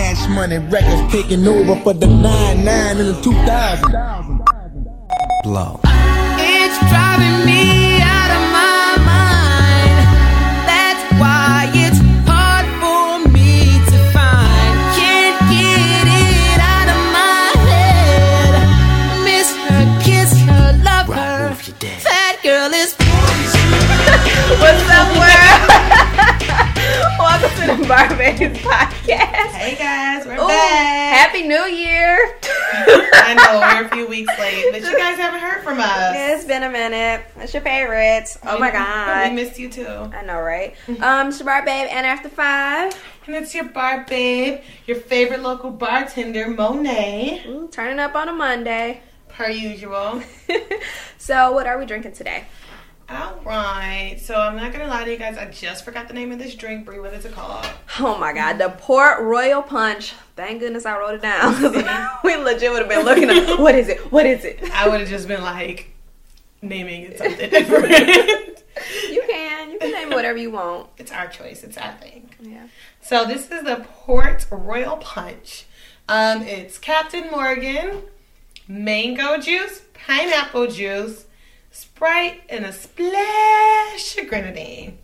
[0.00, 3.92] Cash money records taking over for the 9-9 in the 2000.
[5.44, 5.78] Blow.
[6.40, 9.96] It's driving me out of my mind.
[10.64, 14.72] That's why it's hard for me to find.
[14.96, 18.52] Can't get it out of my head.
[19.28, 21.52] Miss her, kiss her, love her.
[22.08, 22.96] That girl is.
[24.64, 25.39] What's up, world?
[27.70, 29.52] The Barbados Podcast.
[29.52, 31.16] Hey guys, we're Ooh, back.
[31.18, 32.36] Happy New Year.
[32.42, 36.14] I know we're a few weeks late, but you guys haven't heard from us.
[36.16, 37.24] It's been a minute.
[37.36, 38.38] It's your favorites.
[38.44, 39.30] Oh my god.
[39.30, 39.86] We missed you too.
[39.86, 40.74] I know, right?
[41.00, 42.92] Um, it's your bar babe, and after five,
[43.26, 48.32] And it's your bar babe, your favorite local bartender, Monet, Ooh, turning up on a
[48.32, 49.00] Monday.
[49.28, 50.20] per usual.
[51.18, 52.44] so, what are we drinking today?
[53.10, 55.36] All right, so I'm not gonna lie to you guys.
[55.36, 56.86] I just forgot the name of this drink.
[56.86, 57.66] Brie, what is it called?
[57.98, 60.12] Oh my god, the Port Royal Punch.
[60.36, 61.60] Thank goodness I wrote it down.
[62.24, 64.12] we legit would have been looking at what is it?
[64.12, 64.62] What is it?
[64.72, 65.92] I would have just been like
[66.62, 68.62] naming it something different.
[69.10, 69.72] You can.
[69.72, 70.88] You can name it whatever you want.
[70.96, 71.64] it's our choice.
[71.64, 72.30] It's our thing.
[72.40, 72.68] Yeah.
[73.00, 75.66] So this is the Port Royal Punch.
[76.08, 78.02] Um, it's Captain Morgan,
[78.68, 81.24] mango juice, pineapple juice,
[81.70, 84.98] Sprite, and a splash of grenadine.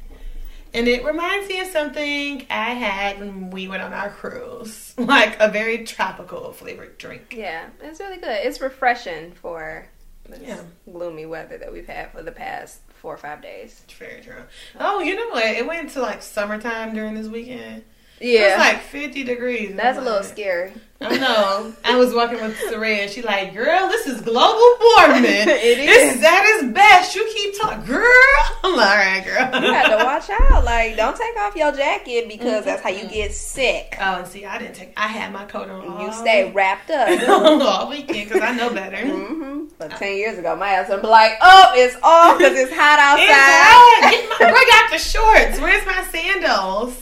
[0.75, 5.39] And it reminds me of something I had when we went on our cruise, like
[5.41, 7.35] a very tropical flavored drink.
[7.37, 8.29] Yeah, it's really good.
[8.45, 9.87] It's refreshing for
[10.29, 10.61] this Yeah.
[10.91, 13.81] gloomy weather that we've had for the past four or five days.
[13.85, 14.43] It's very true.
[14.79, 15.45] Oh, you know what?
[15.45, 17.85] It went to like summertime during this weekend.
[18.19, 19.77] It Yeah, was like 50 degrees.
[19.77, 20.73] that's a little like, scary.
[21.01, 21.73] I know.
[21.85, 25.25] I was walking with Saray and she like, girl, this is global warming.
[25.49, 26.23] It This is.
[26.23, 27.15] at its best.
[27.15, 28.03] You keep talking, girl.
[28.65, 29.63] I'm like, all right, girl.
[29.63, 30.65] You have to watch out.
[30.65, 33.97] Like, don't take off your jacket because that's how you get sick.
[34.01, 34.93] Oh, and see, I didn't take.
[34.97, 36.01] I had my coat on.
[36.01, 37.09] You stay wrapped up.
[37.29, 38.97] all weekend because I know better.
[39.07, 42.73] hmm But ten years ago, my ass would be like, "Oh, it's off because it's
[42.73, 44.11] hot It's outside." hot.
[44.11, 45.61] Get my, bring out the shorts.
[45.61, 46.97] Where's my sandals?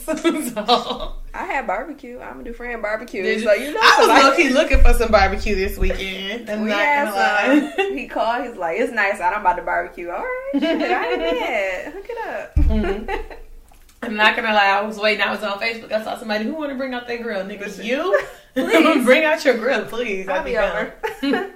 [0.53, 2.19] so, I had barbecue.
[2.19, 3.21] I'm gonna do friend barbecue.
[3.23, 6.49] did So you know, I was key looking for some barbecue this weekend.
[6.49, 7.87] I'm We not had some.
[7.97, 8.45] He called.
[8.45, 9.33] He's like, "It's nice out.
[9.33, 11.93] I'm about to barbecue." All right, shit, I ain't mad.
[11.93, 12.55] Hook it up.
[12.55, 13.23] Mhm.
[14.03, 15.21] I'm not gonna lie, I was waiting.
[15.23, 15.91] I was on Facebook.
[15.91, 17.43] I saw somebody who want to bring out their grill.
[17.43, 18.21] Niggas, you
[18.53, 19.03] Please.
[19.03, 20.27] bring out your grill, please.
[20.27, 20.93] I'll I'll be be over.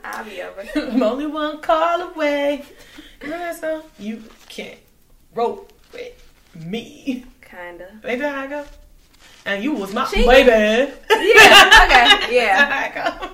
[0.03, 0.65] I'll be over.
[0.75, 2.65] I'm only one call away.
[3.21, 3.83] You know that song?
[3.99, 4.79] You can't
[5.35, 7.25] rope with me.
[7.41, 7.99] Kinda.
[8.01, 8.65] Baby, how I go?
[9.49, 10.91] And you was my She- baby.
[11.09, 11.83] Yeah.
[11.83, 12.35] Okay.
[12.35, 12.65] Yeah.
[12.69, 13.29] How I?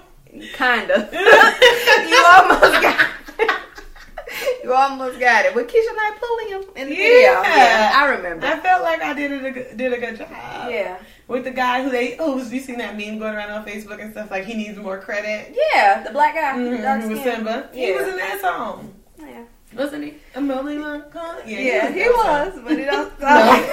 [0.54, 1.10] Kinda.
[2.10, 3.08] you almost got.
[3.40, 4.64] It.
[4.64, 5.54] You almost got it.
[5.54, 7.20] With Keshia Knight Pulliam him in the video.
[7.20, 7.56] Yeah.
[7.58, 8.48] Yeah, I remember.
[8.48, 10.30] I felt like I did a good, did a good job.
[10.32, 11.00] Yeah.
[11.28, 14.12] With the guy who they oh you seen that meme going around on Facebook and
[14.14, 15.54] stuff like he needs more credit.
[15.74, 16.58] Yeah, the black guy.
[16.58, 16.82] Mm-hmm.
[16.82, 17.36] Dark With skin.
[17.36, 17.70] Simba.
[17.74, 18.94] He was in that song.
[19.20, 19.44] Yeah.
[19.76, 20.14] Wasn't he?
[20.36, 20.78] I'm only
[21.12, 21.36] call.
[21.46, 23.28] Yeah, Yeah, in he that was, but he don't No.
[23.28, 23.66] sound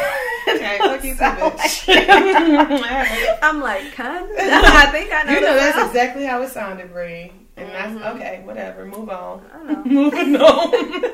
[0.48, 2.80] Okay, fuck you, sound bitch.
[2.80, 4.30] like- I'm like, kind of.
[4.38, 5.32] I think I know.
[5.32, 5.88] You know that's song.
[5.88, 7.32] exactly how it sounded, Brie.
[7.56, 7.72] And Mhm.
[8.00, 8.40] that's okay.
[8.44, 8.86] Whatever.
[8.86, 9.44] Move on.
[9.54, 9.84] I know.
[9.84, 11.04] Moving on.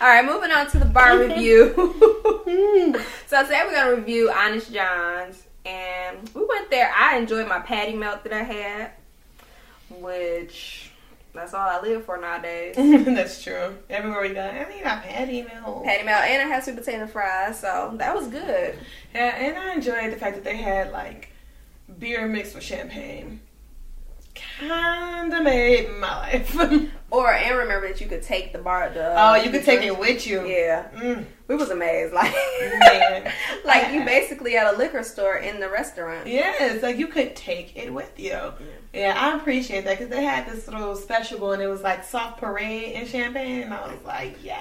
[0.00, 1.72] All right, moving on to the bar review.
[3.26, 6.92] so today we're gonna review Honest John's, and we went there.
[6.96, 8.90] I enjoyed my patty melt that I had,
[9.90, 10.83] which
[11.34, 12.76] that's all I live for nowadays.
[13.06, 13.76] that's true.
[13.90, 15.84] Everywhere we go, I need a patty melt.
[15.84, 18.78] patty melt, and I had sweet potato fries, so that was good.
[19.14, 21.30] Yeah, and I enjoyed the fact that they had like
[21.98, 23.40] beer mixed with champagne.
[24.34, 26.90] Kinda made my life.
[27.14, 28.90] Or and remember that you could take the bar.
[28.92, 30.44] The oh, you could take it with you.
[30.44, 32.12] Yeah, Mm, we was amazed.
[32.12, 32.34] Like,
[33.64, 36.26] like you basically at a liquor store in the restaurant.
[36.26, 38.36] Yes, like you could take it with you.
[38.92, 42.40] Yeah, I appreciate that because they had this little special and It was like soft
[42.40, 44.58] parade and champagne, and I was like, yes.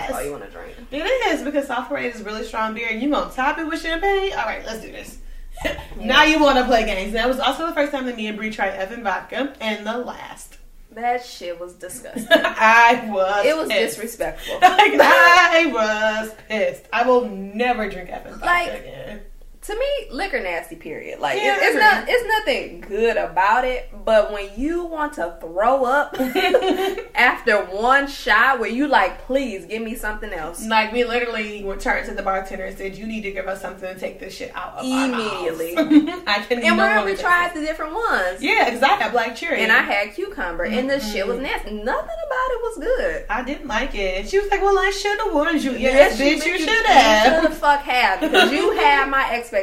[0.00, 0.74] That's all you want to drink.
[0.90, 2.88] It is because soft parade is really strong beer.
[2.90, 4.32] and You gonna top it with champagne?
[4.32, 5.18] All right, let's do this.
[6.00, 7.12] now you want to play games.
[7.12, 9.96] That was also the first time that me and Brie tried Effen vodka, and the
[9.98, 10.58] last.
[10.92, 12.26] That shit was disgusting.
[12.30, 13.44] I was.
[13.44, 13.96] It was pissed.
[13.96, 14.58] disrespectful.
[14.62, 16.84] Like I was pissed.
[16.92, 19.20] I will never drink Effen vodka Like, again.
[19.66, 20.76] To me, liquor nasty.
[20.76, 21.20] Period.
[21.20, 23.90] Like Yeah, it- it's not, it's nothing good about it.
[24.04, 26.16] But when you want to throw up
[27.14, 32.06] after one shot, where you like, please give me something else Like we literally turned
[32.06, 34.52] to the bartender and said, "You need to give us something to take this shit
[34.54, 35.74] out of Immediately.
[36.26, 36.62] I can.
[36.62, 38.42] And no we tried the different ones.
[38.42, 41.44] Yeah, because I had black cherry, And I had cucumber, and the shit was mm-hmm.
[41.44, 41.72] nasty.
[41.72, 43.26] Nothing about it was good.
[43.28, 44.28] I didn't like it.
[44.28, 47.42] She was like, "Well, I should have warned you." Yes, Yes, bitch, you should have.
[47.42, 49.54] Should the fuck have because you had my expectations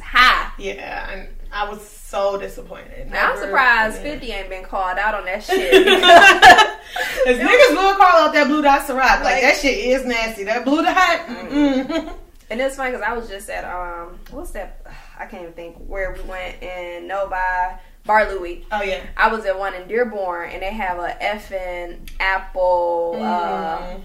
[0.00, 0.50] high.
[0.58, 3.10] Yeah, and I was so disappointed.
[3.10, 4.18] Now, I'm surprised again.
[4.20, 5.72] 50 ain't been called out on that shit.
[7.24, 8.96] Cause niggas will call out that blue dot Ciroc.
[8.96, 10.44] Like, Like- that shit is nasty.
[10.44, 10.96] That blue dot.
[11.26, 12.12] Mm-mm.
[12.50, 14.84] and it's funny because I was just at, um, what's that?
[15.18, 18.64] I can't even think where we went in Novi, Bar Louie.
[18.72, 19.02] Oh yeah.
[19.16, 24.00] I was at one in Dearborn and they have a Effen apple, uh, Mm.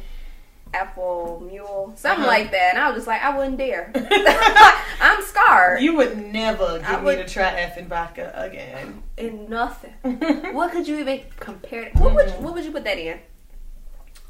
[0.81, 2.27] Apple mule, something Uh-huh.
[2.27, 2.73] like that.
[2.75, 3.91] And I was just like, I wouldn't dare.
[5.01, 5.81] I'm scarred.
[5.81, 9.03] You would never I get would- me to try Effen vodka again.
[9.17, 9.93] in nothing.
[10.53, 11.89] what could you even compare?
[11.93, 12.43] What would Mm-hmm.
[12.43, 13.19] what would you put that in?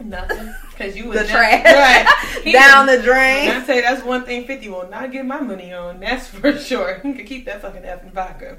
[0.03, 0.53] Nothing.
[0.71, 2.51] Because you would The trash Right.
[2.51, 3.49] Down the drain.
[3.49, 6.01] And I say that's one thing 50 will not get my money on.
[6.01, 6.99] That's for sure.
[7.01, 8.57] He could keep that fucking Effen vodka.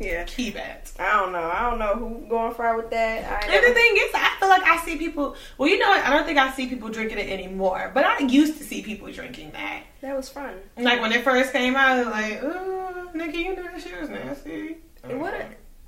[0.00, 0.24] Yeah.
[0.24, 0.92] Keep it.
[0.98, 1.38] I don't know.
[1.38, 3.24] I don't know who going far with that.
[3.24, 5.36] I And the thing is, I feel like I see people.
[5.58, 6.04] Well, you know what?
[6.04, 7.90] I don't think I see people drinking it anymore.
[7.94, 9.84] But I used to see people drinking that.
[10.00, 10.54] that was fun.
[10.76, 14.76] Like when it first came out, like, oh, nigga, you know that shit was nasty.
[15.04, 15.34] What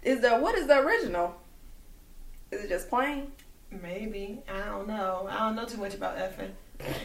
[0.02, 1.34] is the what is the original?
[2.50, 3.32] Is it just plain?
[3.70, 4.42] Maybe.
[4.48, 5.28] I don't know.
[5.30, 6.50] I don't know too much about Effen.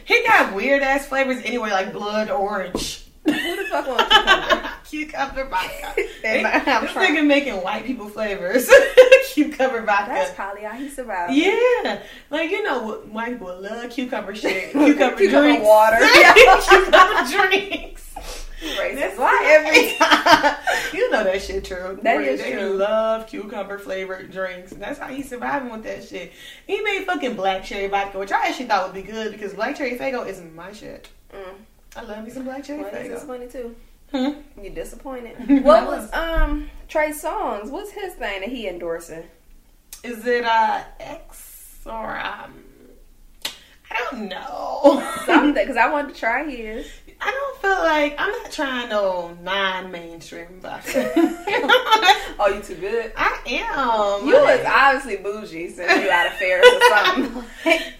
[0.06, 3.06] He got weird ass flavors anyway, like blood orange.
[3.26, 4.62] Who the fuck wants cucumber?
[4.94, 5.96] Cucumber vodka.
[6.22, 8.70] They might have this nigga making white people flavors.
[9.34, 10.12] cucumber vodka.
[10.12, 11.34] That's probably how he survived.
[11.34, 12.00] Yeah,
[12.30, 15.98] like you know, white people love cucumber shit, cucumber, Cucumber drinks, water.
[15.98, 18.14] cucumber drinks.
[18.80, 19.18] Racist.
[19.18, 22.00] Why every you know that shit true.
[22.04, 22.74] That Boy, is they true.
[22.76, 24.72] love cucumber flavored drinks.
[24.74, 26.32] And that's how he's surviving with that shit.
[26.68, 29.76] He made fucking black cherry vodka, which I actually thought would be good because black
[29.76, 31.10] cherry Faygo is my shit.
[31.34, 31.40] Mm.
[31.98, 33.20] I love me some black cherry Well, Faygo.
[33.28, 33.76] funny too.
[34.14, 34.30] Hmm?
[34.62, 35.64] You disappointed.
[35.64, 37.72] what was um Trey Songz?
[37.72, 39.24] What's his thing that he endorsing?
[40.04, 42.64] Is it uh X or um?
[43.90, 45.04] I don't know.
[45.26, 46.88] Something because I wanted to try his.
[47.22, 51.12] I don't feel like I'm not trying no non-mainstream vodka.
[52.40, 53.14] Oh, you too good.
[53.16, 54.28] I am.
[54.28, 57.44] You was obviously bougie since you out of Ferris or something.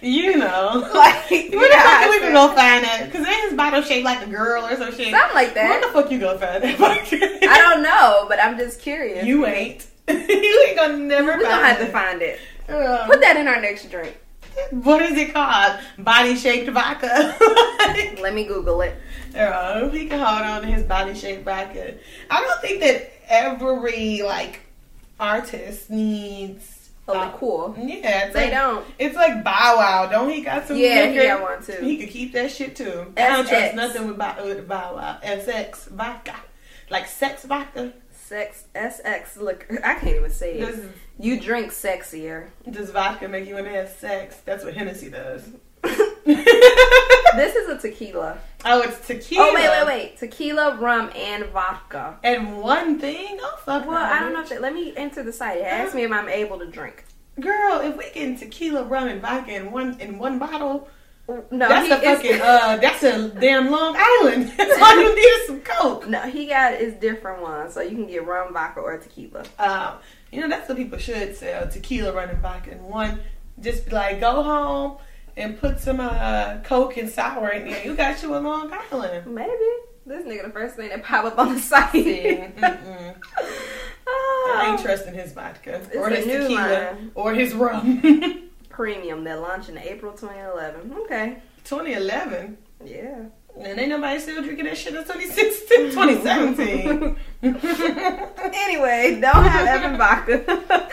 [0.02, 0.90] you know.
[0.92, 3.02] like Where the fuck you even gonna find that?
[3.06, 5.12] Because ain't his bottle shaped like a girl or some shit.
[5.12, 5.68] Something like that.
[5.70, 6.80] Where the fuck you gonna find that?
[7.48, 9.24] I don't know, but I'm just curious.
[9.24, 9.86] You ain't.
[10.08, 11.86] you ain't gonna never We're find gonna have it.
[11.86, 12.40] to find it.
[12.68, 14.18] Um, Put that in our next drink.
[14.70, 15.78] What is it called?
[15.98, 17.36] Body shaped vodka.
[18.20, 18.96] Let me Google it.
[19.36, 21.94] Uh, he can hold on to his body shaped vodka.
[22.30, 24.60] I don't think that every like
[25.18, 26.90] artist needs.
[27.06, 27.74] A uh, liqueur.
[27.86, 28.86] Yeah, it's They like, don't.
[28.98, 30.08] It's like Bow Wow.
[30.10, 30.78] Don't he got some?
[30.78, 31.28] Yeah, he liquor?
[31.28, 31.84] got one too.
[31.84, 33.12] He could keep that shit too.
[33.16, 35.18] I don't trust nothing with Bow, with Bow Wow.
[35.22, 36.36] SX vodka,
[36.88, 37.92] like sex vodka.
[38.10, 39.80] Sex SX liquor.
[39.84, 40.88] I can't even say it.
[41.18, 42.48] You drink sexier.
[42.70, 44.36] does vodka make you want to have sex?
[44.44, 45.48] That's what Hennessy does.
[47.36, 48.38] This is a tequila.
[48.64, 49.46] oh, it's tequila.
[49.48, 50.16] Oh wait, wait, wait.
[50.18, 52.16] Tequila, rum, and vodka.
[52.22, 53.38] And one thing.
[53.40, 53.86] Oh fuck.
[53.86, 55.58] Well, I don't know if that, let me enter the site.
[55.58, 57.04] It asks me if I'm able to drink.
[57.40, 60.88] Girl, if we getting tequila, rum, and vodka in one in one bottle,
[61.26, 64.52] No, that's a fucking uh, that's a damn Long Island.
[64.56, 66.06] That's all you need is some coke.
[66.06, 69.44] No, he got his different ones, so you can get rum, vodka, or tequila.
[69.58, 69.94] Um,
[70.34, 73.20] you know that's what people should sell: tequila, rum, and vodka in one.
[73.60, 74.96] Just be like, go home
[75.36, 77.84] and put some uh, coke and sour in there.
[77.84, 79.32] You got you a Long Island.
[79.32, 79.50] Maybe
[80.06, 81.92] this nigga the first thing that pop up on the site.
[81.92, 83.14] Mm-mm.
[84.06, 87.10] I ain't trusting his vodka or his tequila line.
[87.14, 88.50] or his rum.
[88.68, 90.92] premium that launched in April 2011.
[91.04, 92.58] Okay, 2011.
[92.84, 93.22] yeah.
[93.56, 97.16] And ain't nobody still drinking that shit in 2016, 2017.
[98.54, 100.88] Anyway, don't have Effen vodka.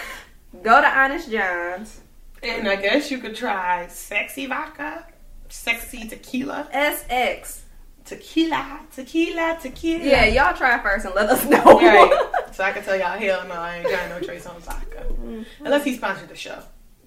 [0.62, 2.02] Go to Honest John's.
[2.44, 5.08] and I guess you could try sexy vodka,
[5.50, 7.62] sexy tequila, SX.
[8.06, 10.04] tequila, tequila, tequila.
[10.04, 11.64] Yeah, y'all try first and let us know.
[11.80, 12.28] Right.
[12.52, 15.06] So I can tell y'all, hell no, I ain't trying no Trey Songz vodka.
[15.10, 15.44] Mm-hmm.
[15.66, 16.62] Unless he sponsored the show.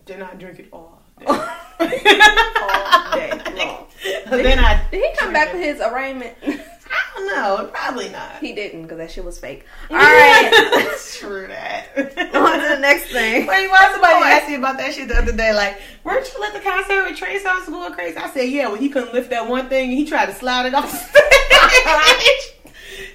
[0.07, 1.27] Then I drink it all day.
[1.27, 3.87] All day long.
[4.31, 4.87] then I.
[4.91, 5.55] Did he come back it.
[5.55, 6.37] with his arraignment?
[6.43, 7.71] I don't know.
[7.73, 8.39] Probably not.
[8.41, 9.65] he didn't because that shit was fake.
[9.91, 10.97] All right.
[11.13, 11.87] True that.
[11.97, 13.47] On to the next thing.
[13.47, 15.53] Wait, why somebody asked me about that shit the other day?
[15.55, 18.17] Like, weren't you at the concert with Trey Songz going crazy?
[18.17, 20.67] I said, yeah, well, he couldn't lift that one thing and he tried to slide
[20.67, 22.55] it off stage.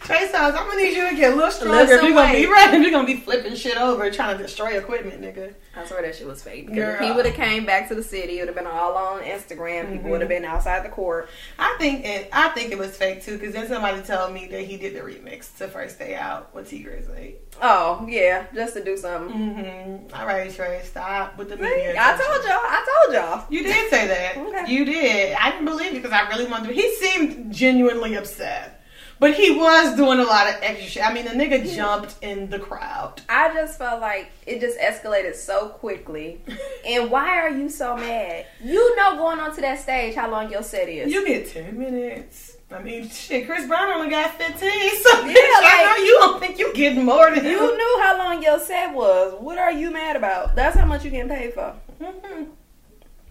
[0.01, 2.15] Trey Songz, I'm gonna need you to get a little stronger Lift if some you're
[2.15, 2.74] gonna be right.
[2.74, 5.53] If you're gonna be flipping shit over trying to destroy equipment, nigga.
[5.75, 6.74] I swear that shit was fake.
[6.74, 6.95] Girl.
[6.95, 9.21] If he would have came back to the city, it would have been all on
[9.21, 9.91] Instagram.
[9.91, 11.29] People would have been outside the court.
[11.57, 12.29] I think it.
[12.33, 15.00] I think it was fake too, because then somebody told me that he did the
[15.00, 17.36] remix to First Day Out with Tee Grizzley.
[17.62, 19.36] Oh yeah, just to do something.
[19.38, 20.15] Mm-hmm.
[20.15, 21.95] All right, Trey, stop with the See, media.
[21.98, 22.63] I told y'all.
[22.63, 23.45] I told y'all.
[23.50, 24.38] You did say that.
[24.50, 24.71] Okay.
[24.74, 25.36] You did.
[25.39, 26.74] I didn't believe it because I really wanted to.
[26.74, 28.78] He seemed genuinely upset.
[29.20, 31.06] But he was doing a lot of extra shit.
[31.06, 33.22] I mean, the nigga jumped in the crowd.
[33.28, 36.42] I just felt like it just escalated so quickly.
[36.88, 38.46] and why are you so mad?
[38.64, 41.12] You know, going onto that stage, how long your set is.
[41.12, 42.56] You get 10 minutes.
[42.72, 46.40] I mean, shit, Chris Brown only got 15, so yeah, like- I know you don't
[46.40, 47.76] think you getting more than You him.
[47.76, 49.34] knew how long your set was.
[49.40, 50.56] What are you mad about?
[50.56, 51.74] That's how much you getting paid for.
[52.00, 52.48] Mhm.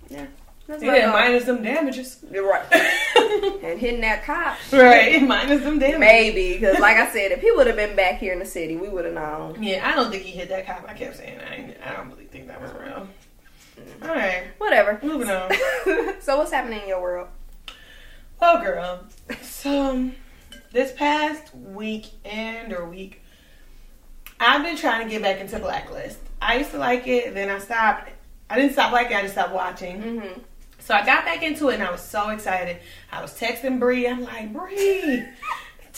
[0.09, 0.27] Yeah.
[0.69, 2.23] That's Yeah, minus them damages.
[2.31, 2.67] You're right.
[3.65, 4.59] and hitting that cop.
[4.71, 5.99] right, minus them damages.
[5.99, 8.77] Maybe, because like I said, if he would have been back here in the city,
[8.77, 9.63] we would have known.
[9.63, 10.85] Yeah, I don't think he hit that cop.
[10.87, 13.09] I kept saying I, I don't really think that was real.
[14.03, 15.01] All right, Whatever.
[15.03, 15.51] moving on.
[16.21, 17.29] so what's happening in your world?
[18.41, 19.05] Well, girl,
[19.41, 20.11] so
[20.73, 23.23] this past weekend or week,
[24.39, 26.19] I've been trying to get back into Blacklist.
[26.43, 28.11] I used to like it, then I stopped.
[28.51, 30.03] I didn't stop liking it, I just stopped watching.
[30.03, 30.41] Mm-hmm.
[30.89, 32.79] So I got back into it and I was so excited.
[33.13, 34.09] I was texting Bree.
[34.09, 35.23] I'm like, Bree,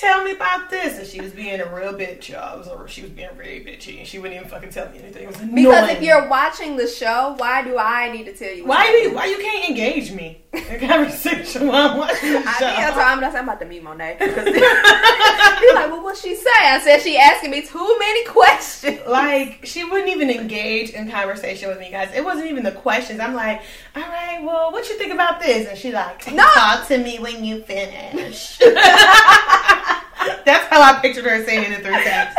[0.01, 0.99] tell me about this.
[0.99, 2.59] And she was being a real bitch, y'all.
[2.59, 5.25] Was, she was being very bitchy and she wouldn't even fucking tell me anything.
[5.25, 5.55] It was annoying.
[5.55, 8.67] Because if you're watching the show, why do I need to tell you?
[8.67, 12.67] why you why you can't engage me in conversation while I'm watching the I show?
[12.67, 14.17] think that's why I'm, I'm about to meet Monet.
[14.19, 14.37] He's
[15.75, 16.51] like, well, what she say?
[16.63, 19.01] I said she asking me too many questions.
[19.07, 22.11] like she wouldn't even engage in conversation with me, guys.
[22.15, 23.21] It wasn't even the questions.
[23.21, 23.63] I'm like,
[23.95, 25.69] all right, well, what you think about this?
[25.69, 26.45] And she like, No.
[26.55, 28.59] talk to me when you finish.
[30.45, 32.35] That's how I pictured her saying it in three times.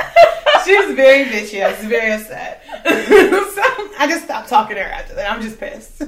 [0.66, 1.64] She was very bitchy.
[1.64, 2.64] I was very upset.
[2.86, 3.62] so
[4.00, 5.32] I just stopped talking to her after that.
[5.32, 6.04] I'm just pissed.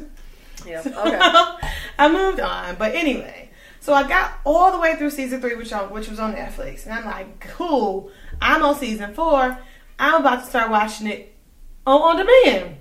[0.66, 0.82] Yeah.
[0.82, 1.20] So, Okay.
[2.00, 2.76] I moved on.
[2.76, 3.50] But anyway,
[3.80, 6.86] so I got all the way through season three, which on which was on Netflix,
[6.86, 8.12] and I'm like, cool.
[8.42, 9.58] I'm on season four.
[10.00, 11.36] I'm about to start watching it
[11.88, 12.78] on on demand.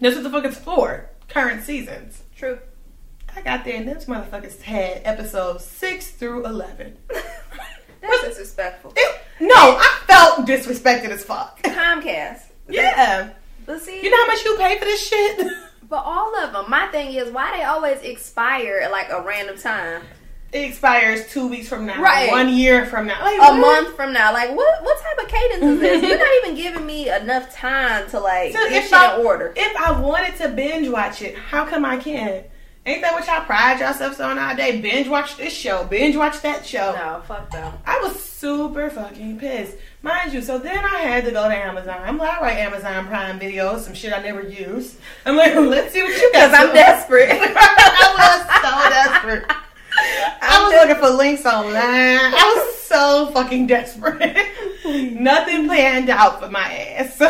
[0.00, 1.10] That's what the fuck it's for.
[1.28, 2.22] Current seasons.
[2.36, 2.58] True.
[3.34, 6.98] I got there and those motherfuckers had episodes six through eleven.
[8.02, 8.92] That's disrespectful.
[8.96, 11.60] It- no, I felt disrespected as fuck.
[11.62, 12.40] Comcast.
[12.68, 13.30] Yeah.
[13.66, 15.46] But see, You know how much you pay for this shit?
[15.88, 16.64] but all of them.
[16.68, 20.02] My thing is, why they always expire at like a random time,
[20.52, 22.00] It expires two weeks from now.
[22.00, 22.30] Right.
[22.30, 23.20] One year from now.
[23.22, 23.58] Like, a what?
[23.60, 24.32] month from now.
[24.32, 26.02] Like, what what type of cadence is this?
[26.02, 29.26] You're not even giving me enough time to like So get if shit I- in
[29.26, 29.52] order.
[29.56, 32.46] If I wanted to binge watch it, how come I can't?
[32.84, 34.80] Ain't that what y'all pride yourselves on all day?
[34.80, 36.92] Binge watch this show, binge watch that show.
[36.96, 37.72] No, fuck them.
[37.86, 39.76] I was super fucking pissed.
[40.02, 42.00] Mind you, so then I had to go to Amazon.
[42.02, 44.96] I'm like, all right, Amazon Prime Video, some shit I never use.
[45.24, 46.50] I'm like, let's see what you got.
[46.50, 47.28] Because I'm desperate.
[47.30, 49.44] I was so desperate.
[50.42, 51.76] I was looking for links online.
[51.76, 54.36] I was so fucking desperate.
[54.84, 57.16] Nothing planned out for my ass.
[57.16, 57.26] So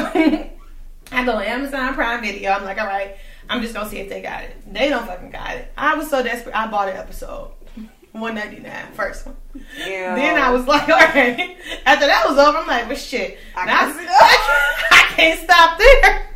[1.13, 2.53] I go on Amazon Prime Video.
[2.53, 3.19] I'm like, all right,
[3.53, 4.73] I'm just gonna see if they got it.
[4.73, 5.73] They don't fucking got it.
[5.77, 6.57] I was so desperate.
[6.57, 7.51] I bought an episode.
[8.13, 9.37] 199 first one.
[9.79, 10.15] Yeah.
[10.15, 11.57] Then I was like, all right.
[11.87, 13.39] After that was over, I'm like, well, shit.
[13.57, 16.27] I Now can't- I can't stop there.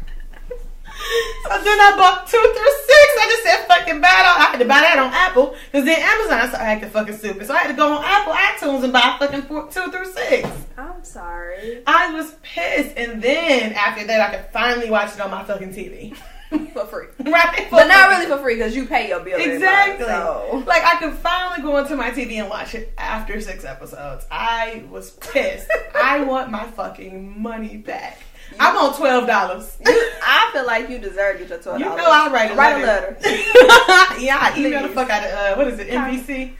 [1.42, 3.08] So then I bought two through six.
[3.20, 4.40] I just said fucking buy it on.
[4.40, 7.46] I had to buy that on Apple because then Amazon started acting fucking stupid.
[7.46, 10.48] So I had to go on Apple iTunes and buy fucking four, two through six.
[10.78, 11.82] I'm sorry.
[11.86, 15.72] I was pissed, and then after that, I could finally watch it on my fucking
[15.74, 16.16] TV.
[16.72, 17.06] For free.
[17.30, 17.66] right?
[17.70, 19.34] But not really for free because you pay your bill.
[19.34, 20.06] every month, Exactly.
[20.06, 20.62] so.
[20.66, 24.26] Like I could finally go onto my TV and watch it after six episodes.
[24.30, 25.68] I was pissed.
[25.94, 28.20] I want my fucking money back.
[28.60, 29.76] I want twelve dollars.
[29.84, 31.80] I feel like you deserve your twelve dollars.
[31.80, 33.16] You know I write a write letter.
[33.18, 34.20] a letter.
[34.20, 36.52] yeah, I email the fuck out of uh, what is it, NBC?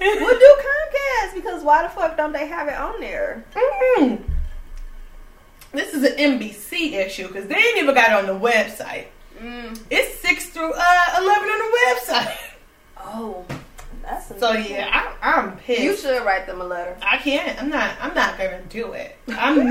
[0.00, 3.44] we'll do Comcast because why the fuck don't they have it on there?
[3.98, 4.22] Mhm.
[5.72, 9.06] This is an NBC issue because they ain't even got it on the website.
[9.42, 9.78] Mm.
[9.90, 12.36] It's six through uh, eleven on the website.
[13.04, 13.44] Oh,
[14.00, 14.88] that's a So yeah,
[15.20, 15.80] I, I'm pissed.
[15.82, 16.96] You should write them a letter.
[17.02, 17.60] I can't.
[17.60, 17.96] I'm not.
[18.00, 19.18] I'm not gonna do it.
[19.28, 19.58] I'm.
[19.60, 19.68] I'm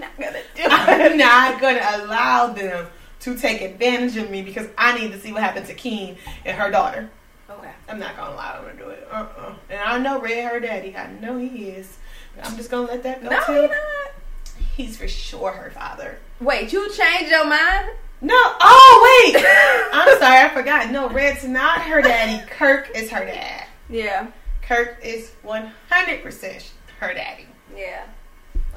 [0.00, 0.70] not gonna do it.
[0.70, 2.86] I'm not gonna allow them
[3.20, 6.56] to take advantage of me because I need to see what happened to Keen and
[6.56, 7.10] her daughter.
[7.50, 7.72] Okay.
[7.88, 9.08] I'm not gonna allow them to do it.
[9.10, 9.54] Uh-uh.
[9.68, 10.96] And I know Red her daddy.
[10.96, 11.98] I know he is.
[12.42, 13.52] I'm just gonna let that go No, too.
[13.52, 14.12] you're not.
[14.76, 16.18] He's for sure her father.
[16.40, 17.90] Wait, you changed your mind?
[18.24, 18.34] No.
[18.34, 19.44] Oh wait.
[19.92, 20.38] I'm sorry.
[20.40, 20.90] I forgot.
[20.90, 22.42] No, Red's not her daddy.
[22.50, 23.66] Kirk is her dad.
[23.90, 24.28] Yeah.
[24.62, 27.46] Kirk is 100 percent her daddy.
[27.76, 28.06] Yeah.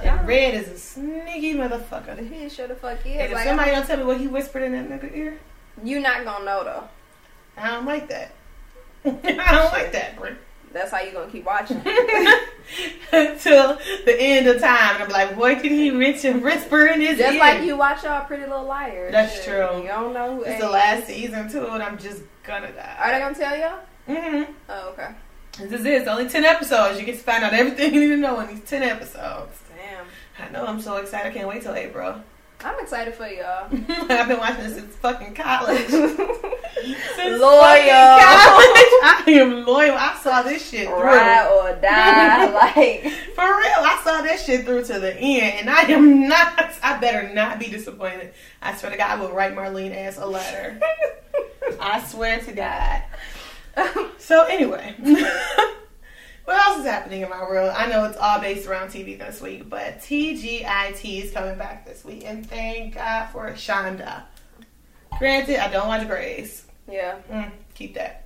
[0.03, 2.29] And Red is a sneaky motherfucker.
[2.29, 3.13] He sure the fuck is.
[3.13, 5.39] And if Like, somebody don't tell me what he whispered in that nigga ear,
[5.81, 6.83] you not gonna know though.
[7.55, 8.33] I don't like that.
[9.05, 10.35] I don't like that, bro.
[10.77, 11.77] That's how you're gonna keep watching.
[13.11, 17.17] Until the end of time, and I'm like, what did he mention whisper in his
[17.17, 17.39] Just ear?
[17.39, 19.11] like you watch y'all Pretty Little Liars.
[19.11, 19.81] That's true.
[19.81, 20.43] You don't know who.
[20.43, 22.95] It's the last season too, and I'm just gonna die.
[22.99, 23.79] Are they gonna tell y'all?
[24.05, 25.09] hmm Oh, okay.
[25.59, 25.93] This is it.
[26.01, 26.99] It's only 10 episodes.
[26.99, 29.59] You get to find out everything you need to know in these 10 episodes.
[29.75, 30.05] Damn.
[30.39, 30.65] I know.
[30.65, 31.31] I'm so excited.
[31.31, 32.21] I can't wait till April.
[32.63, 33.67] I'm excited for y'all.
[34.09, 35.87] I've been watching this since fucking college.
[36.77, 37.59] Since Loyal.
[37.59, 38.93] fucking college.
[39.03, 39.95] I am loyal.
[39.97, 41.01] I saw this shit through.
[41.01, 42.51] Ride or die.
[42.53, 43.01] like,
[43.35, 46.71] For real, I saw this shit through to the end, and I am not.
[46.83, 48.31] I better not be disappointed.
[48.61, 50.79] I swear to God, I will write Marlene ass a letter.
[51.81, 53.01] I swear to God.
[54.19, 54.95] So anyway,
[56.47, 57.73] what else is happening in my world?
[57.75, 62.05] I know it's all based around TV this week, but TGIT is coming back this
[62.05, 64.23] week, and thank God for Shonda.
[65.19, 66.65] Granted, I don't watch Grey's.
[66.89, 67.15] yeah.
[67.29, 68.23] Mm, keep that.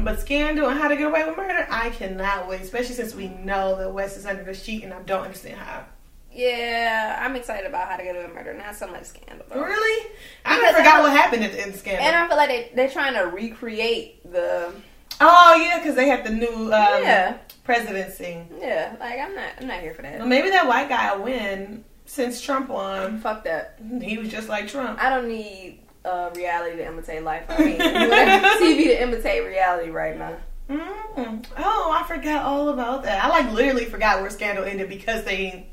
[0.00, 3.28] But Scandal and How to Get Away with Murder, I cannot wait, especially since we
[3.28, 5.84] know that Wes is under the sheet, and I don't understand how.
[6.32, 8.54] Yeah, I'm excited about how to get away with murder.
[8.54, 9.44] Not so much scandal.
[9.48, 9.62] though.
[9.62, 10.10] Really?
[10.46, 12.04] I Because forgot I- what happened in, in Scandal.
[12.06, 14.72] And I feel like they, they're trying to recreate the
[15.20, 17.36] oh yeah, because they had the new um, Yeah.
[17.64, 18.44] Presidency.
[18.60, 18.96] yeah.
[18.98, 20.18] Like I'm not I'm not here for that.
[20.18, 23.20] Well, maybe that white guy will win since Trump won.
[23.20, 23.78] Fuck that.
[24.00, 25.02] He was just like Trump.
[25.02, 27.44] I don't need uh, reality to imitate life.
[27.48, 30.36] I mean, TV to imitate reality right now.
[30.68, 31.46] Mm.
[31.58, 33.24] Oh, I forgot all about that.
[33.24, 35.68] I like literally forgot where Scandal ended because they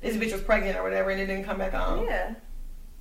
[0.00, 2.04] this bitch was pregnant or whatever, and it didn't come back on.
[2.04, 2.34] Yeah.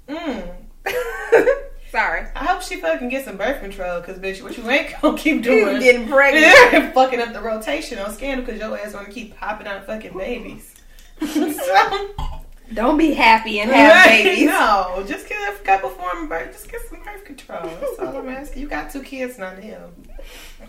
[0.08, 0.55] Mm.
[1.91, 2.27] Sorry.
[2.36, 5.41] I hope she fucking get some birth control, cause bitch, what you ain't gonna keep
[5.41, 5.58] doing?
[5.60, 5.79] You doing?
[5.81, 6.46] getting pregnant.
[6.72, 10.15] Yeah, fucking up the rotation on Scandal, cause your ass wanna keep popping out fucking
[10.15, 10.75] babies.
[11.25, 12.10] so,
[12.74, 14.46] Don't be happy and have babies.
[14.46, 16.51] No, just get a couple form of birth.
[16.51, 17.63] Just get some birth control.
[17.63, 18.62] That's all I'm asking.
[18.62, 19.81] You got two kids, not him.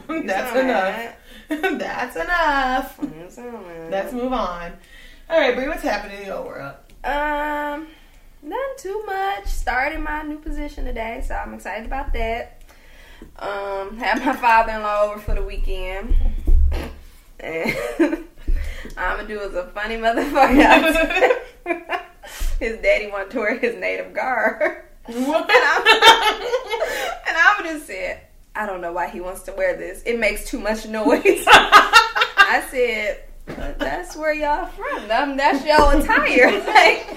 [0.09, 1.17] That's sound enough.
[1.49, 2.99] That's enough.
[3.91, 4.73] Let's move on.
[5.29, 6.75] All right, Brie, what's happening in your world?
[7.05, 7.87] Um,
[8.43, 9.47] nothing too much.
[9.47, 12.63] Started my new position today, so I'm excited about that.
[13.39, 16.15] Um, had my father-in-law over for the weekend,
[17.39, 17.75] and
[18.97, 21.39] I'm gonna do is a funny motherfucker.
[22.61, 25.51] his daddy wanted to wear his native garb, What?
[25.51, 28.21] and I'm gonna just said,
[28.55, 30.03] I don't know why he wants to wear this.
[30.05, 31.45] It makes too much noise.
[31.47, 33.23] I said,
[33.79, 35.37] that's where y'all from.
[35.37, 36.61] That's your attire.
[36.67, 37.17] like,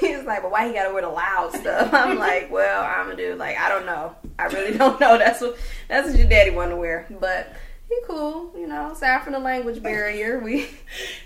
[0.00, 1.92] he's like, but why he gotta wear the loud stuff?
[1.92, 4.14] I'm like, well, I'm gonna do like I don't know.
[4.38, 5.18] I really don't know.
[5.18, 5.56] That's what
[5.88, 7.06] that's what your daddy want to wear.
[7.20, 7.52] But
[7.88, 8.92] he cool, you know.
[8.92, 10.60] Aside from the language barrier, we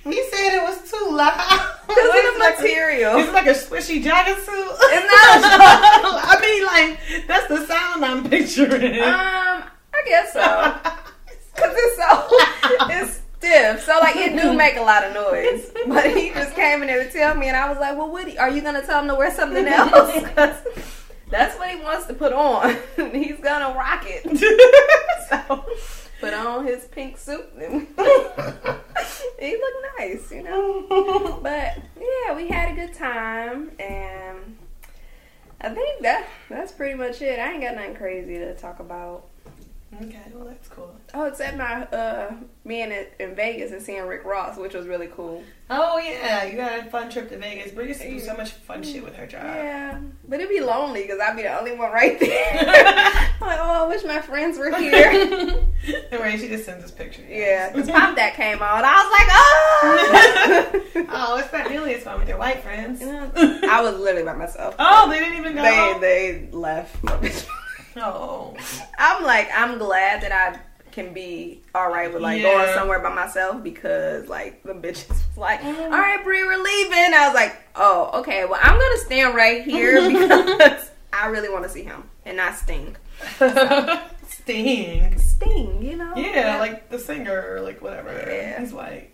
[0.05, 1.77] He said it was too loud.
[1.87, 3.17] because of It's the like a- material.
[3.19, 4.47] It's like a swishy jogging suit.
[4.49, 9.01] It's not a- I mean, like that's the sound I'm picturing.
[9.01, 9.63] um,
[9.95, 10.41] I guess so.
[11.57, 12.27] Cause it's so
[12.91, 13.85] it's stiff.
[13.85, 15.71] So like it do make a lot of noise.
[15.87, 18.39] But he just came in there to tell me and I was like, Well Woody,
[18.39, 20.61] are you gonna tell him to wear something else?
[21.31, 22.77] that's what he wants to put on.
[23.13, 24.25] He's gonna rock it.
[25.29, 25.65] So
[26.21, 27.87] put on his pink suit and
[29.39, 31.41] he looked nice, you know.
[31.43, 34.57] But yeah, we had a good time and
[35.61, 37.39] I think that that's pretty much it.
[37.39, 39.25] I ain't got nothing crazy to talk about.
[39.95, 40.95] Okay, well that's cool.
[41.15, 42.33] Oh, except my uh
[42.67, 45.43] being in, in Vegas and seeing Rick Ross, which was really cool.
[45.69, 47.73] Oh yeah, you had a fun trip to Vegas.
[47.73, 49.43] Brie used to do so much fun shit with her job.
[49.45, 52.59] Yeah, but it'd be lonely because I'd be the only one right there.
[52.59, 55.13] I'm like, oh, I wish my friends were here.
[56.11, 57.25] Don't worry, she just sends us pictures.
[57.29, 58.85] yeah, because Pop That came on.
[58.85, 61.07] I was like, oh.
[61.11, 63.03] oh, it's not nearly as fun with your white friends.
[63.03, 64.75] I was literally by myself.
[64.79, 65.99] Oh, they didn't even know.
[66.01, 66.97] They they left.
[67.99, 68.57] Oh,
[68.99, 70.59] I'm like, I'm glad that I
[70.93, 72.53] can be all right with like Yeah.
[72.53, 75.85] going somewhere by myself because like the bitches was like, mm.
[75.85, 77.13] all right, Brie, we're leaving.
[77.15, 78.47] I was like, oh, okay.
[78.47, 82.57] Well, I'm gonna stand right here because I really want to see him and not
[82.57, 82.97] Sting.
[84.29, 85.19] Sting.
[85.19, 86.15] Sting, you know?
[86.17, 88.13] Yeah, like the singer, or like whatever.
[88.13, 88.61] Yeah.
[88.61, 89.11] He's white.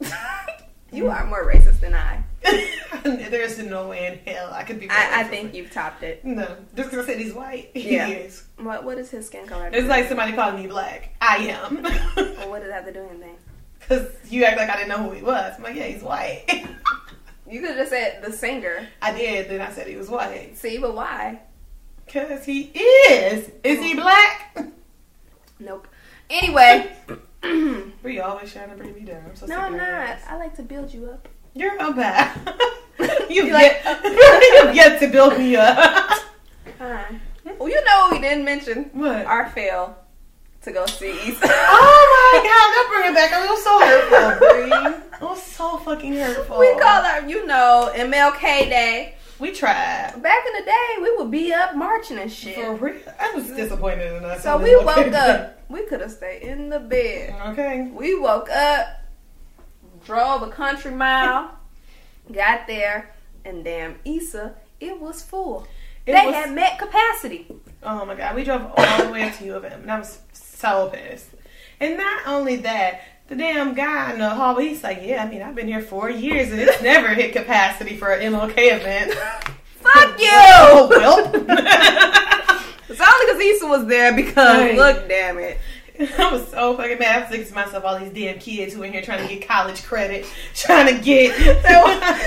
[0.94, 2.22] you are more racist than I.
[3.02, 4.88] There's no way in hell I could be.
[4.90, 6.24] I, I think you've topped it.
[6.24, 7.70] no, just because I said he's white.
[7.74, 8.06] Yeah.
[8.06, 8.44] He is.
[8.58, 9.70] What What is his skin color?
[9.72, 11.14] It's like somebody calling me black.
[11.20, 11.82] I am.
[11.82, 11.92] Well,
[12.50, 13.36] what does that have to do with anything?
[13.80, 15.54] Because you act like I didn't know who he was.
[15.56, 16.44] I'm like, yeah, he's white.
[17.46, 18.88] You could have just said the singer.
[19.02, 19.50] I did.
[19.50, 20.56] Then I said he was white.
[20.56, 21.40] See, but why?
[22.06, 23.50] Because he is.
[23.62, 24.56] Is he black?
[25.58, 25.86] Nope.
[26.30, 26.90] Anyway,
[28.02, 29.22] Were you always trying to bring me down?
[29.28, 29.88] I'm so no, I'm not.
[29.88, 30.22] ass.
[30.28, 31.28] I like to build you up.
[31.54, 32.30] You're a bad.
[33.28, 36.12] You like- yet, you've yet to build me up.
[36.78, 37.20] Fine.
[37.44, 37.50] Hmm?
[37.58, 38.84] Well, you know we didn't mention?
[38.92, 39.26] What?
[39.26, 39.98] Our fail
[40.62, 41.12] to go see.
[41.42, 43.30] Oh my god, don't bring it back.
[43.32, 45.18] It was so hurtful, Bree.
[45.18, 46.58] It was so fucking hurtful.
[46.58, 49.16] we call her, you know, MLK Day.
[49.38, 50.14] We tried.
[50.22, 52.54] Back in the day, we would be up marching and shit.
[52.54, 53.00] For real.
[53.18, 53.56] I was mm-hmm.
[53.56, 54.42] disappointed in us.
[54.42, 55.50] So we woke up.
[55.66, 57.34] We could have stayed in the bed.
[57.48, 57.90] Okay.
[57.90, 58.86] We woke up,
[60.04, 61.56] drove a country mile,
[62.30, 63.14] got there,
[63.46, 65.66] and damn Issa, it was full.
[66.04, 67.46] It they was- had met capacity.
[67.82, 70.20] Oh my god, we drove all the way to U of M, and I was
[70.34, 71.30] so pissed.
[71.80, 75.42] And not only that, the damn guy in the hallway, he's like, "Yeah, I mean,
[75.42, 79.12] I've been here four years, and it's never hit capacity for an MLK event."
[79.80, 80.28] Fuck you!
[80.30, 82.60] Oh well.
[82.86, 84.76] It's only because Issa was there because Right.
[84.76, 85.58] look, damn it.
[86.18, 87.16] I was so fucking mad.
[87.16, 89.48] I was thinking to myself, all these damn kids who in here trying to get
[89.48, 91.36] college credit, trying to get.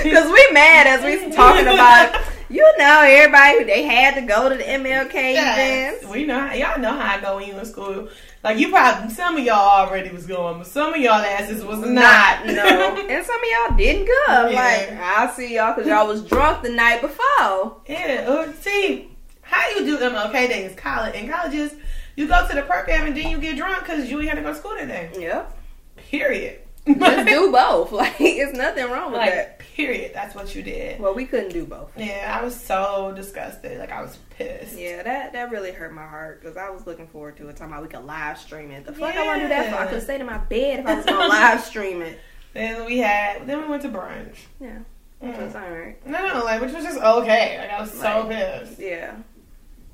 [0.02, 4.48] Because we mad as we talking about, you know, everybody who they had to go
[4.50, 5.92] to the MLK Yes.
[6.02, 6.12] events.
[6.14, 8.08] We know y'all know how I go when you in school.
[8.44, 11.80] Like you probably some of y'all already was going, but some of y'all asses was
[11.80, 12.46] not.
[12.46, 13.04] no.
[13.08, 14.52] And some of y'all didn't come.
[14.52, 14.56] Yeah.
[14.60, 17.80] Like, I see y'all because y'all was drunk the night before.
[17.88, 18.24] yeah.
[18.28, 19.08] uh, See
[19.42, 21.14] how you do MLK Day is college.
[21.14, 21.74] In colleges,
[22.16, 24.42] you go to the program and then you get drunk because you ain't had to
[24.42, 25.10] go to school today.
[25.18, 25.56] Yep.
[25.96, 26.60] Period.
[26.86, 27.92] Just do both.
[27.98, 29.57] Like, it's nothing wrong with that.
[29.78, 30.10] Like period.
[30.14, 31.00] That's what you did.
[31.00, 31.90] Well, we couldn't do both.
[31.96, 33.78] Yeah, I was so disgusted.
[33.78, 34.76] Like I was pissed.
[34.78, 37.56] Yeah, that that really hurt my heart because I was looking forward to it.
[37.56, 38.84] Talking about we could live stream it.
[38.86, 39.78] The fuck I want to do that for?
[39.78, 42.18] I could stay in my bed if I was gonna live stream it.
[42.54, 43.46] Then we had.
[43.46, 44.36] Then we went to brunch.
[44.60, 44.78] Yeah,
[45.22, 45.36] Mm.
[45.36, 46.04] that's all right.
[46.06, 47.58] No, no, like which was just okay.
[47.58, 48.60] Like I was so Right.
[48.60, 48.78] pissed.
[48.80, 49.14] Yeah,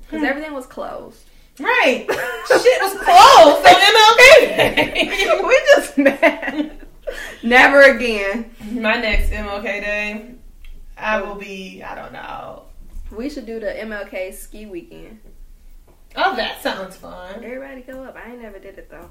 [0.01, 0.25] because Hmm.
[0.25, 1.19] everything was closed.
[1.59, 2.05] Right.
[2.47, 6.84] Shit was closed on MLK we just mad.
[7.43, 8.51] Never again.
[8.71, 10.31] My next MLK Day,
[10.97, 11.83] I will be.
[11.83, 12.63] I don't know.
[13.11, 15.19] We should do the MLK ski weekend.
[16.15, 17.43] Oh, that sounds fun.
[17.43, 18.15] Everybody go up.
[18.15, 19.09] I ain't never did it though.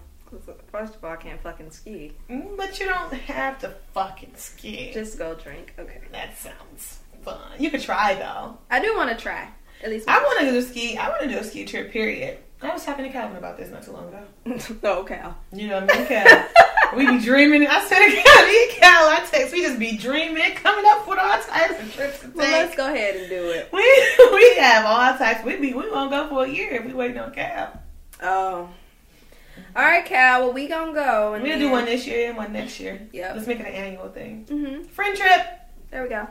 [0.73, 2.13] First of all, I can't fucking ski.
[2.29, 4.91] Mm, But you don't have to fucking ski.
[4.93, 5.75] Just go drink.
[5.79, 6.01] Okay.
[6.11, 7.39] that sounds fun.
[7.59, 8.59] You could try though.
[8.71, 9.49] I do want to try.
[9.83, 10.09] At least.
[10.09, 10.97] I want to do ski.
[10.97, 11.93] I want to do a ski trip.
[11.93, 12.39] Period.
[12.67, 14.25] I was talking to Calvin about this not too long ago.
[14.85, 15.37] oh, Cal.
[15.53, 16.49] You know what I mean, Cal?
[16.97, 17.67] we be dreaming.
[17.67, 19.53] I said Cal, me and Cal, I text.
[19.53, 22.87] We just be dreaming, coming up with all types of trips to Well, let's go
[22.87, 23.69] ahead and do it.
[23.73, 23.81] We
[24.35, 25.45] we have all types.
[25.45, 27.81] We be we won't go for a year if we waiting on Cal.
[28.23, 28.71] Oh.
[29.77, 30.45] All right, Cal.
[30.45, 31.35] Well, we gonna go.
[31.35, 33.09] And We'll do one this year and one next year.
[33.13, 33.33] Yeah.
[33.35, 34.47] Let's make it an annual thing.
[34.49, 34.85] Mm-hmm.
[34.85, 35.47] Friend trip.
[35.91, 36.29] There we go.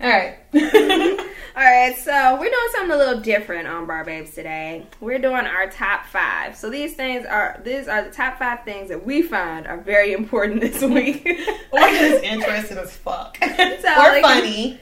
[0.00, 0.36] All right.
[1.56, 4.86] All right, so we're doing something a little different on Bar Babes today.
[5.00, 6.56] We're doing our top five.
[6.56, 10.12] So these things are these are the top five things that we find are very
[10.12, 11.26] important this week.
[11.72, 13.36] or just interesting as fuck.
[13.42, 14.80] or like- funny.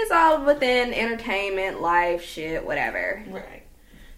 [0.00, 3.22] It's all within entertainment, life, shit, whatever.
[3.30, 3.62] right.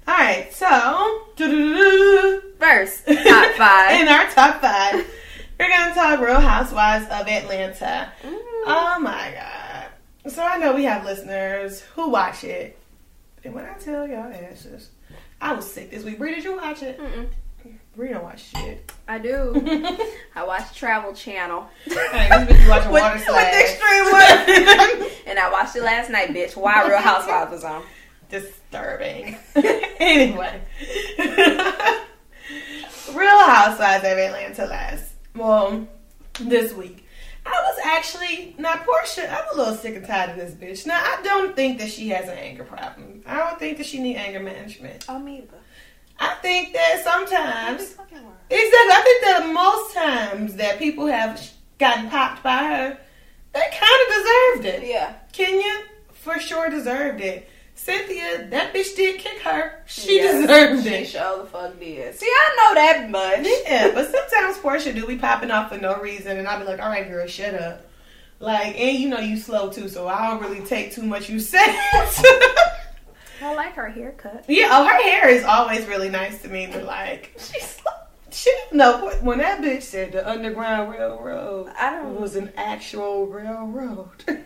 [0.09, 0.53] All right.
[0.53, 1.23] So.
[2.59, 4.01] First, top five.
[4.01, 5.07] In our top five,
[5.59, 8.13] we're gonna talk Real Housewives of Atlanta.
[8.23, 8.37] Mm.
[8.67, 9.80] Oh my god!
[10.29, 12.79] So I know we have listeners who watch it,
[13.43, 14.91] and when I tell y'all asses,
[15.41, 16.19] I was sick this week.
[16.19, 16.99] Bree, did you watch it?
[17.01, 17.27] Mm-mm.
[17.97, 18.91] Bree don't watch shit.
[19.09, 19.53] I do.
[20.35, 21.69] I watch Travel Channel.
[21.85, 21.93] Hey,
[22.47, 23.61] this bitch watching With- Water with Slide.
[23.61, 24.05] Extreme
[25.01, 25.15] Water.
[25.27, 26.55] and I watched it last night, bitch.
[26.57, 27.83] Why Real Housewives was on.
[28.29, 29.37] Disturbing.
[29.57, 30.61] anyway,
[33.13, 35.13] Real Housewives of Atlanta last.
[35.35, 35.87] Well,
[36.39, 37.07] this week.
[37.53, 39.29] I was actually now Porsha.
[39.31, 40.87] I'm a little sick and tired of this bitch.
[40.87, 43.23] Now I don't think that she has an anger problem.
[43.27, 45.05] I don't think that she need anger management.
[45.09, 45.59] Oh, me either.
[46.19, 48.21] I think that sometimes Exactly.
[48.53, 51.41] I think that most times that people have
[51.79, 52.99] gotten popped by her,
[53.53, 54.89] they kind of deserved it.
[54.89, 55.15] Yeah.
[55.33, 57.49] Kenya for sure deserved it.
[57.83, 59.83] Cynthia, that bitch did kick her.
[59.87, 61.07] She Yes, deserved She it.
[61.09, 62.15] sure the fuck did.
[62.15, 63.47] See, I know that much.
[63.67, 66.79] Yeah, but sometimes Porsha do be popping off for no reason, and I be like,
[66.79, 67.87] all right, girl, shut up.
[68.39, 71.41] Like, and you know you slow too, so I don't really take too much you
[71.41, 71.59] say.
[73.43, 74.45] I like her haircut.
[74.49, 77.81] yeah, oh, her hair is always really nice to me, but like, She's
[78.31, 79.11] she no.
[79.23, 82.15] When that bitch said the Underground Railroad I don't.
[82.15, 84.45] It was an actual railroad.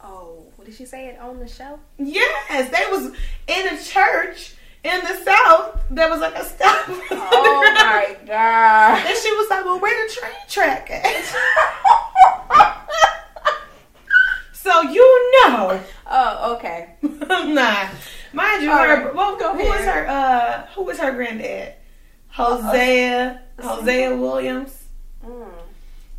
[0.00, 1.78] Oh, did she say it on the show?
[1.96, 3.06] yes, they was
[3.46, 4.52] in a church
[4.84, 5.80] in the south.
[5.88, 6.84] There was like a stop.
[7.10, 9.06] Oh my god.
[9.06, 11.24] And she was like, "Well, where the train track at?"
[14.52, 16.90] so you know, Oh, okay.
[17.02, 17.88] nah.
[18.34, 19.04] Mind you, All her.
[19.06, 19.14] right.
[19.14, 20.06] Well, Go who was her?
[20.06, 21.76] Uh, who was her granddad?
[22.28, 23.40] Hosea.
[23.58, 24.84] Hosea Williams.
[25.24, 25.48] Mm.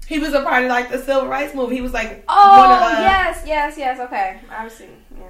[0.09, 1.75] He was a part of like the civil rights movement.
[1.77, 3.99] He was like Oh one of, yes, yes, yes.
[3.99, 4.89] Okay, I've seen.
[5.15, 5.27] Yeah.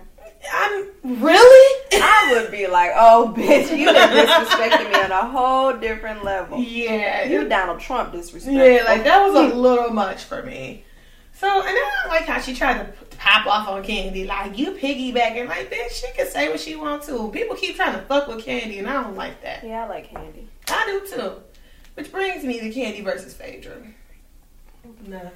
[0.54, 0.88] I'm
[1.22, 1.82] really.
[2.02, 6.60] I would be like, oh, bitch, you done disrespected me on a whole different level.
[6.60, 8.56] yeah, You Donald Trump disrespect.
[8.56, 10.86] Yeah, like that was a little much for me.
[11.34, 14.26] So, and then I don't like how she tried to pop off on Kandi.
[14.28, 17.30] Like you piggybacking like bitch, She can say what she wants to.
[17.32, 19.63] People keep trying to fuck with Kandi, and I don't like that.
[19.65, 20.46] Yeah, I like Kandi.
[20.70, 21.32] I do too.
[21.96, 23.76] Which brings me to Kandi versus Phaedra.
[25.08, 25.32] No.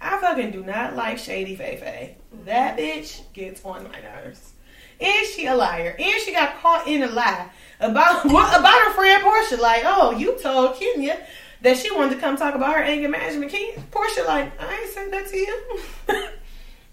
[0.00, 2.16] I fucking do not like Shady Faye.
[2.44, 4.52] That bitch gets on my nerves.
[5.00, 5.96] And she a liar.
[5.98, 9.58] And she got caught in a lie about what about her friend Porsha.
[9.58, 11.24] Like, oh, you told Kenya
[11.62, 13.50] that she wanted to come talk about her anger management.
[13.50, 15.80] Kenya, Porsha, like, I ain't said that to you.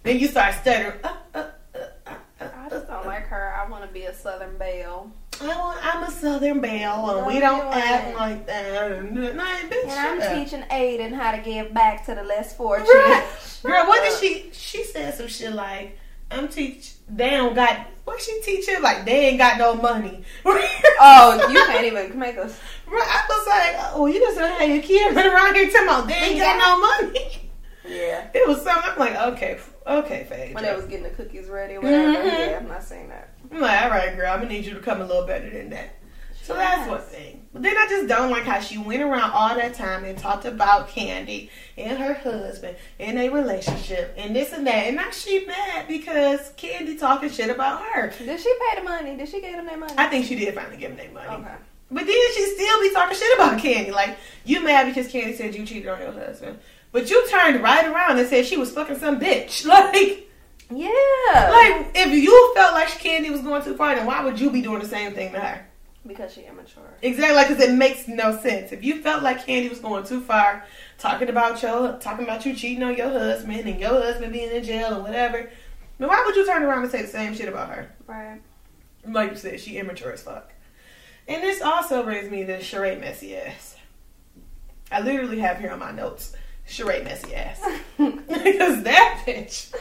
[0.03, 0.99] then you start stuttering.
[1.03, 1.37] Uh, uh,
[1.75, 3.53] uh, uh, uh, I just don't like her.
[3.55, 5.11] I want to be a Southern Belle.
[5.41, 8.17] I'm a Southern Belle, and No, we don't act ain't.
[8.17, 8.65] like that.
[9.01, 12.87] Bitch, And I'm teaching Aiden how to give back to the less fortunate.
[12.93, 13.27] Right.
[13.63, 14.49] Girl, what did she?
[14.53, 15.97] She said some shit like,
[16.31, 16.93] "I'm teach.
[17.09, 17.87] They don't got.
[18.05, 18.81] What she teaching?
[18.81, 20.23] Like they ain't got no money."
[20.97, 22.57] Oh, you can't even make us.
[22.87, 26.07] Right, I was like, "Oh, you just had your kid run around here talking about
[26.07, 26.79] they ain't got no
[27.11, 27.49] money."
[27.87, 28.27] Yeah.
[28.33, 28.91] It was something.
[28.93, 30.51] I'm like, okay, okay, Faye.
[30.53, 32.13] When they was getting the cookies ready or whatever.
[32.17, 32.25] Mhm.
[32.49, 33.29] Yeah, I'm not saying that.
[33.51, 35.69] I'm like, all right, girl, I'm gonna need you to come a little better than
[35.71, 35.95] that.
[36.45, 37.47] So that's one thing.
[37.51, 40.45] But then I just don't like how she went around all that time and talked
[40.45, 44.85] about Kandi and her husband and a relationship and this and that.
[44.85, 48.13] And now she mad because Kandi talking shit about her.
[48.15, 49.17] Did she pay the money?
[49.17, 49.95] Did she give them that money?
[49.97, 51.43] I think she did finally give them that money.
[51.43, 51.55] Okay.
[51.89, 53.91] But then she still be talking shit about Kandi.
[53.91, 56.59] Like, you mad because Kandi said you cheated on your husband.
[56.91, 59.65] But you turned right around and said she was fucking some bitch.
[59.75, 60.29] Like,
[60.69, 61.49] Yeah.
[61.51, 64.61] like if you felt like Kandi was going too far, then why would you be
[64.61, 65.65] doing the same thing to her?
[66.07, 66.83] because she immature.
[67.01, 68.71] Exactly, like, cause it makes no sense.
[68.71, 70.65] If you felt like Kandi was going too far,
[70.97, 74.63] talking about your, talking about you cheating on your husband and your husband being in
[74.63, 75.49] jail or whatever,
[75.97, 77.91] then why would you turn around and say the same shit about her?
[78.07, 78.41] Right.
[79.07, 80.53] Like you said, she immature as fuck.
[81.27, 83.75] And this also brings me to Sheree messy ass.
[84.91, 86.35] I literally have here on my notes,
[86.67, 87.61] Sheree messy ass.
[87.97, 89.73] because that bitch,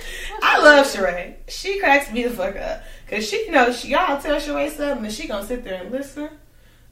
[0.42, 1.34] I love Sheree.
[1.48, 2.82] She cracks me the fuck up.
[3.08, 5.90] Cause she, you know, she y'all tell Sheree something and she gonna sit there and
[5.90, 6.28] listen,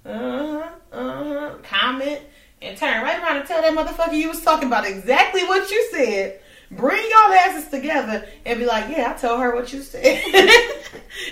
[0.05, 2.20] uh-huh, uh-huh, comment,
[2.61, 5.88] and turn right around and tell that motherfucker you was talking about exactly what you
[5.92, 6.40] said.
[6.70, 10.05] Bring y'all asses together and be like, yeah, I told her what you said.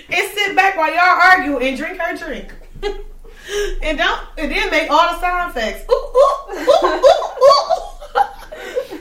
[0.09, 2.53] and sit back while y'all argue and drink her drink.
[3.81, 5.91] and don't and then make all the sound effects.
[5.91, 7.90] Ooh, ooh, ooh, ooh, ooh.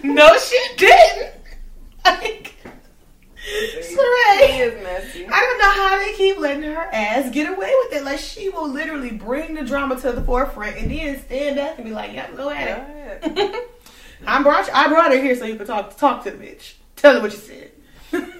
[0.03, 1.35] No, she didn't.
[2.05, 2.55] Like,
[3.37, 4.61] She Sheree.
[4.61, 5.27] is messy.
[5.27, 8.05] I don't know how they keep letting her ass get away with it.
[8.05, 11.85] Like she will literally bring the drama to the forefront and then stand back and
[11.85, 13.71] be like, "Yeah, go at Go it."
[14.27, 16.75] I brought you, I brought her here so you could talk talk to the bitch.
[16.97, 17.71] Tell her what you said.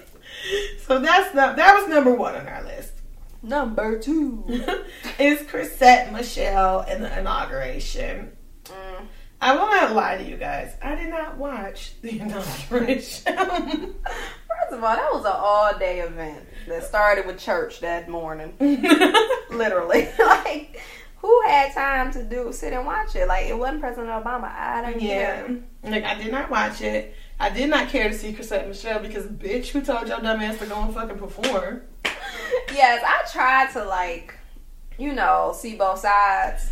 [0.85, 2.93] so that's not that was number one on our list.
[3.43, 4.43] Number two.
[5.19, 8.31] is Chrisette Michele in the inauguration.
[8.65, 9.05] Mm.
[9.41, 10.75] I will not lie to you guys.
[10.83, 13.23] I did not watch the inauguration.
[13.23, 18.53] First of all, that was an all day event that started with church that morning.
[19.49, 20.09] Literally.
[20.19, 20.79] like,
[21.17, 23.27] who had time to do sit and watch it?
[23.27, 24.55] Like, it wasn't President Obama.
[24.55, 25.47] I don't yeah.
[25.47, 25.57] care.
[25.85, 27.15] Like I did not watch it.
[27.39, 30.59] I did not care to see Chrisette Michele because bitch, who told your dumb ass
[30.59, 31.81] to go and fucking perform?
[32.71, 34.35] Yes, I tried to, like,
[34.99, 36.69] you know, see both sides,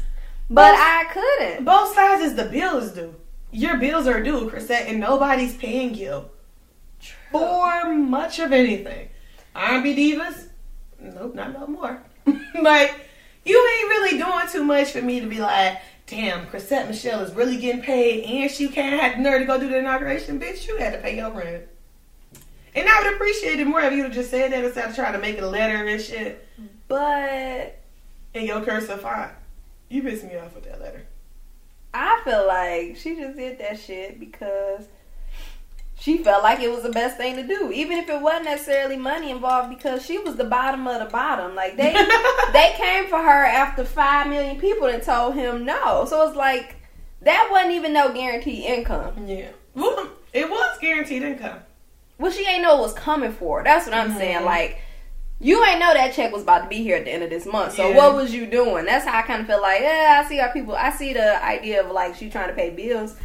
[0.49, 1.65] but Both- I couldn't.
[1.65, 3.15] Both sides is the bills due.
[3.51, 6.25] Your bills are due, Chrisette, and nobody's paying you
[7.31, 9.09] for much of anything.
[9.55, 10.49] R&B divas?
[10.99, 12.01] Nope, not no more.
[12.61, 12.93] like,
[13.45, 17.33] you ain't really doing too much for me to be like, damn, Chrisette Michele is
[17.33, 20.39] really getting paid and she can't have the nerve to go do the inauguration.
[20.39, 21.63] Bitch, you had to pay your rent.
[22.75, 25.13] And I would appreciate it more if you would just said that instead of trying
[25.13, 26.47] to make it a letter and shit
[26.87, 27.79] But
[28.33, 29.31] in your cursive font.
[29.89, 31.03] You pissed me off with that letter.
[31.93, 34.85] I feel like she just did that shit because
[35.99, 38.95] she felt like it was the best thing to do, even if it wasn't necessarily
[38.95, 39.69] money involved.
[39.69, 41.55] Because she was the bottom of the bottom.
[41.55, 41.91] Like they
[42.53, 46.05] they came for her after five million people and told him no.
[46.07, 46.75] So it's like
[47.23, 49.27] that wasn't even no guaranteed income.
[49.27, 49.49] Yeah.
[49.73, 51.59] Well, it was guaranteed income.
[52.19, 53.63] Well, she ain't know it was coming for.
[53.63, 54.17] That's what I'm Mhm.
[54.17, 54.45] saying.
[54.45, 54.81] Like.
[55.41, 57.45] You ain't know that check was about to be here at the end of this
[57.45, 57.73] month.
[57.75, 57.95] So Yeah.
[57.97, 58.85] what was you doing?
[58.85, 61.43] That's how I kind of feel like, yeah, I see how people, I see the
[61.43, 63.15] idea of like she trying to pay bills,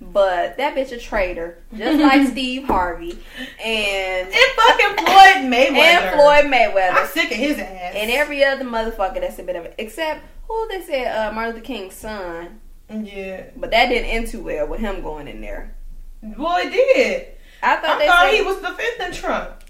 [0.00, 3.18] but that bitch a traitor, just like Steve Harvey
[3.64, 5.78] and And fucking Floyd Mayweather.
[5.78, 7.94] and Floyd I'm Mayweather sick of his ass.
[7.96, 11.54] and every other motherfucker that's a bit of it, except who they said uh, Martin
[11.54, 13.44] Luther King's son, Yeah.
[13.56, 15.74] but that didn't end too well with him going in there.
[16.22, 17.26] Well, it did.
[17.62, 19.62] I thought I they thought said he was defending Trump.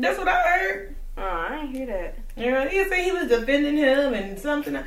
[0.00, 0.96] That's what I heard.
[1.18, 2.18] Oh, I didn't hear that.
[2.36, 4.76] You know, he said he was defending him and something.
[4.76, 4.84] I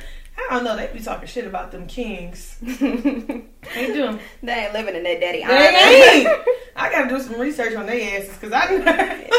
[0.50, 0.76] don't know.
[0.76, 2.56] They be talking shit about them kings.
[2.62, 4.18] they do.
[4.42, 6.28] They ain't living in their daddy They ain't.
[6.76, 8.64] I gotta do some research on their asses because I.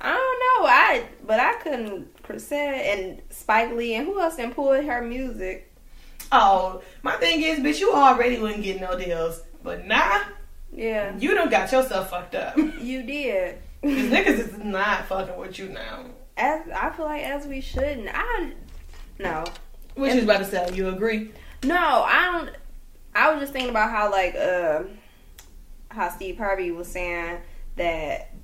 [0.00, 0.66] I don't know.
[0.68, 5.70] I but I couldn't Chrisette and Spike Lee and who else done pulled her music?
[6.32, 10.20] oh, my thing is, bitch, you already wouldn't get no deals, but nah,
[10.72, 12.56] Yeah, you don't got yourself fucked up.
[12.56, 13.58] You did.
[13.84, 16.04] Niggas is not fucking with you now.
[16.36, 18.08] As I feel like as we shouldn't.
[18.12, 18.52] I
[19.18, 19.44] no.
[19.94, 20.74] What you was about to say?
[20.74, 21.30] You agree?
[21.62, 22.56] No, I don't.
[23.14, 24.82] I was just thinking about how like uh,
[25.90, 27.38] how Steve Harvey was saying
[27.76, 28.34] that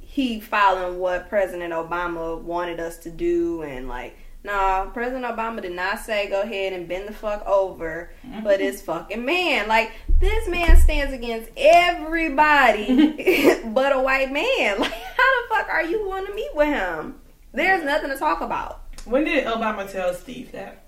[0.00, 5.72] he following what President Obama wanted us to do, and like, nah, President Obama did
[5.72, 8.12] not say go ahead and bend the fuck over,
[8.44, 12.86] but this fucking man, like, this man stands against everybody
[13.66, 14.78] but a white man.
[14.80, 17.16] Like, how the fuck are you going to meet with him?
[17.52, 20.78] There's nothing to talk about When did Obama tell Steve that?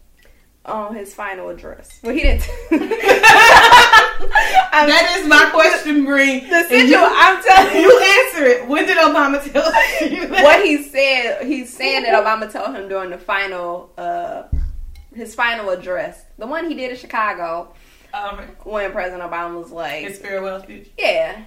[0.65, 2.01] on his final address.
[2.03, 2.49] Well, he didn't.
[4.73, 6.41] I'm- that is my question, Bree.
[6.41, 8.67] The situation, you, I'm telling you you, answer it.
[8.69, 10.43] When did Obama tell Steve that?
[10.43, 11.45] what he said.
[11.47, 14.45] He's saying that Obama told him during the final, uh,
[15.15, 17.75] his final address, the one he did in Chicago,
[18.15, 20.89] Um, when President Obama was like, his farewell speech.
[20.97, 21.43] "Yeah,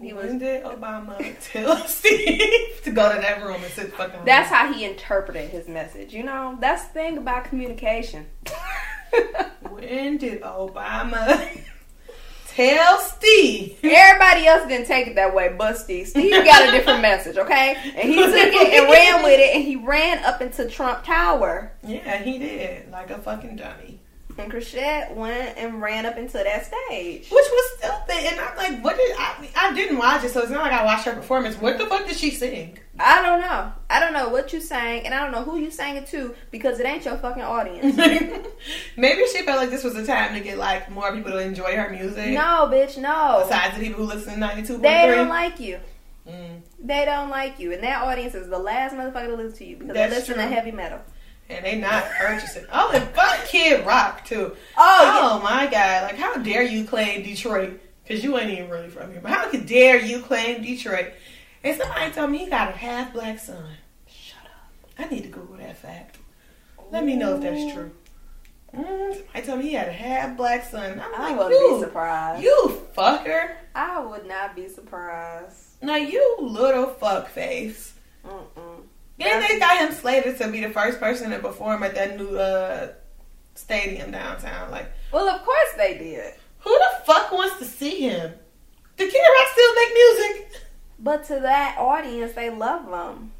[0.00, 2.40] he was." When did Obama tell Steve
[2.84, 4.20] to go to that room and sit fucking?
[4.24, 6.12] That's how he interpreted his message.
[6.12, 8.26] You know, that's the thing about communication.
[9.70, 11.48] When did Obama
[12.48, 13.78] tell Steve?
[13.82, 16.08] Everybody else didn't take it that way, but Steve.
[16.08, 17.76] Steve got a different message, okay?
[17.96, 21.72] And he took it and ran with it, and he ran up into Trump Tower.
[21.82, 22.90] Yeah, he did.
[22.90, 24.00] Like a fucking dummy.
[24.36, 27.30] And Chrisette went and ran up into that stage.
[27.30, 28.32] Which was stupid.
[28.32, 30.84] And I'm like, what did I I didn't watch it, so it's not like I
[30.84, 31.56] watched her performance.
[31.56, 32.78] What the fuck did she sing?
[32.98, 33.72] I don't know.
[33.90, 36.34] I don't know what you sang, and I don't know who you sang it to
[36.50, 37.96] because it ain't your fucking audience.
[38.96, 41.74] Maybe she felt like this was a time to get like more people to enjoy
[41.76, 42.30] her music.
[42.30, 43.44] no, bitch, no.
[43.44, 44.82] Besides the people who listen to 92.3.
[44.82, 45.78] They don't like you.
[46.28, 46.60] Mm.
[46.82, 49.76] They don't like you, and that audience is the last motherfucker to listen to you
[49.76, 50.42] because That's they listen true.
[50.44, 51.00] to heavy metal.
[51.50, 52.64] And they not purchasing.
[52.72, 54.56] Oh, and fuck Kid Rock too.
[54.78, 56.04] Oh, Oh my god!
[56.04, 57.80] Like, how dare you claim Detroit?
[58.02, 59.20] Because you ain't even really from here.
[59.22, 61.12] But how could dare you claim Detroit?
[61.62, 63.64] And somebody told me he got a half black son.
[64.06, 64.98] Shut up.
[64.98, 66.18] I need to Google that fact.
[66.90, 67.90] Let me know if that's true.
[68.74, 71.00] Mm, somebody told me he had a half black son.
[71.00, 72.42] I'm I like, wouldn't you, be surprised.
[72.42, 73.52] you fucker.
[73.74, 75.56] I would not be surprised.
[75.82, 77.94] Now you little fuck face.
[78.26, 78.73] Mm-mm.
[79.18, 82.36] Yeah, they got him slated to be the first person to perform at that new
[82.36, 82.88] uh
[83.54, 84.70] stadium downtown.
[84.70, 86.34] Like, Well, of course they did.
[86.60, 88.32] who the fuck wants to see him?
[88.96, 90.62] Did Kid Rock still make music?
[90.98, 93.32] But to that audience, they love them.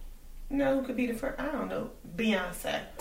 [0.51, 1.41] You know who could be the first?
[1.41, 1.91] I don't know.
[2.17, 2.81] Beyonce.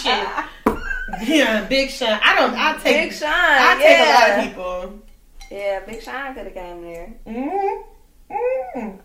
[0.00, 1.28] Shit.
[1.28, 2.18] Yeah, Big Sean.
[2.22, 2.54] I don't.
[2.54, 3.10] I take.
[3.10, 3.28] Big Sean.
[3.30, 3.86] I yeah.
[3.86, 5.02] take a lot of people.
[5.50, 7.12] Yeah, Big Sean could have came there.
[7.26, 8.34] Mm-hmm.
[8.34, 8.96] Mm-hmm.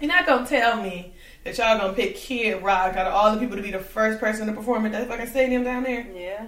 [0.00, 1.12] You're not gonna tell me
[1.44, 4.18] that y'all gonna pick Kid Rock out of all the people to be the first
[4.18, 6.06] person to perform at that fucking stadium down there.
[6.14, 6.46] Yeah.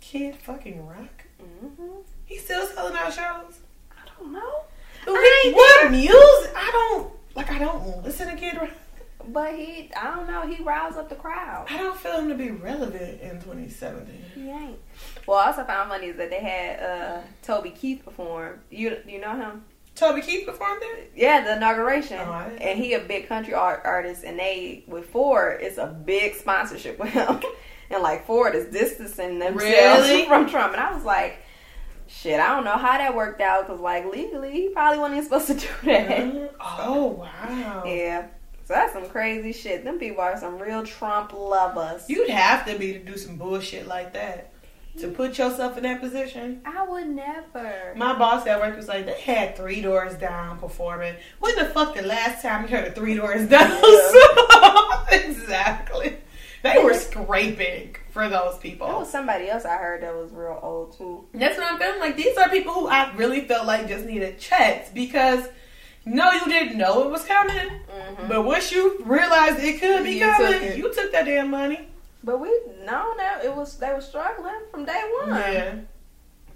[0.00, 1.24] Kid fucking Rock.
[1.40, 1.86] hmm
[2.26, 3.60] He's still selling out shows.
[3.90, 4.62] I don't know.
[5.04, 5.90] But I ain't what there.
[5.90, 6.52] music?
[6.56, 7.50] I don't like.
[7.50, 8.70] I don't listen to Kid Rock.
[9.28, 11.66] But he, I don't know, he roused up the crowd.
[11.70, 14.08] I don't feel him to be relevant in 2017.
[14.34, 14.78] He ain't.
[15.28, 18.60] Well, I also found funny is that they had uh, Toby Keith perform.
[18.70, 19.64] You you know him?
[19.94, 21.04] Toby Keith performed there.
[21.14, 22.18] Yeah, the inauguration.
[22.18, 26.34] Oh, and he a big country art artist, and they with Ford, it's a big
[26.34, 27.40] sponsorship with him.
[27.90, 30.24] and like Ford is distancing themselves Really?
[30.28, 31.38] from Trump, and I was like.
[32.08, 35.24] Shit, I don't know how that worked out because, like, legally, he probably wasn't even
[35.24, 36.54] supposed to do that.
[36.60, 37.84] Oh wow!
[37.86, 38.26] Yeah.
[38.64, 39.82] So that's some crazy shit.
[39.82, 42.04] Them people are some real Trump lovers.
[42.08, 44.51] You'd have to be to do some bullshit like that
[44.98, 46.60] to put yourself in that position.
[46.64, 47.94] I would never.
[47.96, 51.14] My boss at work was like, they had Three Doors Down performing.
[51.40, 53.70] When the fuck the last time you heard of Three Doors Down?
[55.12, 56.18] exactly.
[56.62, 58.86] They were scraping for those people.
[58.86, 61.24] There was somebody else I heard that was real old too.
[61.34, 62.16] That's what I'm feeling like.
[62.16, 65.48] These are people who I really felt like just needed checks because
[66.04, 67.56] no, you didn't know it was coming.
[67.56, 68.28] Mm-hmm.
[68.28, 70.76] But once you realized it could be You coming, it.
[70.76, 71.88] you took that damn money.
[72.24, 72.48] But we
[72.84, 75.28] know that it was they were struggling from day one.
[75.30, 75.74] Yeah.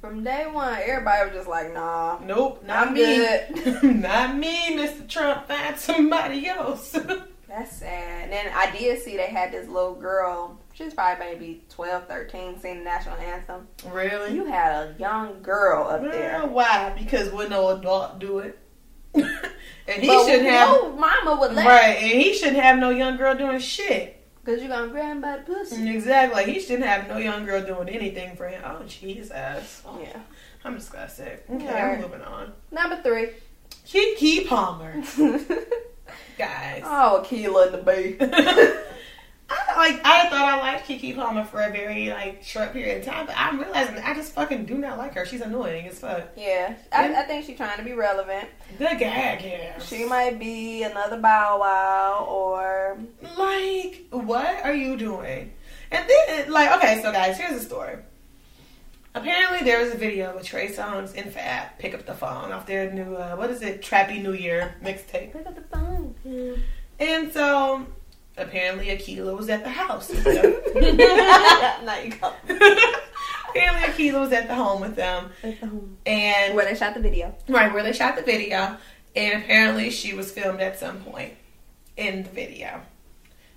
[0.01, 3.01] From day one, everybody was just like, "Nah, Nope, not I'm me.
[3.17, 5.09] good." not me, Mr.
[5.09, 5.49] Trump.
[5.49, 6.93] Find somebody else.
[7.49, 8.25] That's sad.
[8.25, 10.59] And then I did see they had this little girl.
[10.75, 13.67] She's probably maybe 12, 13, singing the national anthem.
[13.91, 14.35] really?
[14.35, 16.45] You had a young girl up there.
[16.45, 16.93] Why?
[16.99, 18.59] Because would no adult do it?
[19.15, 19.25] and
[20.03, 20.69] he but shouldn't have.
[20.69, 21.67] no mama would let.
[21.67, 24.16] right, and he shouldn't have no young girl doing shit.
[24.47, 25.91] Cause you gonna grab him by the pussy.
[25.91, 26.45] Exactly.
[26.45, 28.63] He shouldn't have no young girl doing anything for him.
[28.65, 29.83] Oh Jesus.
[30.01, 30.21] Yeah.
[30.65, 31.41] I'm disgusted.
[31.51, 31.67] Okay.
[31.69, 32.53] I'm moving on.
[32.71, 33.31] Number three.
[33.85, 34.95] Keke Palmer,
[36.39, 36.83] guys.
[36.85, 38.17] oh, Keela in the bay.
[39.49, 40.01] I like.
[40.05, 43.35] I thought I liked Keke Palmer for a very like short period of time, but
[43.39, 45.25] I'm realizing I just fucking do not like her.
[45.25, 46.29] She's annoying as fuck.
[46.37, 48.49] Yeah, I, I think she's trying to be relevant.
[48.79, 49.77] The gag hair.
[49.81, 52.99] She might be another Bow Wow or
[53.39, 55.53] Like, what are you doing?
[55.93, 57.99] And then, like, okay, so guys, here's the story.
[59.15, 62.67] Apparently, there was a video with Trey Songz and Fab pick up the phone off
[62.67, 65.33] their new, uh, what is it, Trappy New Year mixtape.
[65.33, 66.15] pick up the phone.
[66.99, 67.87] And so,
[68.37, 70.11] apparently, Akila was at the house.
[70.25, 72.33] now you go.
[73.49, 75.31] apparently, Akila was at the home with them.
[75.43, 75.97] At the home.
[76.07, 77.35] And Where they shot the video.
[77.49, 78.77] Right, where they shot the video.
[79.15, 81.35] And apparently she was filmed at some point
[81.97, 82.83] in the video.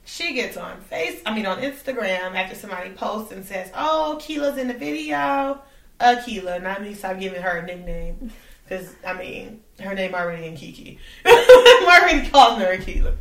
[0.05, 4.57] She gets on face I mean on Instagram after somebody posts and says, Oh, Keela's
[4.57, 5.61] in the video.
[5.99, 8.32] Akila, not me stop giving her a nickname.
[8.69, 10.97] Cause I mean, her name already in Keke.
[11.25, 13.15] I'm already calling her Akila.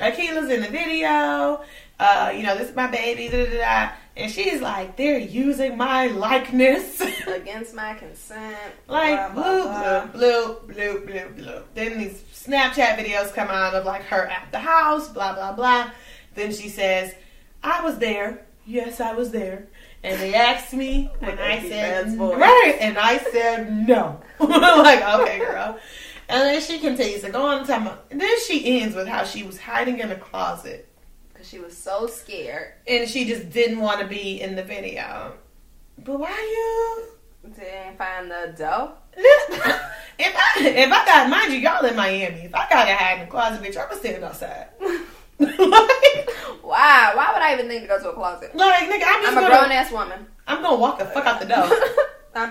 [0.00, 1.62] Akila's in the video.
[1.98, 3.92] Uh, you know, this is my baby, da da da.
[4.16, 7.00] And she's like, they're using my likeness.
[7.26, 8.56] Against my consent.
[8.88, 10.06] Like blah, blah, blah.
[10.06, 11.62] blue, blue, blue, blue, blue.
[11.74, 15.90] Then these Snapchat videos come out of like her at the house, blah blah blah.
[16.34, 17.14] Then she says,
[17.62, 18.44] "I was there.
[18.66, 19.66] Yes, I was there."
[20.02, 25.78] And they asked me, and I said, "Right," and I said, "No." like, okay, girl.
[26.28, 28.06] And then she continues to go on and talk about.
[28.10, 30.88] And then she ends with how she was hiding in a closet
[31.34, 32.74] Cause she was so scared.
[32.86, 35.34] and she just didn't want to be in the video.
[35.98, 37.50] But why you?
[37.54, 38.92] Didn't find the dough.
[39.16, 42.40] if I if I got mind you, y'all in Miami.
[42.46, 44.68] If I gotta hide in the closet, bitch, I'm standing outside.
[45.38, 46.30] like,
[46.62, 47.12] Why?
[47.14, 48.54] Why would I even think to go to a closet?
[48.56, 50.26] like, nigga, I'm just I'm a grown ass woman.
[50.46, 51.64] I'm gonna walk the fuck out the door,
[52.36, 52.50] I'm,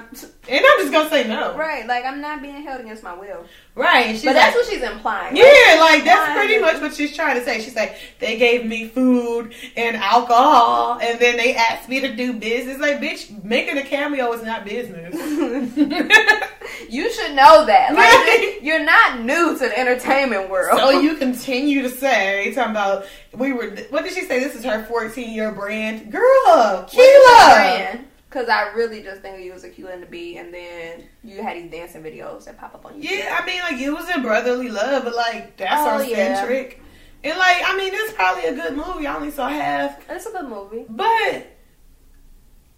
[0.50, 1.56] and I'm just gonna say no.
[1.58, 3.46] right, like I'm not being held against my will.
[3.76, 4.20] Right.
[4.24, 5.36] but that's what she's implying.
[5.36, 6.36] Yeah, like that's Why?
[6.36, 7.62] pretty much what she's trying to say.
[7.62, 12.34] She's like, they gave me food and alcohol, and then they asked me to do
[12.34, 12.78] business.
[12.80, 15.16] Like, bitch, making a cameo is not business.
[16.90, 17.94] You should know that.
[17.94, 18.60] Like Right.
[18.62, 20.80] you're not new to the entertainment world.
[20.80, 23.76] So you continue to say, talking about we were.
[23.90, 24.40] What did she say?
[24.40, 26.88] This is her 14 year brand, girl.
[26.90, 28.00] Keela.
[28.34, 31.56] Because I really just think you was a cute in the and then you had
[31.56, 33.04] these dancing videos that pop up on YouTube.
[33.12, 36.36] Yeah, I mean, like it was in brotherly love, but like that's Oh, our yeah.
[36.36, 36.82] centric.
[37.24, 39.06] And like, I mean, it's probably a good movie.
[39.06, 40.86] I only saw half, It's a good movie.
[40.90, 41.46] but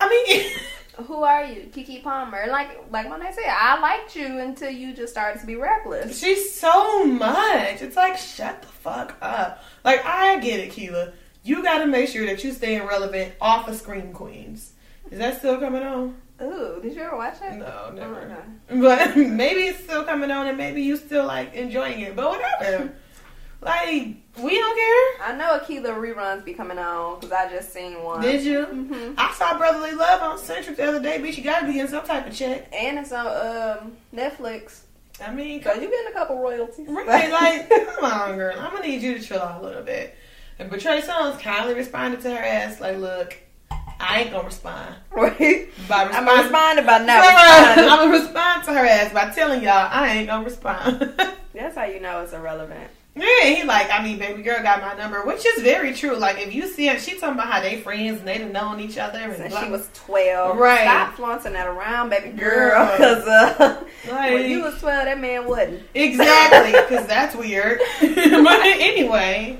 [0.02, 0.52] I mean,
[1.08, 2.46] Who are you, Keke Palmer?
[2.48, 6.20] Like, like when I said, I liked you until you just started to be reckless.
[6.20, 7.82] she's so much.
[7.82, 9.64] It's like shut the fuck up.
[9.86, 11.14] Like I get it, Keela.
[11.44, 14.72] You got to make sure that you staying relevant off of Scream Queens.
[15.12, 16.16] Is that still coming on?
[16.42, 17.54] Ooh, did you ever watch it?
[17.56, 18.36] No, never.
[18.72, 22.16] Oh, But maybe it's still coming on, and maybe you still like enjoying it.
[22.16, 22.92] But whatever.
[23.62, 24.08] like
[24.42, 25.28] we don't care.
[25.30, 28.22] I know Akila reruns be coming on because I just seen one.
[28.22, 28.66] Did you?
[28.66, 31.38] hmm I saw Brotherly Love on Centric the other day, bitch.
[31.38, 32.68] You gotta be getting some type of check.
[32.74, 34.82] And it's on um, Netflix.
[35.26, 36.90] I mean, So you getting a couple royalties.
[36.90, 37.32] right?
[37.32, 38.60] Like, come on, girl.
[38.60, 40.14] I'm gonna need you to chill out a little bit.
[40.60, 43.38] And but Trey Songz kindly responded to her ass, like, look,
[44.00, 44.96] I ain't gonna respond.
[45.12, 45.70] right?
[45.88, 49.88] By I'm responding, responding by not I'm gonna respond to her ass by telling y'all
[49.92, 51.14] I ain't gonna respond.
[51.54, 52.90] That's how you know it's irrelevant.
[53.18, 56.18] Yeah, he like, I mean, baby girl got my number, which is very true.
[56.18, 58.82] Like, if you see it, she talking about how they friends and they done known
[58.82, 59.20] each other.
[59.20, 60.58] And Since blah, she was 12.
[60.58, 60.82] Right.
[60.82, 62.86] Stop flaunting that around, baby Girl.
[62.92, 65.84] Because uh, Like- when you was 12, that man wasn't.
[65.94, 67.80] Exactly, because that's weird.
[68.02, 69.60] but anyway,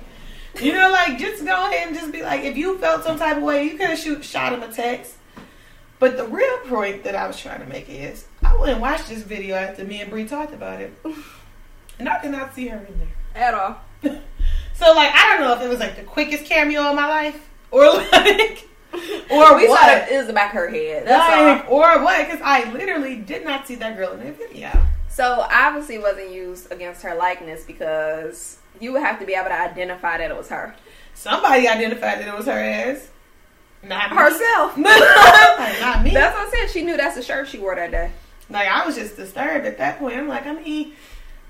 [0.62, 3.38] you know, like, just go ahead and just be like, if you felt some type
[3.38, 5.16] of way, you could have shoot shot him a text.
[6.00, 9.24] But the real point that I was trying to make is, I wouldn't watch this
[9.24, 10.94] video after me and Bree talked about it.
[11.98, 13.44] And I did not see her in there.
[13.44, 13.78] At all.
[14.76, 17.50] So like I don't know if it was like the quickest cameo of my life
[17.72, 18.68] or like
[19.30, 20.08] or we saw what.
[20.08, 21.08] the, it was the back of her head.
[21.08, 21.80] That's all.
[21.80, 22.26] Or what?
[22.26, 24.72] Because I literally did not see that girl in that video.
[25.10, 29.50] So obviously it wasn't used against her likeness because you would have to be able
[29.50, 30.76] to identify that it was her.
[31.14, 33.10] Somebody identified that it was her ass.
[33.84, 34.18] Not me.
[34.18, 34.78] Herself.
[34.78, 36.12] not me.
[36.12, 36.72] That's what I said.
[36.72, 38.12] She knew that's the shirt she wore that day.
[38.50, 40.18] Like I was just disturbed at that point.
[40.18, 40.94] I'm like, I mean,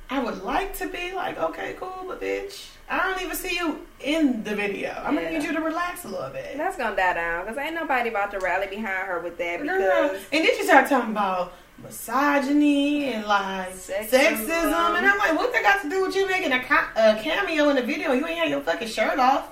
[0.10, 3.86] I would like to be like, okay, cool, but bitch, I don't even see you
[4.00, 4.92] in the video.
[5.04, 6.56] I'm gonna need you to relax a little bit.
[6.58, 9.78] That's gonna die down because ain't nobody about to rally behind her with that Girl.
[9.78, 14.10] because And then you start talking about misogyny and like Sexism.
[14.10, 17.22] sexism, and I'm like, what that got to do with you making a, ca- a
[17.22, 18.12] cameo in the video?
[18.14, 19.50] You ain't had your fucking shirt off.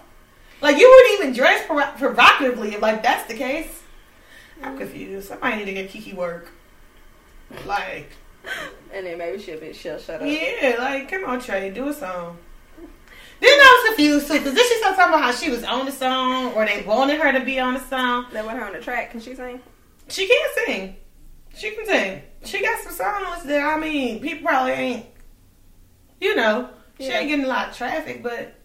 [0.61, 3.81] Like you wouldn't even dress pro- provocatively if like that's the case.
[4.61, 5.27] I'm confused.
[5.27, 6.49] Somebody need to get Keke work.
[7.65, 8.09] Like,
[8.93, 10.27] And then maybe she'll be she'll shut up.
[10.27, 12.37] yeah, like come on, Trey, do a song.
[13.41, 15.85] Then I was confused too, because then she started talking about how she was on
[15.85, 18.27] the song, or they wanted her to be on the song.
[18.31, 19.11] They want her on the track.
[19.11, 19.59] Can she sing?
[20.07, 20.95] She can't sing.
[21.55, 22.21] She can sing.
[22.43, 25.05] She got some songs that I mean, people probably ain't.
[26.19, 28.55] You know, she ain't getting a lot of traffic, but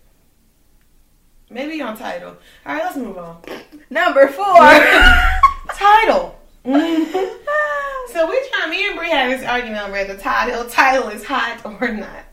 [1.51, 2.30] maybe on Tidal.
[2.30, 2.36] All
[2.74, 3.43] right, let's move on.
[3.91, 4.45] Number four.
[5.74, 6.39] Tidal.
[6.64, 8.12] Mm-hmm.
[8.12, 8.70] so we trying.
[8.70, 12.24] Me and Bree had this argument on whether the Tidal Tidal is hot or not.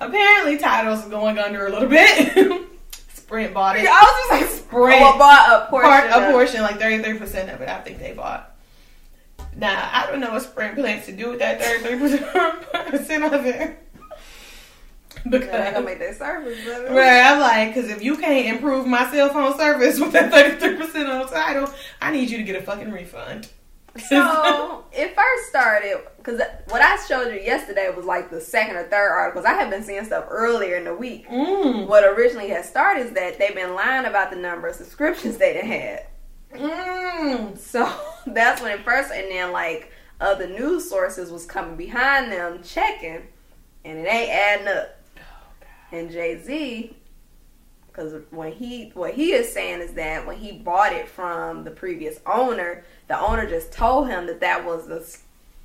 [0.00, 2.66] Apparently, Tidal's going under a little bit.
[3.12, 3.86] Sprint bought it.
[3.86, 5.90] I was just like, Sprint oh, well, bought a portion.
[5.90, 7.68] part, a portion, like thirty three percent of it.
[7.68, 8.49] I think they bought.
[9.56, 12.18] Now I don't know what Sprint plans to do with that thirty three
[12.90, 13.78] percent of it.
[15.26, 16.94] They're not gonna make that service, brother.
[16.94, 20.56] right, I'm like, because if you can't improve my cell phone service with that thirty
[20.56, 23.48] three percent on Tidal, I need you to get a fucking refund.
[24.08, 28.84] So it first started because what I showed you yesterday was like the second or
[28.84, 29.44] third articles.
[29.44, 31.28] I have been seeing stuff earlier in the week.
[31.28, 31.88] Mm.
[31.88, 35.54] What originally had started is that they've been lying about the number of subscriptions they
[35.54, 36.06] had.
[36.54, 37.58] Mm.
[37.58, 37.92] So
[38.26, 43.22] that's when it first, and then like other news sources was coming behind them checking,
[43.84, 44.96] and it ain't adding up.
[45.92, 46.94] And Jay Z,
[47.88, 51.70] because when he what he is saying is that when he bought it from the
[51.70, 55.18] previous owner, the owner just told him that that was the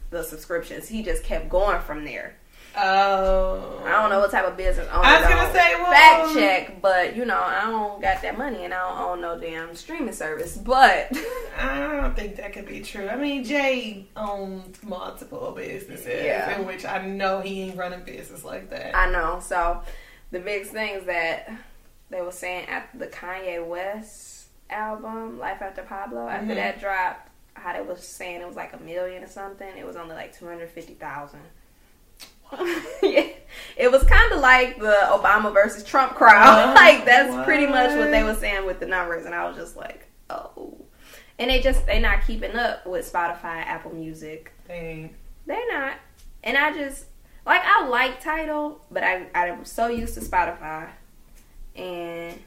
[0.09, 0.87] the subscriptions.
[0.87, 2.35] He just kept going from there.
[2.77, 3.81] Oh.
[3.85, 5.03] I don't know what type of business owner.
[5.05, 8.65] I was gonna say, well, fact check, but you know I don't got that money
[8.65, 10.57] and I don't own no damn streaming service.
[10.57, 11.09] But
[11.57, 13.07] I don't think that could be true.
[13.07, 16.57] I mean, Jay owns multiple businesses Yeah.
[16.59, 18.95] in which I know he ain't running business like that.
[18.95, 19.39] I know.
[19.41, 19.81] So
[20.31, 21.49] the big thing is that
[22.09, 26.55] they were saying after the Kanye West album, Life After Pablo, after Mhm.
[26.55, 29.67] that dropped, how they was saying it was like a million or something.
[29.77, 31.39] It was only like two hundred fifty thousand.
[33.03, 33.27] yeah,
[33.77, 36.67] it was kind of like the Obama versus Trump crowd.
[36.67, 36.75] What?
[36.75, 39.75] like that's pretty much what they were saying with the numbers, and I was just
[39.75, 40.77] like, oh.
[41.37, 44.53] And they just—they're not keeping up with Spotify, Apple Music.
[44.67, 45.13] Dang.
[45.45, 45.97] They're not.
[46.43, 47.05] And I just
[47.45, 50.89] like I like Tidal, but I I'm so used to Spotify.
[51.75, 52.39] And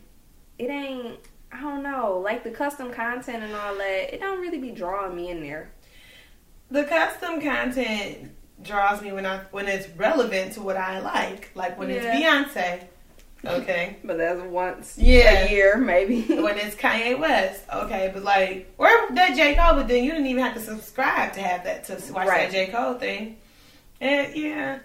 [0.58, 1.18] it ain't
[1.52, 5.16] I don't know, like the custom content and all that, it don't really be drawing
[5.16, 5.70] me in there.
[6.70, 8.30] The custom content
[8.62, 11.50] draws me when I when it's relevant to what I like.
[11.54, 11.96] Like when Yeah.
[12.16, 12.84] it's Beyonce,
[13.62, 13.96] okay.
[14.04, 15.44] But that's once Yeah.
[15.46, 16.22] a year, maybe.
[16.42, 18.10] when it's Kanye West, okay.
[18.12, 21.40] But like, or that J Cole, but then you didn't even have to subscribe to
[21.40, 22.50] have that to watch Right.
[22.50, 23.36] that J Cole thing.
[24.00, 24.78] And yeah,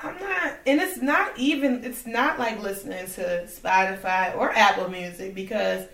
[0.00, 5.34] I'm not, and it's not even, it's not like listening to Spotify or Apple Music
[5.34, 5.86] because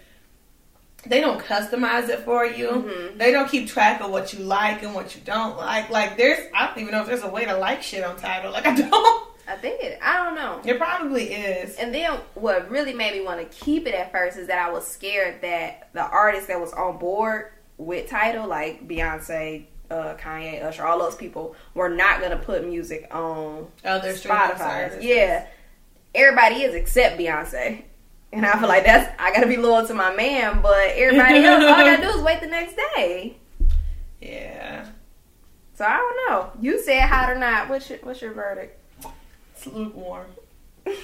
[1.09, 2.69] they don't customize it for you.
[2.69, 3.19] Mhm.
[3.19, 5.91] They don't keep track of what you like and what you don't like.
[5.91, 8.53] Like there's, I don't even know if there's a way to like shit on Tidal.
[8.53, 9.29] Like I don't.
[9.49, 10.61] I think it I don't know.
[10.65, 11.77] It probably is.
[11.77, 14.71] And then what really made me want to keep it at first is that I
[14.71, 20.63] was scared that the artist that was on board with Tidal, like Beyonce, uh, Kanye,
[20.63, 25.01] Usher, all those people, were not gonna put music on Other Spotify.
[25.01, 25.47] Yeah,
[26.15, 27.85] everybody is except Beyonce,
[28.33, 30.61] and I feel like that's I gotta be loyal to my man.
[30.61, 33.37] But everybody else, all I gotta do is wait the next day.
[34.21, 34.87] Yeah.
[35.75, 36.51] So I don't know.
[36.61, 37.69] You said hot or not?
[37.69, 38.81] What's your What's your verdict?
[39.55, 40.27] It's lukewarm.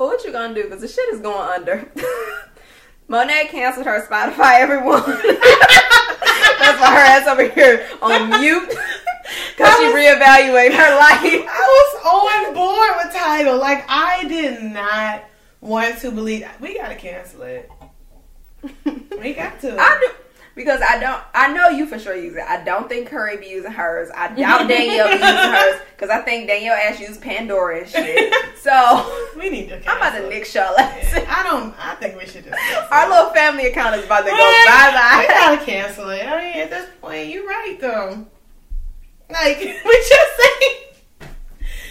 [0.00, 0.62] Well, what you gonna do?
[0.62, 1.86] Because the shit is going under.
[3.08, 5.02] Monet canceled her Spotify, everyone.
[5.04, 8.66] That's why her ass over here on mute.
[8.66, 11.20] Because she reevaluated her life.
[11.22, 13.58] I was on board with Tidal.
[13.58, 15.24] Like I did not
[15.60, 17.70] want to believe we gotta cancel it.
[19.20, 19.76] We got to.
[19.78, 20.14] I do.
[20.56, 22.42] Because I don't, I know you for sure use it.
[22.46, 24.10] I don't think Curry be using hers.
[24.14, 28.34] I doubt Danielle be using hers because I think Danielle ass used Pandora and shit.
[28.60, 29.80] So we need to.
[29.80, 30.74] Cancel I'm about to nick y'all.
[30.76, 31.74] Yeah, I don't.
[31.82, 32.58] I think we should just.
[32.92, 33.08] Our it.
[33.08, 35.26] little family account is about to go We bye bye.
[35.30, 36.26] gotta cancel it.
[36.26, 38.26] I mean, at this point, you're right though.
[39.30, 40.72] Like we just saying.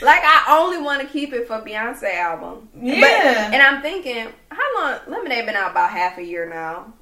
[0.01, 2.69] Like I only want to keep it for Beyonce album.
[2.79, 3.01] Yeah.
[3.01, 4.99] But, and I'm thinking, how long?
[5.07, 6.93] Lemonade been out about half a year now,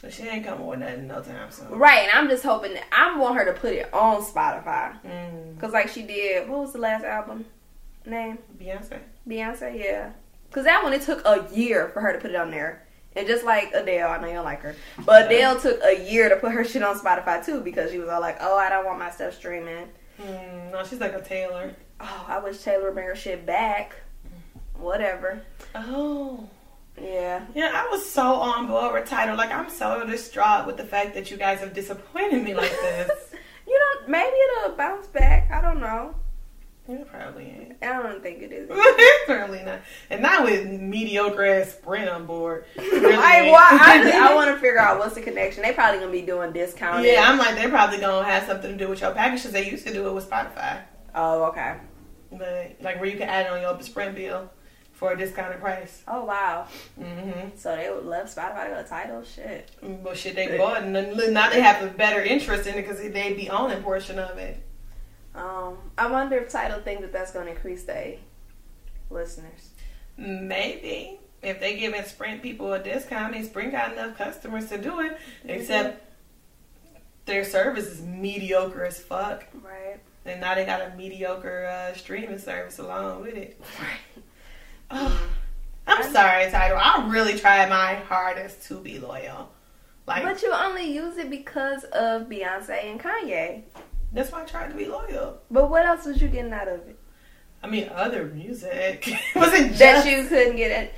[0.00, 1.68] But she ain't coming with nothing no time soon.
[1.70, 2.02] right?
[2.08, 5.72] And I'm just hoping that I want her to put it on Spotify, Mm, cause
[5.72, 6.48] like she did.
[6.48, 7.44] What was the last album
[8.06, 8.38] name?
[8.60, 8.98] Beyonce.
[9.28, 10.12] Beyonce, yeah.
[10.52, 12.84] Cause that one it took a year for her to put it on there.
[13.16, 16.28] And just like Adele, I know you don't like her, but Adele took a year
[16.28, 18.84] to put her shit on Spotify too because she was all like, "Oh, I don't
[18.86, 19.88] want my stuff streaming."
[20.20, 21.74] Mm, no, she's like a Taylor.
[22.00, 23.94] Oh, I wish Taylor bring her shit back.
[24.76, 25.42] Whatever.
[25.74, 26.48] Oh.
[27.00, 27.44] Yeah.
[27.54, 29.36] Yeah, I was so on board with Tidal.
[29.36, 33.10] Like I'm so distraught with the fact that you guys have disappointed me like this.
[33.68, 35.50] You know, maybe it'll bounce back.
[35.50, 36.14] I don't know.
[36.88, 37.76] It probably ain't.
[37.82, 38.70] I don't think it is.
[39.24, 39.80] Apparently not.
[40.08, 42.64] And not with mediocre ass Sprint on board.
[42.78, 45.62] Really I, well, I, I want to figure out what's the connection.
[45.62, 47.04] They probably gonna be doing discounted.
[47.06, 49.70] Yeah, I'm like they're probably gonna have something to do with your package 'cause they
[49.70, 50.80] used to do it with Spotify,
[51.14, 51.76] Oh, okay.
[52.32, 54.50] but like where you can add it on your Sprint bill
[54.92, 56.02] for a discounted price.
[56.08, 56.66] Oh, wow.
[57.00, 57.50] Mm-hmm.
[57.56, 59.70] So they would love Spotify to go Tidal shit.
[60.02, 63.36] But shit, they bought and now they have a better interest in it because they'd
[63.36, 64.60] be owning portion of it.
[65.38, 68.16] Um, I wonder if Tidal think that that's gonna increase their
[69.10, 69.70] listeners.
[70.16, 74.78] Maybe if they giving Sprint people a discount, I mean Sprint got enough customers to
[74.78, 75.16] do it.
[75.44, 76.04] Except
[77.26, 79.98] their service is mediocre as fuck, Right.
[80.24, 83.60] and now they got a mediocre uh, streaming service along with it.
[84.90, 85.28] Oh,
[85.86, 86.78] I'm sorry, Tidal.
[86.78, 89.50] I really tried my hardest to be loyal.
[90.06, 93.62] Like But you only use it because of Beyonce and Kanye.
[94.12, 95.38] That's why I tried to be loyal.
[95.50, 96.98] But what else was you getting out of it?
[97.62, 100.94] I mean, other music it wasn't just That you couldn't get it.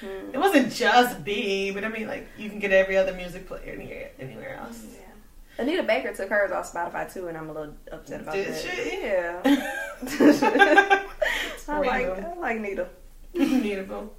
[0.00, 0.34] Hmm.
[0.34, 3.72] it wasn't just B, but I mean, like you can get every other music player
[3.72, 4.84] anywhere, anywhere else.
[4.92, 4.98] Yeah.
[5.62, 8.60] Anita Baker took hers off Spotify too, and I'm a little upset about Did that.
[8.60, 9.00] she?
[9.00, 9.40] Yeah.
[11.68, 12.24] I like Random.
[12.24, 12.88] I like Nita.
[13.34, 14.10] Needable.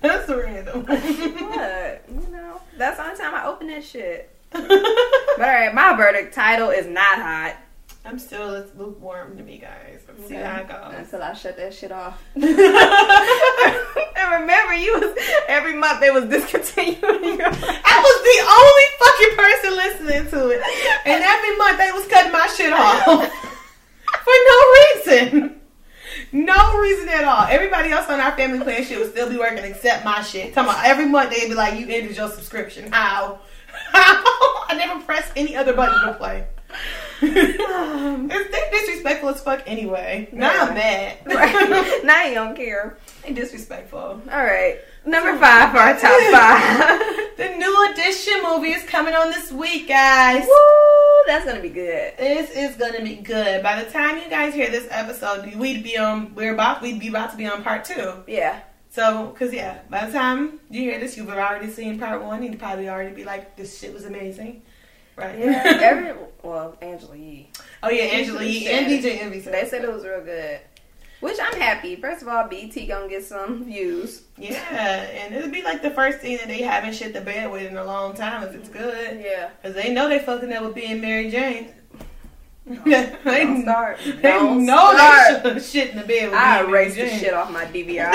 [0.00, 0.84] That's random.
[0.84, 2.04] What?
[2.10, 4.34] You know, that's the only time I open that shit.
[4.50, 4.70] But
[5.40, 7.56] alright, my verdict Tidal is not hot.
[8.08, 10.00] I'm still lukewarm to me, guys.
[10.08, 10.94] Let's see how it goes.
[10.96, 12.18] Until I shut that shit off.
[12.34, 12.46] and
[14.40, 15.14] remember, you was
[15.46, 16.96] every month they was discontinuing.
[16.96, 17.02] your-
[17.52, 20.62] I was the only fucking person listening to it,
[21.04, 23.04] and every month they was cutting my shit off
[24.24, 24.56] for no
[25.36, 25.60] reason.
[26.32, 27.46] No reason at all.
[27.50, 30.54] Everybody else on our family plan shit would still be working except my shit.
[30.54, 33.40] Talking about every month they'd be like, "You ended your subscription." How?
[33.92, 34.64] How?
[34.66, 36.46] I never pressed any other button to play.
[37.20, 40.28] Um, it's they disrespectful as fuck anyway.
[40.32, 41.18] Now I'm mad.
[41.26, 42.00] Right.
[42.04, 42.98] now you don't care.
[43.24, 43.98] They disrespectful.
[43.98, 47.36] All right, number five for our top five.
[47.36, 50.42] The new edition movie is coming on this week, guys.
[50.44, 52.16] Woo, that's gonna be good.
[52.18, 53.62] This is gonna be good.
[53.62, 56.34] By the time you guys hear this episode, we'd be on.
[56.34, 56.82] We're about.
[56.82, 58.22] We'd be about to be on part two.
[58.26, 58.60] Yeah.
[58.90, 62.42] So, cause yeah, by the time you hear this, you've already seen part one.
[62.42, 64.62] You'd probably already be like, "This shit was amazing,"
[65.18, 65.38] right?
[65.38, 65.62] Yeah.
[65.82, 67.50] Every well, Angela Yee.
[67.82, 69.40] oh yeah, Angela Yee and DJ Envy.
[69.40, 70.60] said They said it was real good.
[71.20, 71.96] Which I'm happy.
[71.96, 74.22] First of all, BT gonna get some views.
[74.36, 74.54] Yeah,
[75.02, 77.76] and it'll be like the first thing that they haven't shit the bed with in
[77.76, 79.20] a long time if it's good.
[79.20, 79.50] Yeah.
[79.62, 81.72] Cause they know they fucking up with being Mary Jane.
[82.84, 83.98] they Don't start.
[84.04, 85.42] They Don't know start.
[85.42, 87.64] they should shit in the bed with I being Mary erased the shit off my
[87.64, 88.10] DVR.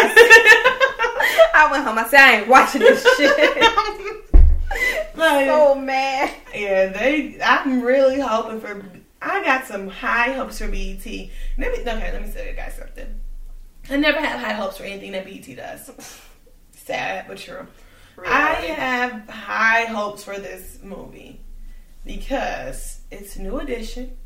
[1.55, 1.97] I went home.
[1.97, 4.32] I said I ain't watching this shit.
[5.15, 6.33] Like, so mad.
[6.55, 7.39] yeah, they.
[7.41, 8.83] I'm really hoping for.
[9.21, 11.05] I got some high hopes for BET.
[11.05, 12.11] Let me okay.
[12.11, 13.19] Let me tell you guys something.
[13.89, 15.91] I never have high hopes for anything that BET does.
[16.71, 17.67] Sad but true.
[18.25, 21.41] I have high hopes for this movie
[22.05, 24.17] because it's new edition.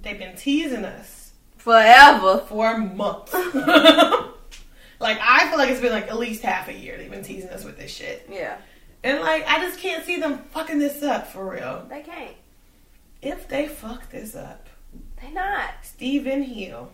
[0.00, 2.38] They've been teasing us forever.
[2.48, 3.34] for months.
[3.34, 7.50] like I feel like it's been like at least half a year they've been teasing
[7.50, 8.26] us with this shit.
[8.30, 8.58] Yeah.
[9.02, 11.86] And like I just can't see them fucking this up for real.
[11.88, 12.36] They can't.
[13.22, 14.68] If they fuck this up,
[15.20, 15.70] They not.
[15.82, 16.90] Stephen Hill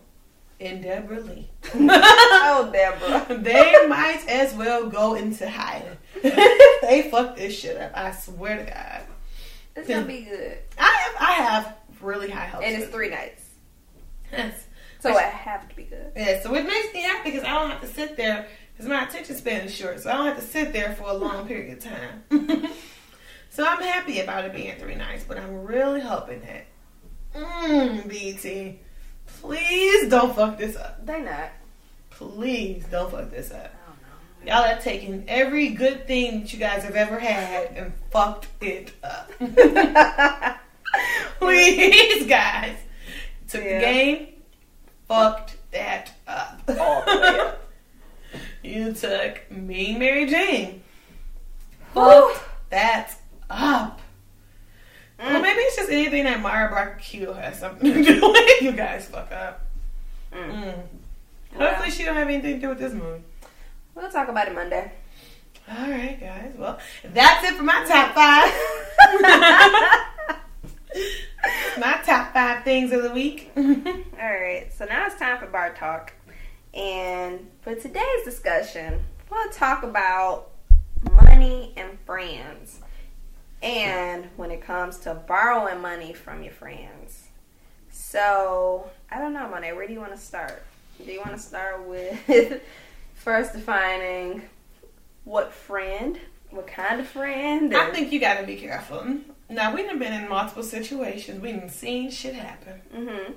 [0.61, 3.39] and Deborah Lee, Oh, Deborah.
[3.39, 5.97] they might as well go into hiding.
[6.23, 7.93] they fuck this shit up.
[7.95, 9.03] I swear to God.
[9.77, 10.59] It's gonna be good.
[10.79, 12.65] I have I have really high hopes.
[12.67, 13.43] And it's three nights.
[14.33, 14.65] Yes.
[15.01, 16.11] So it have to be good.
[16.17, 19.05] Yeah, so it makes me happy because I don't have to sit there because my
[19.05, 21.79] attention span is short, so I don't have to sit there for a long period
[21.79, 22.23] of time.
[23.51, 26.67] so I'm happy about it being three nights, but I'm really hoping that,
[27.35, 28.81] mmm, BT,
[29.27, 31.05] please don't fuck this up.
[31.07, 31.51] They not.
[32.11, 33.57] Please don't fuck this up.
[33.75, 34.53] I don't know.
[34.61, 38.93] Y'all have taken every good thing that you guys have ever had and fucked it
[39.03, 39.31] up.
[41.39, 42.77] Please, guys.
[43.49, 43.79] Took Yeah.
[43.79, 44.27] the game,
[45.09, 46.61] fucked that up.
[46.81, 47.63] All the way up.
[48.67, 50.83] You took me, Mary Jane,
[51.95, 52.41] fucked
[52.71, 53.15] that
[53.49, 54.01] up.
[55.19, 55.43] Well, Mm.
[55.43, 59.07] maybe it's just anything that Mara Brock Akil has something to do with you guys
[59.07, 59.65] fuck up.
[60.33, 60.51] Mm.
[60.51, 60.75] Mm.
[61.57, 61.69] Well.
[61.69, 63.23] Hopefully, she don't have anything to do with this movie.
[63.95, 64.93] We'll talk about it Monday.
[65.71, 66.53] All right, guys.
[66.59, 66.79] Well,
[67.15, 68.53] that's it for my top five.
[71.79, 73.51] my top five things of the week.
[73.57, 73.63] All
[74.21, 76.13] right, so now it's time for bar talk.
[76.77, 80.49] And for today's discussion, we'll talk about
[81.11, 82.81] money and friends.
[83.63, 87.25] And when it comes to borrowing money from your friends.
[87.91, 90.63] So, I don't know, Monet, where do you want to start?
[91.05, 92.63] Do you want to start with
[93.15, 94.43] first defining
[95.25, 96.21] what friend,
[96.51, 97.75] what kind of friend?
[97.75, 99.05] I think you gotta be careful.
[99.49, 101.41] Now we've been in multiple situations.
[101.41, 102.81] we've seen shit happen.
[102.95, 103.33] hmm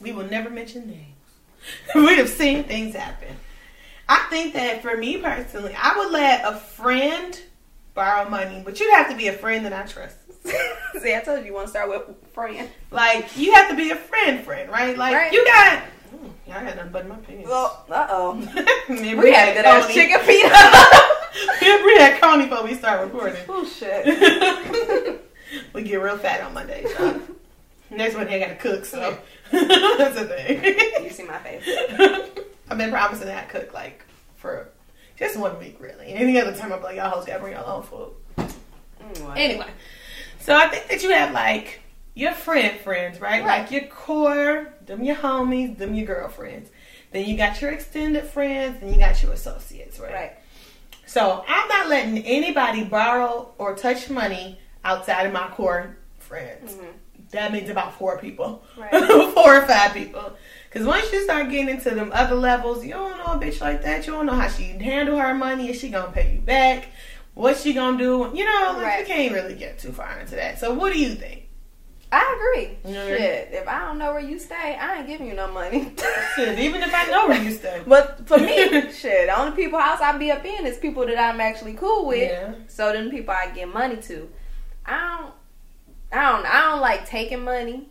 [0.00, 1.11] We will never mention names.
[1.94, 3.36] we have seen things happen.
[4.08, 7.40] I think that for me personally, I would let a friend
[7.94, 10.16] borrow money, but you'd have to be a friend that I trust.
[11.00, 12.02] See, I told you you want to start with
[12.32, 12.68] friend.
[12.90, 14.96] Like you have to be a friend, friend, right?
[14.98, 15.32] Like Right.
[15.32, 15.84] you got.
[16.46, 17.48] Got nothing but my pants.
[17.48, 18.34] Well, uh oh.
[18.88, 20.48] Maybe We had a good ass chicken pita.
[21.84, 23.40] we had Coney before we start recording.
[23.48, 25.22] oh shit.
[25.72, 26.90] we get real fat on Mondays.
[27.90, 29.16] Next one, I gotta cook, so
[29.98, 31.04] that's the thing.
[31.04, 31.62] You see my face.
[32.70, 34.04] I've been promising that I cook like
[34.36, 34.68] for
[35.18, 36.08] just one week, really.
[36.12, 38.12] Any other time, I'm like, y'all hoes gotta bring your own food.
[38.38, 39.34] Anyway.
[39.36, 39.66] Anyway,
[40.40, 41.80] so I think that you have like
[42.14, 43.44] your friend friends, right?
[43.44, 43.60] Right.
[43.62, 46.70] Like your core, them your homies, them your girlfriends.
[47.10, 50.12] Then you got your extended friends, and you got your associates, right?
[50.12, 50.32] Right.
[51.04, 56.74] So I'm not letting anybody borrow or touch money outside of my core friends.
[56.74, 56.86] Mhm.
[57.32, 58.90] That means about four people, Right.
[59.34, 60.32] four or five people.
[60.68, 63.82] Because once you start getting into them other levels, you don't know a bitch like
[63.82, 64.06] that.
[64.06, 65.70] You don't know how she handle her money.
[65.70, 66.88] Is she gonna pay you back?
[67.34, 68.30] What's she gonna do?
[68.34, 69.00] You know, like, Right.
[69.00, 70.58] you can't really get too far into that.
[70.58, 71.48] So what do you think?
[72.14, 72.76] I agree.
[72.84, 73.16] Agree?
[73.16, 75.90] Shit, if I don't know where you stay, I ain't giving you no money.
[76.36, 77.80] Shit, even if I know where you stay.
[77.86, 81.18] But for me, shit, the only people house I be up in is people that
[81.18, 82.30] I'm actually cool with.
[82.30, 82.52] Yeah.
[82.68, 84.28] So then people I get money to.
[84.84, 85.32] I don't
[86.12, 87.88] I don't I don't like taking money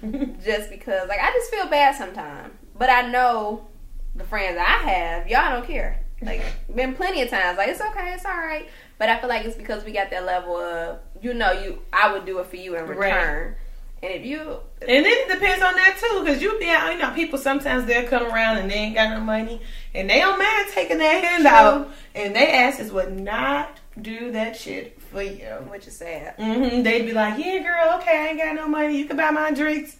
[0.44, 2.54] just because like I just feel bad sometimes.
[2.78, 3.66] But I know
[4.14, 6.00] the friends I have, y'all don't care.
[6.22, 6.42] Like
[6.74, 8.68] been plenty of times like it's okay, it's all right.
[8.98, 12.12] But I feel like it's because we got that level of you know you I
[12.12, 12.96] would do it for you in Right.
[12.98, 13.54] return.
[14.00, 14.38] And if you
[14.80, 18.08] And then it depends on that too, because you be you know, people sometimes they'll
[18.08, 19.60] come around and they ain't got no money,
[19.92, 21.50] and they don't mind taking that hand True.
[21.50, 25.46] out, and they asses would not do that shit for you.
[25.70, 26.34] which is sad.
[26.36, 28.96] hmm They'd be like, "Yeah, girl, okay, I ain't got no money.
[28.98, 29.96] You can buy my drinks,"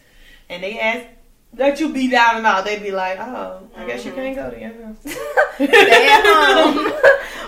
[0.49, 1.07] and they ask
[1.55, 2.65] that you be down and out.
[2.65, 6.93] They'd be like, "Oh, I guess you can't go to your house." Stay at home.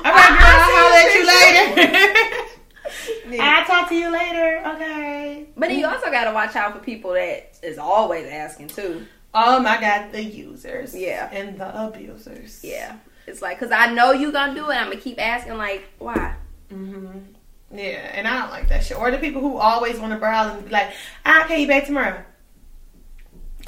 [0.02, 1.66] All right, girl, I'll holler at you later.
[3.36, 3.42] Yeah.
[3.60, 4.62] I'll talk to you later.
[4.74, 5.46] Okay.
[5.56, 9.06] But then you also got to watch out for people that is always asking too.
[9.32, 10.92] Oh my God, the users.
[10.96, 11.28] Yeah.
[11.32, 12.64] And the abusers.
[12.64, 12.96] Yeah,
[13.28, 14.74] it's like because I know you're gonna do it.
[14.74, 16.34] I'm gonna keep asking like why.
[16.70, 17.18] hmm
[17.72, 18.98] Yeah, and I don't like that shit.
[18.98, 20.92] Or the people who always want to borrow and be like,
[21.24, 22.24] "I'll pay you back tomorrow."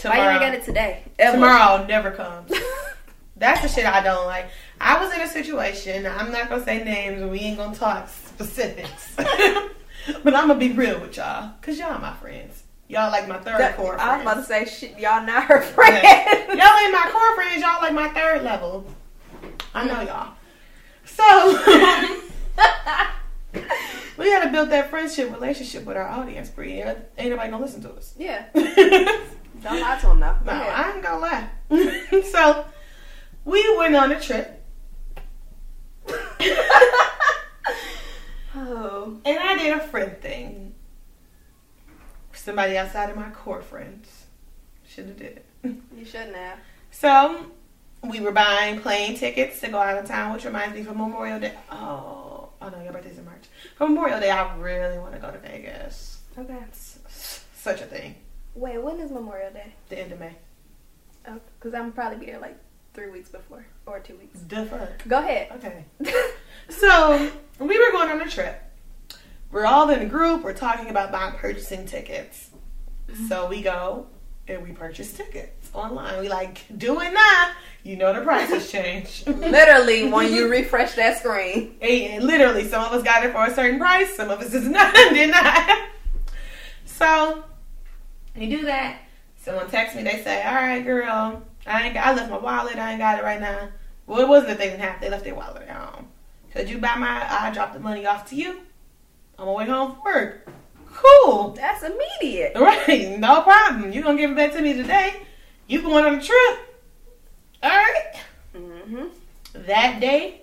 [0.03, 1.05] Why you ain't get it today?
[1.19, 1.37] Ever.
[1.37, 2.53] Tomorrow never comes.
[3.37, 4.47] That's the shit I don't like.
[4.81, 6.07] I was in a situation.
[6.07, 9.15] I'm not gonna say names, and we ain't gonna talk specifics.
[9.17, 12.65] but I'm gonna be real with y'all, cause y'all my friends.
[12.89, 14.49] Y'all like my third That- core I was friends.
[14.49, 14.99] about to say shit.
[14.99, 16.03] Y'all not her friend.
[16.05, 17.63] y'all ain't my core friends.
[17.63, 18.85] Y'all like my third level.
[19.75, 20.35] I know y'all.
[21.05, 21.23] So
[24.17, 26.83] we gotta build that friendship relationship with our audience, Bree.
[26.83, 28.15] Ain't nobody gonna listen to us.
[28.19, 30.39] yeah, don't lie to them now.
[30.47, 30.69] Ahead.
[30.69, 31.49] I ain't gonna lie.
[32.31, 32.65] so
[33.45, 34.65] we went on a trip,
[38.55, 40.75] oh, and I did a friend thing.
[42.33, 44.27] Somebody outside of my core friends
[44.87, 45.75] should have did it.
[45.97, 46.59] you shouldn't have.
[46.91, 47.47] So
[48.03, 51.39] we were buying plane tickets to go out of town, which reminds me for Memorial
[51.39, 51.55] Day.
[51.71, 53.32] Oh, oh no, your birthday's in March.
[53.83, 56.21] Memorial Day, I really want to go to Vegas.
[56.39, 56.57] Okay.
[56.69, 56.99] It's
[57.57, 58.15] such a thing.
[58.55, 59.75] Wait, when is Memorial Day?
[59.89, 60.37] The end of May.
[61.27, 62.57] Oh, because I'm probably be there like
[62.95, 64.39] three weeks before or two weeks.
[64.49, 65.09] Fuck.
[65.09, 65.53] Go ahead.
[65.57, 65.85] Okay.
[66.69, 68.63] So we were going on a trip.
[69.51, 70.45] We're all in a group.
[70.45, 72.51] We're talking about buying purchasing tickets.
[73.09, 73.27] Mm-hmm.
[73.27, 74.07] So we go
[74.47, 76.21] and we purchase tickets online.
[76.21, 77.53] We like doing now.
[77.85, 79.25] You know the prices change.
[79.27, 81.77] Literally, when you refresh that screen.
[81.81, 84.71] And literally, some of us got it for a certain price, some of us did
[84.71, 84.95] not.
[85.13, 85.89] Did not.
[86.85, 87.45] So
[88.37, 89.01] you do that.
[89.37, 90.05] Someone texts me.
[90.05, 91.95] They say, "All right, girl, I ain't.
[91.95, 92.77] Got, I left my wallet.
[92.77, 93.69] I ain't got it right now.
[94.07, 95.01] Well, it wasn't that they didn't have.
[95.01, 96.07] They left their wallet at home.
[96.53, 97.27] Could you buy my?
[97.29, 98.61] I dropped the money off to you.
[99.39, 100.49] I'm on my way home from work.
[100.93, 101.51] Cool.
[101.51, 102.53] That's immediate.
[102.55, 103.93] Right, no problem.
[103.93, 105.23] You gonna give it back to me today?
[105.67, 106.72] You going on a trip?
[107.63, 108.13] All right.
[108.57, 109.07] Mm-hmm.
[109.67, 110.41] That day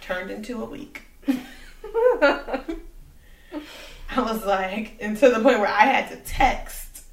[0.00, 1.02] turned into a week.
[1.28, 2.62] I
[4.16, 7.04] was like, and to the point where I had to text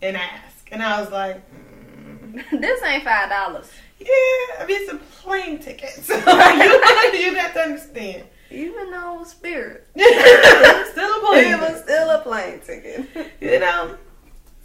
[0.00, 2.42] and ask, and I was like, mm.
[2.60, 3.70] this ain't five dollars.
[3.98, 8.24] Yeah, I mean it's a plane ticket, so you you have to understand.
[8.50, 9.86] Even though it was spirit.
[9.92, 11.52] Still a plane.
[11.52, 13.06] It was still a plane ticket.
[13.42, 13.98] You know,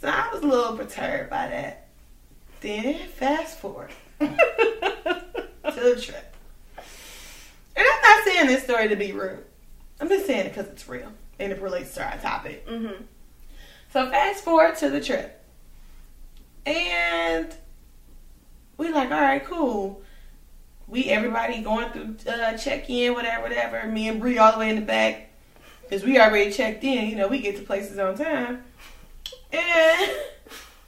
[0.00, 1.83] so I was a little perturbed by that.
[2.64, 3.90] Then fast forward
[4.20, 6.34] to the trip,
[7.76, 9.44] and I'm not saying this story to be rude.
[10.00, 12.66] I'm just saying it because it's real and it relates to our topic.
[12.66, 13.02] Mm-hmm.
[13.92, 15.44] So fast forward to the trip,
[16.64, 17.54] and
[18.78, 20.00] we like, all right, cool.
[20.88, 23.86] We everybody going through uh, check in, whatever, whatever.
[23.88, 25.28] Me and Bree all the way in the back
[25.82, 27.10] because we already checked in.
[27.10, 28.64] You know, we get to places on time,
[29.52, 30.10] and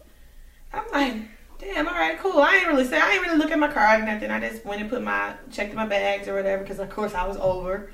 [0.72, 2.39] I'm like, damn, all right, cool.
[2.41, 4.31] I ain't really say, I ain't really look at my card or nothing.
[4.31, 7.27] I just went and put my checked my bags or whatever because of course I
[7.27, 7.91] was over.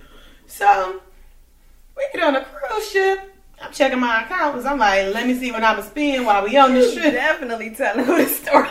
[0.47, 1.01] So
[1.97, 3.35] we get on a cruise ship.
[3.61, 6.57] I'm checking my account because I'm like, let me see what I'ma spend while we
[6.57, 7.13] on this trip.
[7.13, 8.69] Definitely telling who the story.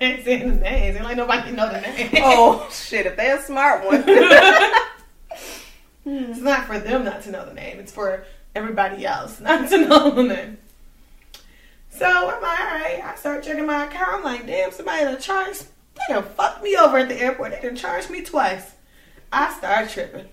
[0.00, 0.96] ain't saying the names.
[0.96, 2.10] Ain't like nobody know the name.
[2.16, 3.06] oh shit!
[3.06, 4.04] If they're a smart one.
[6.04, 7.78] it's not for them not to know the name.
[7.78, 10.58] It's for everybody else not to know the name.
[11.90, 13.00] So I'm like, all right.
[13.04, 14.08] I start checking my account.
[14.14, 15.66] I'm like, damn, somebody done charged.
[15.94, 17.50] They done fucked me over at the airport.
[17.52, 18.72] They done charged me twice.
[19.32, 20.26] I start tripping.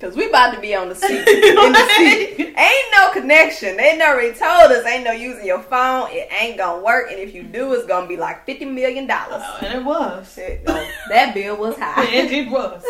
[0.00, 1.26] Cause we about to be on the seat.
[1.28, 2.54] In the seat.
[2.58, 3.76] Ain't no connection.
[3.76, 6.08] They already told us ain't no using your phone.
[6.10, 7.10] It ain't gonna work.
[7.10, 9.40] And if you do, it's gonna be like fifty million dollars.
[9.44, 10.34] Oh, and it was.
[11.08, 12.04] that bill was high.
[12.04, 12.84] And it was.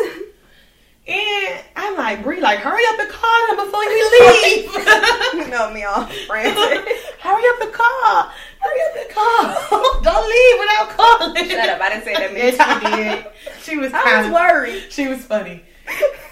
[1.07, 4.65] And I'm like, Bree, like, hurry up and call them before you leave.
[5.35, 6.55] you know me all frantic.
[7.19, 8.31] hurry up and call.
[8.59, 10.01] Hurry up and call.
[10.01, 11.49] Don't leave without calling.
[11.49, 11.81] Shut up.
[11.81, 13.25] I didn't say that Yes, she did.
[13.61, 14.91] She was I was worried.
[14.91, 15.61] She was funny.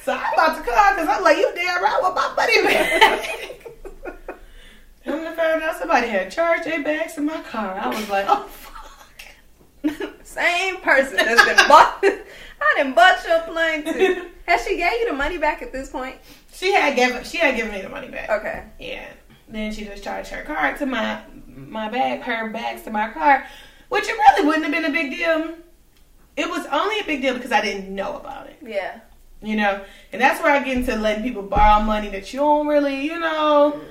[0.04, 3.50] So I'm about to call because I'm like, you damn right with my buddy back.
[5.06, 7.78] I'm gonna find out somebody had charged their bags in my car.
[7.80, 8.74] I was like, oh fuck.
[10.24, 12.00] Same person that's been bought.
[12.04, 14.30] I didn't bought your plane too.
[14.46, 16.18] Has she gave you the money back at this point?
[16.52, 18.30] She had given she had given me the money back.
[18.30, 18.64] Okay.
[18.80, 19.08] Yeah.
[19.48, 23.46] Then she just charged her card to my my bag, her bags to my car,
[23.90, 25.56] which it really wouldn't have been a big deal.
[26.36, 28.58] It was only a big deal because I didn't know about it.
[28.62, 29.00] Yeah.
[29.42, 32.66] You know, and that's where I get into letting people borrow money that you don't
[32.66, 33.82] really, you know,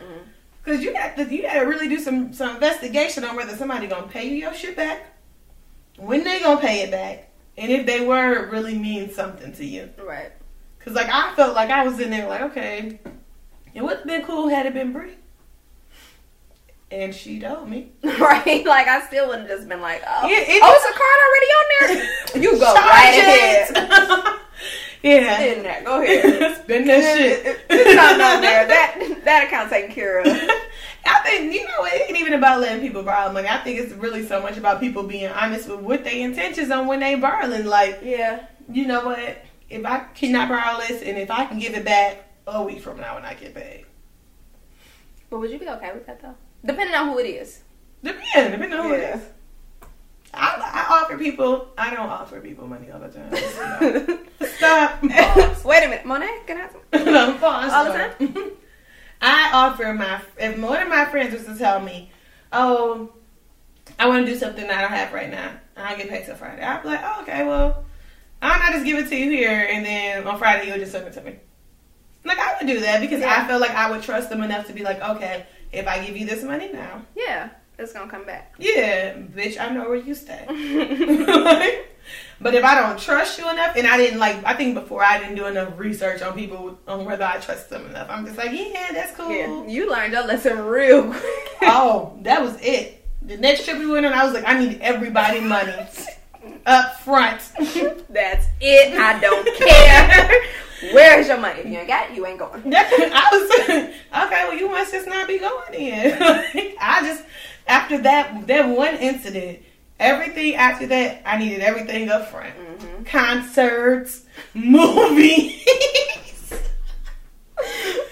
[0.62, 3.86] because you got to you got to really do some some investigation on whether somebody
[3.86, 5.18] gonna pay you your shit back,
[5.96, 9.64] when they gonna pay it back, and if they were it really means something to
[9.64, 9.90] you.
[10.02, 10.32] Right.
[10.84, 12.98] Cause like I felt like I was in there like okay,
[13.74, 15.14] it would have been cool had it been Bree,
[16.90, 17.92] and she told me.
[18.02, 18.64] Right.
[18.66, 21.46] Like I still wouldn't just been like, oh, Yeah, it oh, is a card already
[21.58, 21.66] on
[22.34, 22.42] there?
[22.42, 23.68] You go right ahead.
[23.70, 24.40] it.
[25.02, 25.82] yeah, In there.
[25.84, 26.56] Go ahead.
[26.64, 27.58] spend that shit.
[27.70, 28.66] It's not on there.
[28.66, 30.26] That that account taken care of.
[31.04, 33.48] I think you know it ain't even about letting people borrow money.
[33.48, 36.86] I think it's really so much about people being honest with what their intentions on
[36.86, 37.66] when they borrowing.
[37.66, 38.46] Like, Yeah.
[38.70, 39.44] you know what?
[39.72, 42.98] If I cannot borrow this, and if I can give it back a week from
[43.00, 43.86] now when I get paid,
[45.30, 46.34] But would you be okay with that though?
[46.64, 47.62] Depending on who it is.
[48.02, 49.14] depending depending on who Yeah.
[49.14, 49.22] it is.
[50.34, 51.68] I, I offer people.
[51.76, 54.18] I don't offer people money all the time.
[54.56, 55.00] Stop.
[55.10, 55.64] Pause.
[55.64, 57.04] Wait a minute, Monet, can I have some?
[57.04, 57.70] no, pause.
[57.72, 58.50] All the time.
[59.20, 62.10] I offer my if one of my friends was to tell me,
[62.50, 63.10] "Oh,
[63.98, 65.52] I want to do something I don't have right now.
[65.76, 67.84] I get paid till Friday." I'd be like, oh, "Okay, well,
[68.42, 71.06] I'll not just give it to you here, and then on Friday you'll just send
[71.06, 71.36] it to me."
[72.24, 73.42] Like I would do that because Yeah.
[73.42, 76.16] I feel like I would trust them enough to be like, "Okay, if I give
[76.16, 78.54] you this money now, Yeah, it's gonna come back.
[78.58, 80.44] yeah, bitch, I know where you stay."
[82.40, 85.18] but if I don't trust you enough, and I didn't like, I think before I
[85.18, 88.08] didn't do enough research on people on whether I trust them enough.
[88.10, 89.30] I'm just like, yeah, that's cool.
[89.30, 91.22] Yeah, you learned your lesson real quick.
[91.62, 93.04] Oh, that was it.
[93.22, 95.72] The next trip we went on, I was like, I need everybody money
[96.66, 97.40] up front.
[98.08, 98.98] That's it.
[98.98, 100.42] I don't care.
[100.94, 101.60] Where's your money?
[101.60, 102.62] If you ain't got it, you ain't going.
[102.74, 104.44] I was okay.
[104.48, 106.18] Well, you must just not be going in.
[106.80, 107.24] I just
[107.68, 109.60] after that that one incident,
[110.00, 112.54] everything after that, I needed everything up front.
[112.56, 113.04] Mm-hmm.
[113.04, 114.24] Concerts,
[114.54, 115.60] movies.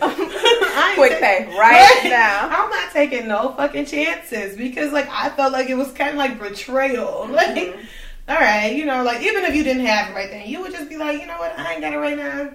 [0.03, 2.49] I Quick pay right now.
[2.51, 6.17] I'm not taking no fucking chances because like I felt like it was kind of
[6.17, 7.29] like betrayal.
[7.31, 7.87] Like, Mhm.
[8.31, 10.71] All right, you know, like even if you didn't have it right then, you would
[10.71, 12.51] just be like, you know what, I ain't got it right now.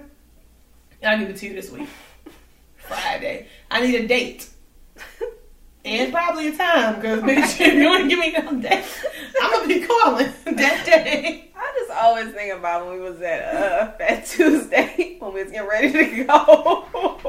[1.04, 1.86] I'll give it to you this week,
[2.78, 3.46] Friday.
[3.70, 4.48] I need a date.
[5.84, 8.84] And probably a time, because bitch, if you ain't give me no date,
[9.40, 11.50] I'm gonna be calling that day.
[11.54, 15.52] I just always think about when we was at uh Fat Tuesday when we was
[15.52, 16.86] getting ready to go.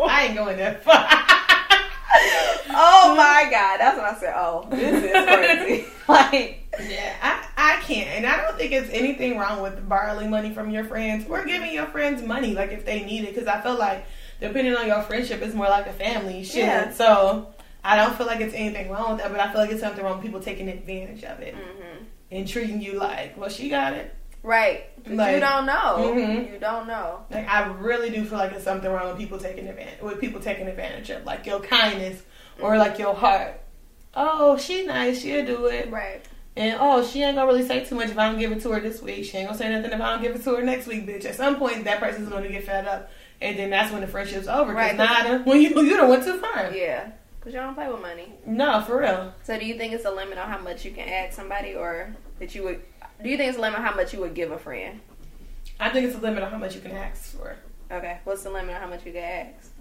[0.08, 1.06] I ain't going that far.
[2.70, 5.86] Oh my god, that's when I said, "Oh, this is crazy.
[6.08, 8.08] like, Yeah, I, I can't.
[8.10, 11.74] And I don't think it's anything wrong with borrowing money from your friends or giving
[11.74, 13.34] your friends money, like if they need it.
[13.34, 14.05] Because I feel like,
[14.39, 16.66] depending on your friendship, it's more like a family shit.
[16.66, 16.91] Yeah.
[16.93, 17.53] So
[17.84, 20.03] I don't feel like it's anything wrong with that, but I feel like it's something
[20.03, 22.05] wrong with people taking advantage of it mhm.
[22.32, 24.14] and treating you like, well, she got it.
[24.44, 24.86] Right?
[25.08, 26.14] Like- you don't know.
[26.16, 26.52] Mhm.
[26.54, 27.26] You don't know.
[27.30, 30.40] Like I really do feel like there's something wrong with people taking advantage with people
[30.42, 32.22] taking advantage of like your kindness
[32.62, 33.60] or like your heart.
[34.16, 35.92] Oh, she nice, she'll do it.
[35.92, 36.22] Right.
[36.56, 38.72] And oh, she ain't gonna really say too much if I don't give it to
[38.72, 39.26] her this week.
[39.26, 41.26] She ain't gonna say nothing if I don't give it to her next week, bitch.
[41.26, 43.12] At some point, that person's gonna get fed up,
[43.42, 44.74] and then that's when the friendship's over.
[44.74, 44.96] Cause Right.
[44.98, 46.72] nada, when you you don't want too far.
[46.74, 47.12] Yeah.
[47.42, 48.34] Cause you don't play with money.
[48.46, 49.34] No, for real.
[49.44, 52.14] So do you think it's a limit on how much you can ask somebody, or
[52.40, 52.82] that you would?
[53.22, 54.99] Do you think it's a limit on how much you would give a friend?
[55.80, 57.55] I think it's a limit on how much you can ask for.
[57.91, 58.20] Okay.
[58.24, 59.72] What's the limit on how much you can ask?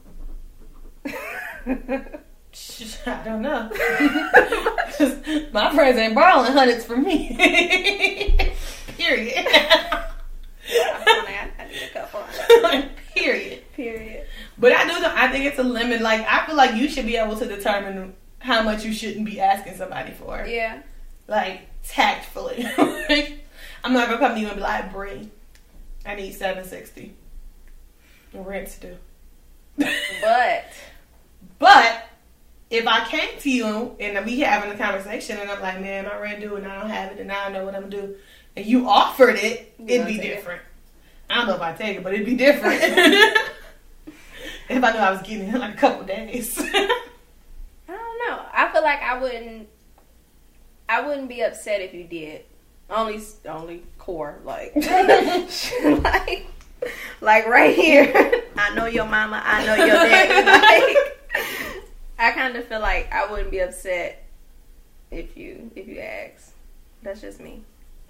[3.07, 3.71] I don't know.
[5.53, 7.37] my friends ain't borrowing hundreds from me.
[8.97, 9.47] Period.
[9.47, 10.13] I
[11.71, 12.25] need a couple.
[13.15, 13.63] Period.
[13.75, 14.27] Period.
[14.59, 14.95] But I do.
[15.05, 16.01] I think it's a limit.
[16.01, 19.41] Like I feel like you should be able to determine how much you shouldn't be
[19.41, 20.45] asking somebody for.
[20.47, 20.83] Yeah.
[21.29, 22.67] Like tactfully.
[23.09, 23.45] Like,
[23.85, 25.29] I'm not gonna come to you and be like, Bree,
[26.05, 27.15] I need seven sixty.
[28.35, 28.97] Rent's due.
[29.79, 30.65] But
[31.61, 32.03] But
[32.69, 36.19] if I came to you and we having a conversation and I'm like, man, my
[36.19, 38.17] rent due and I don't have it and I don't know what I'm gonna do,
[38.57, 40.35] and you offered it, You it'd be take it?
[40.35, 40.63] different.
[41.31, 42.81] I don't know if I take it, but it'd be different.
[42.83, 43.53] if
[44.71, 46.59] I knew I was getting it in like a couple days.
[46.59, 46.99] I
[47.89, 48.43] don't know.
[48.53, 49.69] I feel like I wouldn't.
[50.89, 52.43] I wouldn't be upset if you did.
[52.89, 56.47] Only, only core like, like,
[57.21, 58.13] like right here.
[58.57, 59.43] I know your mama.
[59.45, 60.95] I know your daddy.
[60.97, 61.13] Like,
[62.19, 64.25] I kind of feel like I wouldn't be upset
[65.11, 66.53] if you if you ask.
[67.03, 67.63] That's just me.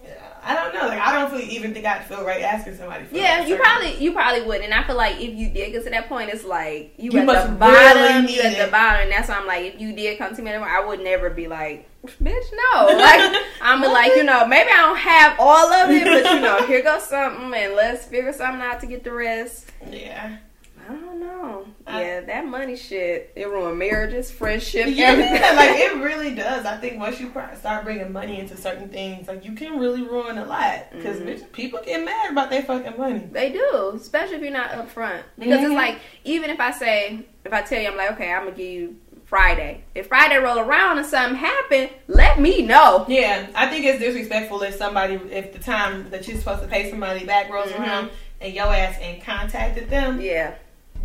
[0.04, 0.12] yeah,
[0.44, 0.86] I don't know.
[0.86, 3.56] Like I don't feel, even think I'd feel right asking somebody for Yeah, that you
[3.56, 6.08] certain- probably you probably would, and I feel like if you did get to that
[6.08, 9.02] point, it's like you, You at must the really bottom, you need at the bottom,
[9.02, 11.48] and that's why I'm like, if you did come to me, I would never be
[11.48, 12.86] like, bitch, no.
[12.96, 16.66] Like I'm like, you know, maybe I don't have all of it, but you know,
[16.66, 19.70] here goes something, and let's figure something out to get the rest.
[19.90, 20.36] Yeah.
[20.88, 21.66] I don't know.
[21.84, 25.40] I- yeah, that money shit, it ruined marriages, friendship, Yeah, everything.
[25.56, 26.64] like it really does.
[26.64, 30.38] I think once you start bringing money into certain things, like you can really ruin
[30.38, 31.50] a lot because Mhm.
[31.50, 33.28] people get mad about their fucking money.
[33.32, 35.22] They do, especially if you're not upfront.
[35.36, 35.74] Because it's Mhm.
[35.74, 38.66] like, even if I say, if I tell you, I'm like, okay, I'm gonna give
[38.70, 38.96] you
[39.26, 39.84] Friday.
[39.94, 43.04] If Friday roll around and something happen, let me know.
[43.08, 46.88] Yeah, I think it's disrespectful if somebody, if the time that you're supposed to pay
[46.90, 47.80] somebody back rolls Mhm.
[47.80, 48.10] around
[48.40, 50.20] and your ass ain't contacted them.
[50.20, 50.52] Yeah,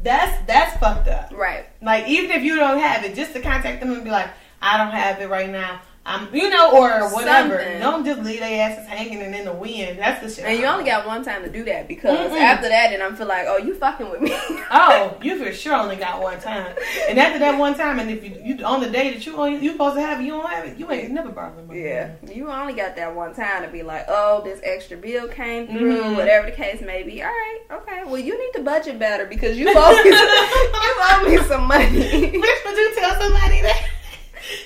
[0.04, 1.32] That's that's fucked up.
[1.34, 1.66] right.
[1.82, 4.30] Like even if you don't have it, just to contact them and be like,
[4.62, 5.82] I don't have it right now.
[6.04, 7.60] I'm, you know, or whatever.
[7.62, 7.80] Something.
[7.80, 10.00] Don't just leave their asses hanging and in the wind.
[10.00, 10.50] That's the shit.
[10.50, 12.40] And you only got one time to do that because Mm-mm.
[12.42, 14.32] after that, then I'm feel like, oh, you fucking with me.
[14.74, 16.74] Oh, you for sure only got one time.
[17.10, 19.62] And after that one time, and if you, you on the day that you on,
[19.62, 20.78] you supposed to have it, you don't have it.
[20.78, 21.84] You ain't never borrowing money.
[21.84, 25.68] Yeah, you only got that one time to be like, oh, this extra bill came
[25.68, 26.16] through, Mhm.
[26.16, 27.22] whatever the case may be.
[27.22, 28.04] All right, okay.
[28.06, 31.86] Well, you need to budget better because you owe me, you owe me some money.
[31.86, 33.88] Bitch, would you tell somebody that?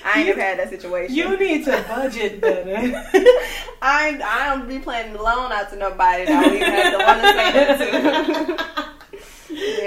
[0.06, 1.14] I ain't You- never had that situation.
[1.14, 2.74] You need to budget better.
[3.82, 6.24] I I don't be planning the loan out to nobody.
[6.26, 8.86] that I don't even have the one to say that to.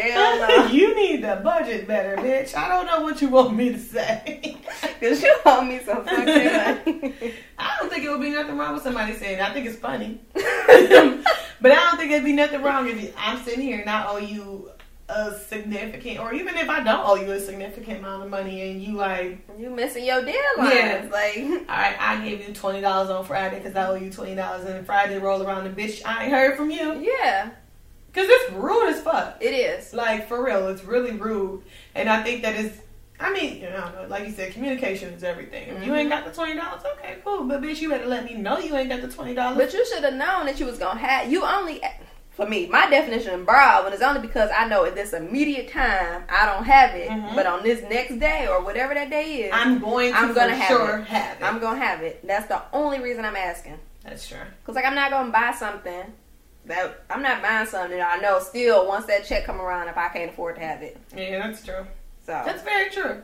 [0.02, 0.66] Hell no.
[0.72, 2.56] You need to budget better, bitch.
[2.56, 4.58] I don't know what you want me to say.
[5.00, 7.34] Cause you owe me some fucking money.
[7.58, 9.40] I don't think it would be nothing wrong with somebody saying.
[9.40, 9.42] it.
[9.42, 13.42] I think it's funny, but I don't think it'd be nothing wrong if you, I'm
[13.44, 14.70] sitting here and I owe you
[15.10, 18.82] a significant, or even if I don't owe you a significant amount of money, and
[18.82, 20.74] you like, you missing your deadlines.
[20.74, 21.08] Yeah.
[21.12, 21.38] Like,
[21.70, 24.66] all right, I gave you twenty dollars on Friday because I owe you twenty dollars,
[24.66, 27.50] and Friday roll around and bitch, I ain't heard from you yeah,
[28.08, 29.38] because it's rude as fuck.
[29.42, 29.94] it is.
[29.94, 31.64] Like for real, it's really rude,
[31.96, 32.80] and I think that is.
[33.22, 35.68] I mean, you know, like you said, communication is everything.
[35.68, 36.24] If you ain't mm-hmm.
[36.24, 37.44] got the twenty dollars, okay, cool.
[37.44, 39.58] But bitch, you better let me know you ain't got the twenty dollars.
[39.58, 41.30] But you should have known that you was gonna have.
[41.30, 41.82] You only,
[42.40, 46.24] for me, my definition of borrowing is only because I know at this immediate time
[46.30, 47.36] I don't have it, Mhm.
[47.36, 50.56] but on this next day or whatever that day is, I'm going to I'm gonna
[50.56, 51.04] have sure it.
[51.08, 51.44] have it.
[51.44, 52.26] I'm gonna have it.
[52.26, 53.78] That's the only reason I'm asking.
[54.06, 54.38] That's true.
[54.66, 56.14] Cause like I'm not gonna buy something
[56.66, 59.98] that I'm not buying something that I know still once that check come around if
[59.98, 60.96] I can't afford to have it.
[61.14, 61.86] Yeah, that's true.
[62.26, 63.22] So That's very true.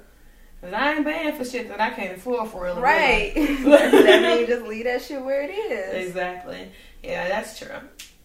[0.61, 2.81] Cause I ain't paying for shit that I can't afford for real.
[2.81, 6.07] right, that means just leave that shit where it is.
[6.07, 6.69] Exactly.
[7.03, 7.69] Yeah, that's true.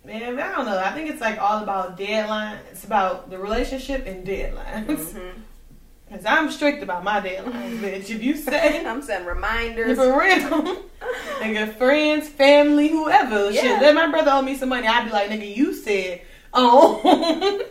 [0.05, 0.79] Man, I don't know.
[0.79, 2.59] I think it's like all about deadline.
[2.71, 4.87] It's about the relationship and deadlines.
[5.13, 5.33] Mhm.
[6.11, 8.11] Cause I'm strict about my deadlines, bitch.
[8.11, 9.97] If you say I'm sending reminders.
[9.97, 10.83] for real,
[11.39, 13.61] nigga, friends, family, whoever, Yeah.
[13.61, 13.81] shit.
[13.83, 14.89] Let my brother owe me some money.
[14.89, 16.23] I'd be like, nigga, you said,
[16.53, 17.63] oh,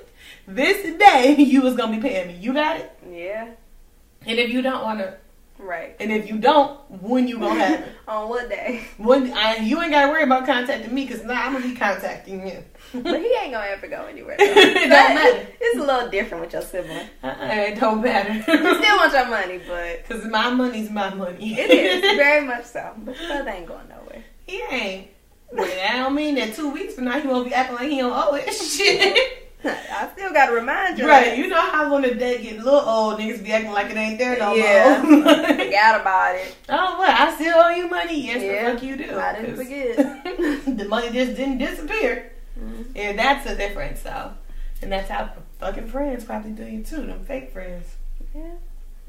[0.47, 2.35] this day you was gonna be paying me.
[2.35, 2.89] You got it.
[3.11, 3.49] Yeah,
[4.25, 5.15] And if you don't wanna,
[5.59, 5.95] right.
[5.99, 7.89] and if you don't, when you gonna have it?
[8.07, 8.83] On what day?
[8.97, 12.47] When I, you ain't gotta worry about contacting me, cause now I'm gonna be contacting
[12.47, 12.63] you.
[12.93, 14.37] But he ain't gonna ever go anywhere.
[14.39, 15.47] It don't matter.
[15.61, 17.07] It's a little different with your sibling.
[17.23, 18.33] Uh-uh, it don't matter.
[18.33, 18.57] He still
[18.97, 21.53] want your money, but Cause my money's my money.
[21.59, 22.93] it is very much so.
[22.97, 24.23] But brother ain't going nowhere.
[24.47, 25.07] he ain't.
[25.51, 27.97] But that don't mean that two weeks from now he won't be acting like he
[27.97, 28.51] don't owe it.
[28.53, 29.48] Shit.
[29.63, 31.07] I still gotta remind you.
[31.07, 31.37] right.
[31.37, 33.97] You know how when the day get a little old, niggas be acting like it
[33.97, 35.01] ain't there no Yeah.
[35.03, 35.23] more.
[35.65, 36.55] Forgot about it.
[36.69, 37.09] oh, what?
[37.09, 38.25] I still owe you money?
[38.27, 38.65] Yes, Yeah.
[38.65, 39.17] the fuck you do.
[39.19, 39.97] I didn't forget.
[40.77, 42.31] the money just didn't disappear.
[42.57, 42.85] Mhm.
[42.95, 44.31] And that's a difference, so.
[44.81, 45.29] And that's how
[45.59, 47.05] fucking friends probably do you too.
[47.05, 47.95] Them fake friends.
[48.33, 48.41] Yeah.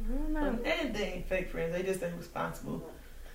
[0.05, 0.59] I don't know.
[0.65, 1.75] And they ain't fake friends.
[1.75, 2.83] They just ain't responsible.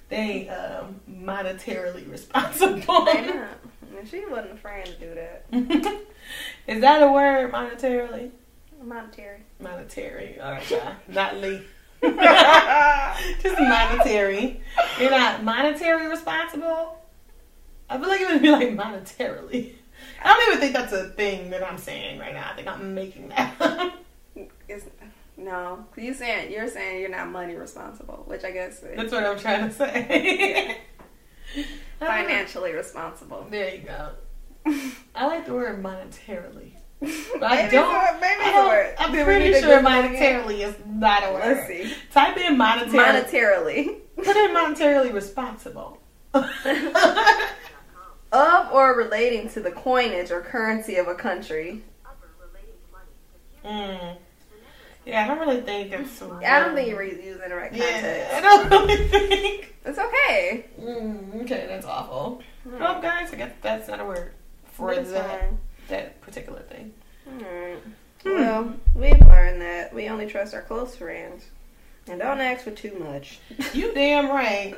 [0.09, 3.05] They ain't um, monetarily responsible.
[3.05, 3.59] They not.
[3.97, 5.45] And she wasn't afraid to do that.
[6.67, 8.31] Is that a word, monetarily?
[8.83, 9.39] Monetary.
[9.59, 10.39] Monetary.
[10.39, 10.95] All right, y'all.
[11.07, 11.61] Not Lee.
[12.03, 14.61] Just monetary.
[14.99, 16.99] You're not monetary responsible?
[17.89, 19.75] I feel like it would be like monetarily.
[20.23, 22.49] I don't even think that's a thing that I'm saying right now.
[22.51, 23.95] I think I'm making that.
[24.67, 24.85] It's,
[25.37, 29.23] no, you saying you're saying you're not money responsible, which I guess is That's what
[29.25, 30.77] I'm trying to say.
[31.99, 33.45] financially responsible.
[33.49, 34.11] There you go.
[35.13, 36.71] I like the word monetarily.
[37.39, 37.93] But I don't.
[37.93, 38.95] it's a- maybe I don't- word.
[38.97, 40.41] I'm Do pretty sure Google it again?
[40.43, 41.41] monetarily is not a word.
[41.57, 41.93] Let's see.
[42.11, 42.93] Type in monetarily.
[42.93, 43.97] Monetarily.
[44.15, 45.99] Put in monetarily responsible.
[48.31, 51.83] Of or relating to the coinage or currency of a country.
[53.63, 54.17] mm.
[55.05, 56.21] Yeah, I don't really think it's.
[56.21, 59.75] a I don't think you're re- using the right Yeah, I don't really think.
[59.85, 60.65] It's okay.
[60.81, 62.41] Mm, okay, that's awful.
[62.63, 62.79] Hmm.
[62.79, 64.31] Well, guys, I guess that's not a word
[64.65, 65.51] for that
[65.89, 66.93] that particular thing.
[67.27, 67.77] Alright.
[68.23, 68.33] Hmm.
[68.35, 71.45] Well, we've learned that we only trust our close friends.
[72.07, 73.39] And don't ask for too much.
[73.73, 74.75] You damn right.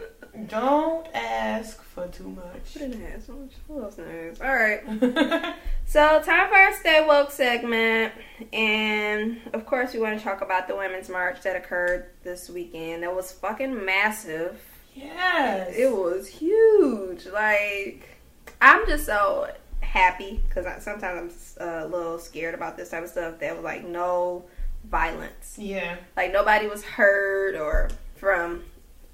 [0.47, 2.73] Don't ask for too much.
[2.75, 3.27] Didn't ask?
[3.67, 4.39] Who else didn't?
[4.41, 5.55] Alright.
[5.89, 8.11] So, time for our Stay Woke segment.
[8.51, 13.03] And, of course, we want to talk about the Women's March that occurred this weekend.
[13.03, 14.61] That was fucking massive.
[14.93, 15.73] yes.
[15.73, 17.25] It was huge.
[17.27, 18.17] Like,
[18.59, 23.39] I'm just so happy because sometimes I'm a little scared about this type of stuff.
[23.39, 24.43] There was, like, no
[24.83, 25.55] violence.
[25.57, 25.95] Yeah.
[26.17, 28.65] Like, nobody was hurt or from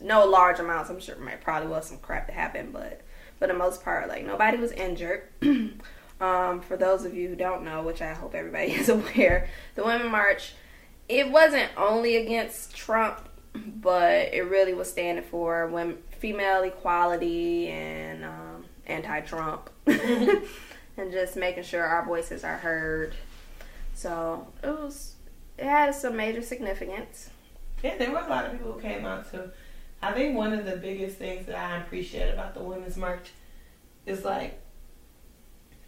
[0.03, 0.89] no large amounts.
[0.89, 3.01] I'm sure there probably was some crap that happened, but
[3.39, 5.23] for the most part, like, nobody was injured.
[6.21, 9.83] Um, for those of you who don't know, which I hope everybody is aware, the
[9.83, 10.53] Women March,
[11.09, 18.23] it wasn't only against Trump, but it really was standing for women, female equality and
[18.23, 23.13] um, anti-Trump, and just making sure our voices are heard.
[23.93, 25.15] So it was,
[25.57, 27.31] it had some major significance.
[27.83, 29.51] Yeah, there were a lot of people who came out too.
[30.03, 33.29] I think one of the biggest things that I appreciate about the Women's March
[34.05, 34.59] is like,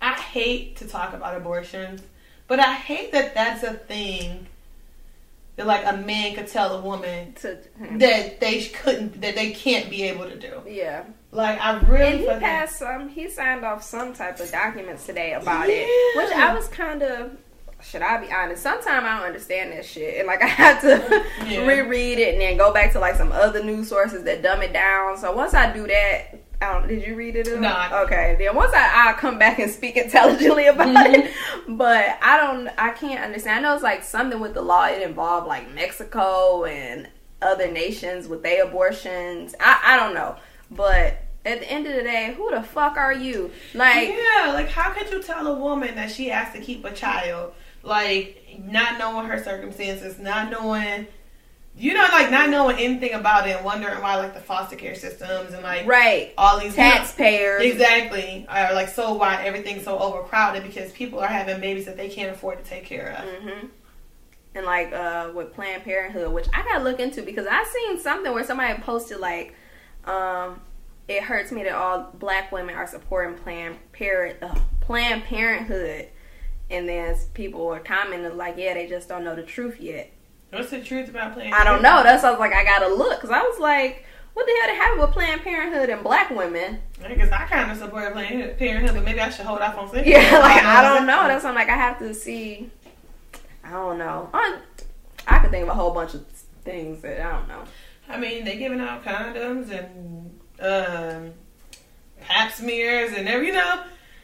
[0.01, 2.01] I hate to talk about abortions,
[2.47, 4.47] but I hate that that's a thing
[5.57, 7.57] that like a man could tell a woman To
[7.97, 10.61] that they couldn't, that they can't be able to do.
[10.68, 13.09] yeah, Like I really and he fucking- passed some.
[13.09, 15.88] He signed off some type of documents today about it,
[16.18, 17.38] which I was kind of.
[17.84, 18.63] Should I be honest?
[18.63, 21.65] Sometimes I don't understand that shit, and like I have to Yeah.
[21.65, 24.73] reread it and then go back to like some other news sources that dumb it
[24.73, 25.17] down.
[25.17, 26.88] So once I do that, I don't.
[26.88, 27.59] Did you read it?
[27.59, 28.36] No, Okay.
[28.39, 31.69] Then once I I come back and speak intelligently about Mm-hmm.
[31.72, 32.69] it, but I don't.
[32.77, 33.60] I can't understand.
[33.60, 34.85] I know it's like something with the law.
[34.88, 37.07] It involved like Mexico and
[37.41, 39.53] other nations with their abortions.
[39.60, 40.38] I I don't know,
[40.72, 41.22] but.
[41.47, 43.52] At the end of the day, who the fuck are you?
[43.76, 46.91] Like, yeah, like how could you tell a woman that she has to keep a
[46.91, 47.53] child,
[47.86, 51.07] like not knowing her circumstances, not knowing,
[51.78, 54.95] you know, like not knowing anything about it, and wondering why like the foster care
[54.95, 56.34] systems and like right?
[56.38, 57.62] all these Taxpayers.
[57.64, 62.10] exactly are like so why everything's so overcrowded because people are having babies that they
[62.10, 63.44] can't afford to take care of.
[63.44, 63.68] hmm
[64.56, 68.34] And like uh with Planned Parenthood, which I gotta look into because I seen something
[68.34, 69.53] where somebody posted like,
[70.06, 70.62] um,
[71.07, 76.07] it hurts me that all black women are supporting Planned Parent uh, Planned Parenthood,
[76.70, 80.12] and then people were commenting like, yeah, they just don't know the truth yet.
[80.52, 81.54] What's the truth about playing?
[81.54, 82.02] I don't know.
[82.04, 84.68] That's why I was like, I gotta look because I was like, what the hell
[84.68, 86.80] they have with Planned Parenthood and black women?
[87.08, 90.08] because I kind of support Planned Parenthood, but maybe I should hold off on saying.
[90.08, 91.24] Yeah, like I don't know.
[91.28, 92.70] That's why I'm like, I have to see.
[93.64, 94.30] I don't know.
[94.34, 94.60] On
[95.28, 96.26] I could think of a whole bunch of
[96.64, 97.64] things that I don't know.
[98.08, 101.34] I mean, they giving out condoms and um,
[102.22, 103.84] pap smears and every, you know,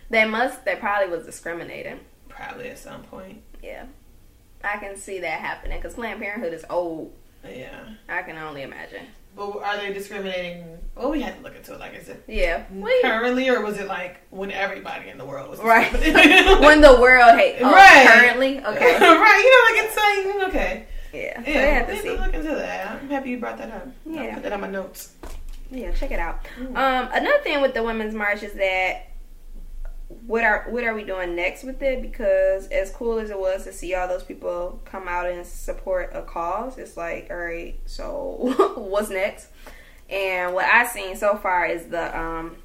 [0.10, 0.66] They must.
[0.66, 2.00] They probably was discriminating.
[2.42, 3.42] Probably at some point.
[3.64, 3.86] Yeah,
[4.64, 7.14] I can see that happening because Planned Parenthood is old.
[7.48, 7.80] Yeah.
[8.08, 9.06] I can only imagine.
[9.36, 10.78] But are they discriminating?
[10.96, 11.80] Well, we had to look into it.
[11.80, 12.66] Like, is it Yeah,
[13.02, 15.92] currently, or was it like when everybody in the world was Right.
[16.62, 17.58] when the world hate.
[17.62, 18.08] Oh, Right.
[18.08, 18.66] Currently, okay.
[19.00, 19.42] right.
[19.44, 19.96] You know, like it's
[20.42, 20.86] like okay.
[21.14, 22.08] Yeah, Yeah, so they have to see.
[22.10, 23.02] to look into that.
[23.02, 23.88] I'm happy you brought that up.
[24.06, 24.22] Yeah.
[24.22, 25.14] I'll put that on my notes.
[25.70, 26.44] Yeah, check it out.
[26.60, 26.68] Mm.
[26.76, 29.11] Um, another thing with the women's march is that
[30.26, 32.02] what are what are we doing next with it?
[32.02, 36.12] Because as cool as it was to see all those people come out and support
[36.14, 39.48] a cause, it's like, all right, so what's next?
[40.10, 42.58] And what I've seen so far is the um,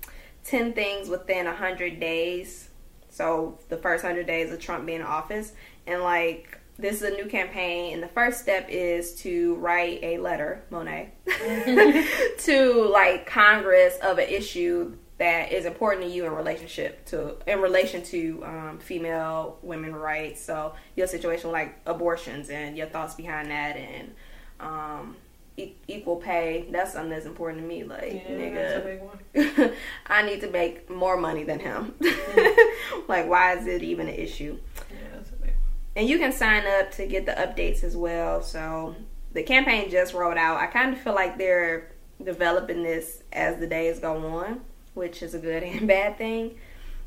[0.44, 2.68] ten things within hundred days.
[3.10, 5.52] So the first hundred days of Trump being in office,
[5.86, 10.18] and like this is a new campaign, and the first step is to write a
[10.18, 11.12] letter, Monet,
[12.38, 17.60] to like Congress of an issue that is important to you in relationship to in
[17.60, 20.42] relation to um, female women rights.
[20.42, 24.14] So your situation like abortions and your thoughts behind that, and
[24.60, 25.16] um,
[25.56, 26.66] e- equal pay.
[26.70, 27.84] That's something that's important to me.
[27.84, 29.72] Like Yeah, nigga, that's a big one.
[30.06, 31.94] I need to make more money than him.
[33.08, 34.58] like, why is it even an issue?
[34.90, 35.56] Yeah, that's a big one.
[35.96, 38.42] And you can sign up to get the updates as well.
[38.42, 38.94] So
[39.32, 40.58] the campaign just rolled out.
[40.58, 44.60] I kind of feel like they're developing this as the days go on,
[44.96, 46.56] which is a good and bad thing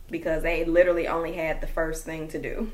[0.10, 2.72] because they literally only had the first thing to do.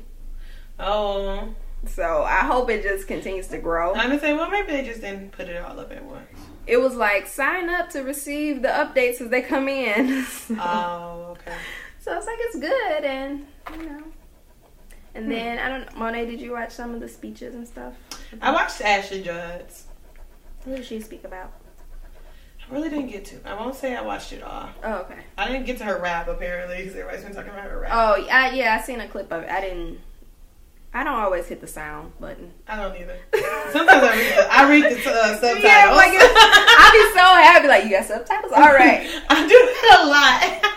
[0.78, 1.54] Oh,
[1.86, 3.94] So I hope it just continues to grow.
[3.94, 6.26] I'm gonna say, well, maybe they just didn't put it all up at once.
[6.66, 10.26] It was like sign up to receive the updates as they come in.
[10.58, 11.56] Oh, okay.
[12.00, 14.02] So it's like it's good, and you know.
[15.14, 15.30] And hmm.
[15.30, 16.26] then I don't, Monet.
[16.26, 17.94] Did you watch some of the speeches and stuff?
[18.40, 19.86] I watched Ashley Judd's.
[20.64, 21.52] What did she speak about?
[22.68, 23.36] I really didn't get to.
[23.44, 24.68] I won't say I watched it all.
[24.82, 25.20] Oh, okay.
[25.38, 27.92] I didn't get to her rap apparently because everybody's been talking about her rap.
[27.94, 28.76] Oh, I, yeah.
[28.80, 29.50] I seen a clip of it.
[29.50, 30.00] I didn't.
[30.92, 32.52] I don't always hit the sound button.
[32.66, 33.18] I don't either.
[33.70, 35.64] Sometimes I read the, I read the uh, subtitles.
[35.64, 37.68] Yeah, like I be so happy.
[37.68, 38.52] Like you got subtitles.
[38.52, 39.06] All right.
[39.28, 40.72] I do that a lot.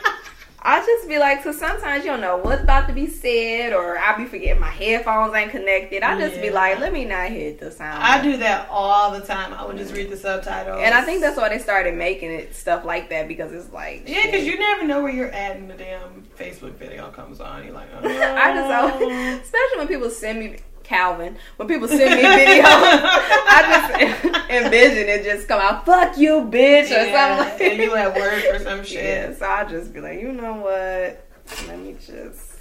[0.62, 3.98] I just be like, so sometimes you don't know what's about to be said, or
[3.98, 6.04] I'll be forgetting my headphones ain't connected.
[6.04, 8.04] I just be like, let me not hit the sound.
[8.04, 9.54] I do that all the time.
[9.54, 10.82] I would just read the subtitles.
[10.82, 14.04] and I think that's why they started making it stuff like that because it's like,
[14.06, 17.64] Yeah, because you never know where you're at when the damn Facebook video comes on.
[17.64, 18.08] You're like, oh.
[18.10, 19.40] I just always, oh.
[19.42, 20.58] especially when people send me
[20.90, 26.42] Calvin, when people send me videos, I just envision it just come out, fuck you,
[26.52, 29.04] bitch, or Yeah, something like and you at work or some shit.
[29.04, 31.28] Yeah, so I just be like, you know what?
[31.68, 32.58] Let me just.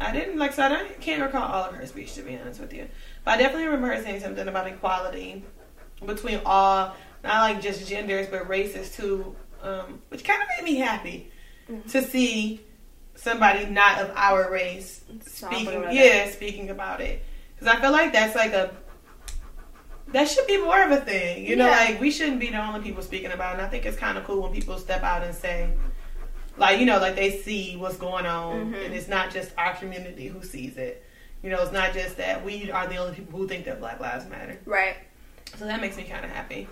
[0.00, 2.58] I didn't like so I don't, can't recall all of her speech to be honest
[2.60, 2.86] with you,
[3.24, 5.44] but I definitely remember her saying something about equality
[6.04, 10.78] between all, not like just genders but races too, um, which kind of made me
[10.78, 11.30] happy
[11.68, 11.88] Mm-hmm.
[11.88, 12.60] to see
[13.16, 17.24] somebody not of our race speaking, yeah, speaking about it
[17.58, 18.70] because I feel like that's like a
[20.12, 21.66] that should be more of a thing, you know.
[21.66, 21.76] Yeah.
[21.76, 23.58] Like we shouldn't be the only people speaking about it.
[23.58, 25.70] And I think it's kind of cool when people step out and say,
[26.56, 28.84] like you know, like they see what's going on, Mhm.
[28.86, 31.04] and it's not just our community who sees it.
[31.42, 34.00] You know, it's not just that we are the only people who think that Black
[34.00, 34.58] Lives Matter.
[34.64, 34.96] Right.
[35.56, 36.68] So that makes me kind of happy.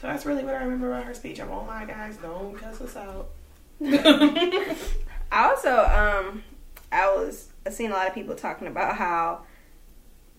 [0.00, 1.40] So that's really what I remember about her speech.
[1.40, 2.16] I won't lie, guys.
[2.16, 3.28] Don't cuss us out.
[3.80, 6.42] I also, um,
[6.90, 9.42] I was I seen a lot of people talking about how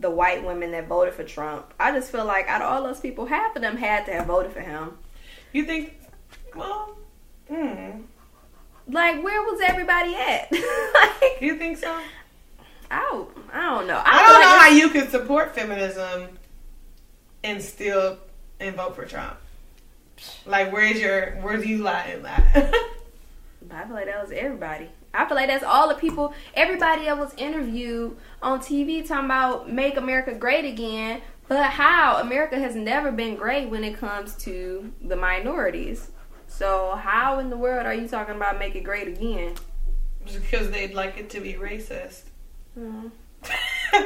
[0.04, 1.74] the white women that voted for Trump.
[1.80, 4.28] I just feel like out of all those people, half of them had to have
[4.28, 5.00] voted for him.
[5.54, 6.00] you think?
[6.56, 6.96] Well,
[7.48, 8.02] hmm.
[8.88, 10.52] Like, where was everybody at?
[10.52, 12.00] like, You think so?
[12.92, 13.98] I don't, I don't know.
[13.98, 16.38] I, I don't like know how you could support feminism
[17.44, 18.20] and still
[18.60, 19.38] and vote for Trump.
[20.46, 22.22] Like, where's your where do you lie in
[23.70, 23.84] that?
[23.84, 24.90] I feel like that was everybody.
[25.14, 29.72] I feel like that's all the people, everybody that was interviewed on TV talking about
[29.72, 31.22] make America great again.
[31.48, 36.10] But how America has never been great when it comes to the minorities.
[36.48, 39.56] So how in the world are you talking about make it great again?
[40.26, 42.24] because they'd like it to be racist.
[42.76, 43.08] Hmm.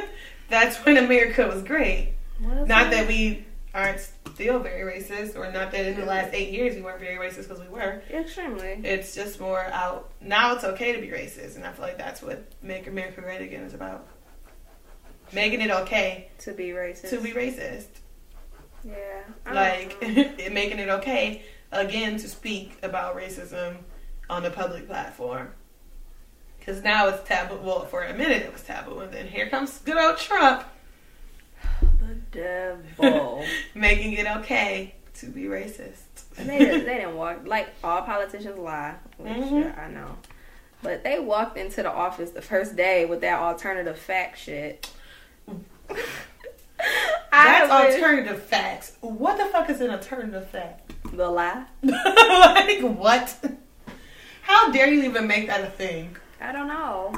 [0.48, 2.14] That's when America was great.
[2.40, 3.44] What is Not that we
[3.78, 4.00] aren't
[4.34, 7.48] still very racist, or not that in the last eight years we weren't very racist
[7.48, 8.02] because we were.
[8.10, 8.80] extremely.
[8.84, 10.54] It's just more out now.
[10.54, 13.62] It's okay to be racist, and I feel like that's what "Make America Great Again"
[13.62, 14.06] is about.
[15.32, 17.10] Making it okay To be racist.
[17.10, 17.86] to be racist,
[18.82, 18.94] yeah.
[19.44, 23.76] I like making it okay again to speak about racism
[24.30, 25.50] on the public platform.
[26.58, 27.58] Because now it's taboo.
[27.62, 30.64] Well, for a minute it was taboo, and then here comes good old Trump.
[32.08, 32.14] The
[32.96, 33.44] Devil.
[33.74, 35.96] Making it okay to be racist.
[36.36, 39.78] they, they didn't walk like all politicians lie, which Mhm.
[39.78, 40.16] I know.
[40.82, 44.90] But they walked into the office the first day with that alternative fact shit.
[47.32, 48.96] That's alternative facts.
[49.00, 50.92] What the fuck is an alternative fact?
[51.12, 51.64] the lie.
[51.82, 53.34] like what?
[54.42, 56.16] How dare you even make that a thing?
[56.40, 57.12] I don't know.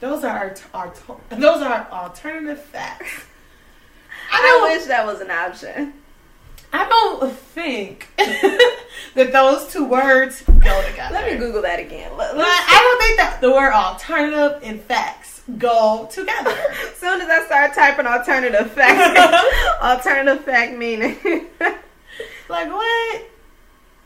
[0.00, 0.94] Those are our, our
[1.30, 3.24] those are alternative facts.
[4.32, 5.94] I I wish that was an option.
[6.72, 11.14] I don't think that those two words go together.
[11.14, 12.16] Let me Google that again.
[12.16, 16.50] Let, I don't think that the word alternative and facts go together.
[16.50, 21.16] as soon as I start typing alternative fact, alternative fact meaning.
[22.48, 23.22] like what?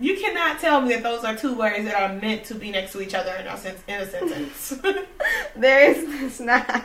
[0.01, 2.93] You cannot tell me that those are two words that are meant to be next
[2.93, 4.75] to each other in a, sen- in a sentence.
[5.57, 6.85] there is it's not.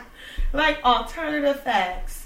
[0.52, 2.21] like alternative facts.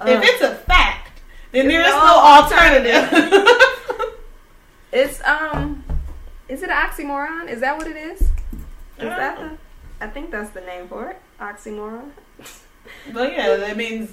[0.00, 1.20] Uh, if it's a fact,
[1.52, 3.42] then there is No no alternative.
[4.92, 5.82] It's um,
[6.48, 7.48] is it an oxymoron?
[7.50, 8.20] Is that what it is?
[8.20, 8.30] Is
[8.98, 9.58] that the?
[10.00, 11.20] I think that's the name for it.
[11.40, 12.10] Oxymoron.
[13.12, 14.12] but yeah, that means.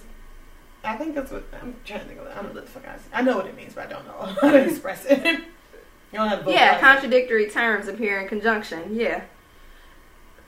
[0.83, 2.25] I think that's what I'm trying to think of.
[2.29, 4.07] I don't know what the fuck I, I know what it means, but I don't
[4.07, 5.23] know how to express it.
[5.23, 6.81] You don't have Yeah, it.
[6.81, 8.95] contradictory terms appear in conjunction.
[8.95, 9.21] Yeah.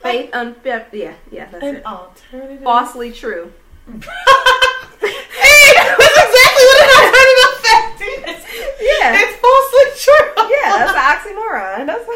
[0.02, 0.88] Faith unfair.
[0.92, 1.86] Yeah, yeah, that's An it.
[1.86, 2.64] alternative.
[2.64, 3.52] Falsely true.
[3.86, 4.00] hey,
[5.76, 8.44] that's exactly what an alternative fact is.
[9.04, 9.20] Yeah.
[9.20, 10.48] It's falsely true.
[10.50, 11.86] Yeah, that's an oxymoron.
[11.86, 12.08] That's.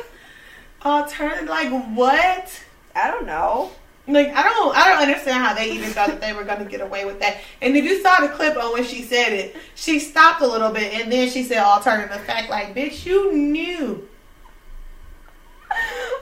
[0.84, 1.48] alternative.
[1.48, 2.64] Like what?
[2.94, 3.70] I don't know.
[4.06, 6.80] Like I don't, I don't understand how they even thought that they were gonna get
[6.80, 7.38] away with that.
[7.60, 10.70] And if you saw the clip on when she said it, she stopped a little
[10.70, 12.48] bit and then she said alternative fact.
[12.48, 14.08] Like, bitch, you knew.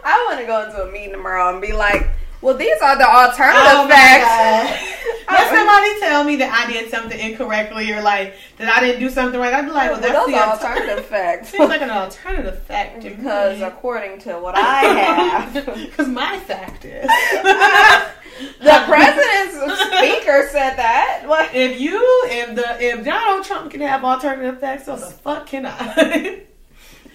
[0.05, 2.09] I want to go into a meeting tomorrow and be like,
[2.40, 4.95] "Well, these are the oh alternative Oh facts."
[5.28, 9.11] Let somebody tell me that I did something incorrectly or like that I didn't do
[9.11, 9.53] something right.
[9.53, 11.51] I'd be like, well, that's those the alternative facts.
[11.51, 13.65] Seems like an alternative fact to because me.
[13.65, 17.07] according to what I have, Because my fact is.
[18.61, 21.24] the president's speaker said that.
[21.27, 21.55] What?
[21.55, 25.66] If you, if the, if Donald Trump can have alternative facts, so the fuck can
[25.66, 26.43] I?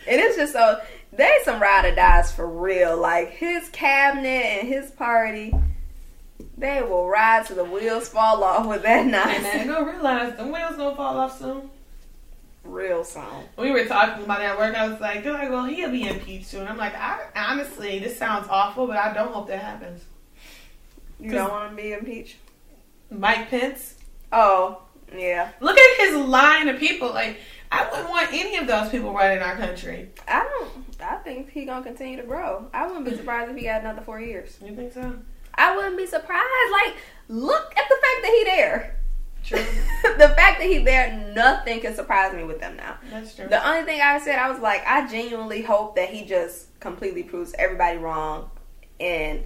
[0.08, 0.80] It is just so
[1.14, 2.98] there's some ride or dies for real.
[2.98, 5.54] Like his cabinet and his party,
[6.62, 9.26] they will ride till the wheels fall off with that knife.
[9.36, 9.68] and nonsense.
[9.72, 11.70] gonna realize the wheels gonna fall off soon.
[12.64, 13.46] Real song.
[13.58, 14.76] We were talking about that at work.
[14.76, 16.68] I was like, they're like, well, he'll be impeached soon.
[16.68, 20.04] I'm like, I honestly, this sounds awful, but I don't hope that happens.
[21.20, 22.38] You don't want to be impeached?
[23.10, 23.96] Mike Pence,
[24.32, 24.84] Oh,
[25.16, 25.52] yeah.
[25.60, 27.10] look at his line of people.
[27.12, 27.38] Like,
[27.72, 30.10] I wouldn't want any of those people running our country.
[30.28, 30.72] I don't.
[31.02, 32.68] I think he gonna continue to grow.
[32.74, 34.58] I wouldn't be surprised if he got another four years.
[34.64, 35.16] You think so?
[35.56, 36.72] I wouldn't be surprised.
[36.72, 36.96] Like,
[37.28, 38.98] look at the fact that he there.
[39.44, 39.58] True.
[40.18, 42.98] the fact that he there, nothing can surprise me with them now.
[43.10, 43.48] That's true.
[43.48, 47.24] The only thing I said, I was like, I genuinely hope that he just completely
[47.24, 48.52] proves everybody wrong
[49.00, 49.44] and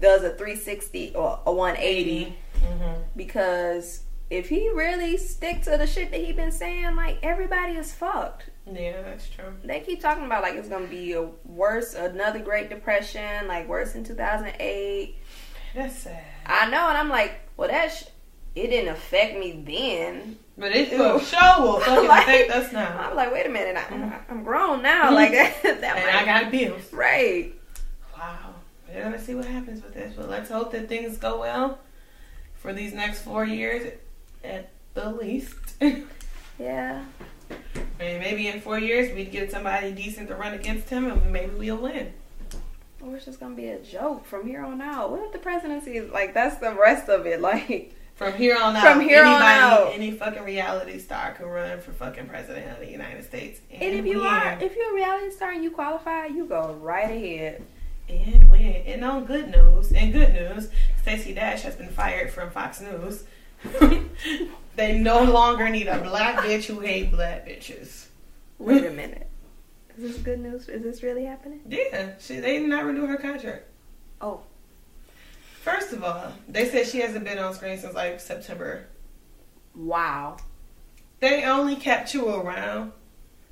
[0.00, 3.02] does a 360 or a 180 Mm-hmm.
[3.14, 7.92] because if he really stick to the shit that he been saying, like everybody is
[7.92, 8.48] fucked.
[8.72, 9.54] Yeah, that's true.
[9.64, 13.94] They keep talking about like it's gonna be a worse, another Great Depression, like worse
[13.94, 15.16] in 2008.
[15.74, 16.24] That's sad.
[16.46, 18.04] I know, and I'm like, well, that sh-
[18.54, 20.38] it didn't affect me then.
[20.58, 23.08] But it for sure will fucking Like, affect us now.
[23.10, 24.32] I'm like, wait a minute, I, mm-hmm.
[24.32, 25.06] I'm grown now.
[25.06, 25.14] Mm-hmm.
[25.14, 25.30] Like
[25.62, 26.92] that, that And I got bills.
[26.92, 27.54] right.
[28.16, 28.54] Wow.
[28.88, 31.78] We're gonna see what happens with this, but let's hope that things go well
[32.54, 33.92] for these next four years
[34.42, 35.54] at the least.
[37.50, 41.54] and maybe in four years we'd get somebody decent to run against him and maybe
[41.54, 42.12] we'll win.
[43.02, 45.10] Or it's just gonna be a joke from here on out.
[45.10, 47.40] What if the presidency is like that's the rest of it?
[47.46, 49.92] Like From here on out, From here on out.
[49.92, 53.60] any fucking reality star can run for fucking president of the United States.
[53.70, 54.26] And, and if you win.
[54.26, 57.62] are if you're a reality star and you qualify, you go right ahead.
[58.08, 58.62] And win.
[58.86, 60.70] And on good news, and good news,
[61.02, 63.24] Stacey Dash has been fired from Fox News.
[64.76, 68.06] they no longer need a black bitch who hate black bitches.
[68.58, 69.28] Wait a minute.
[69.96, 70.68] Is this good news?
[70.68, 71.60] Is this really happening?
[71.68, 73.64] Yeah, she they did not renew her contract.
[74.20, 74.40] Oh.
[75.62, 78.84] First of all, they said she hasn't been on screen since like September.
[79.74, 80.36] Wow.
[81.20, 82.92] They only kept you around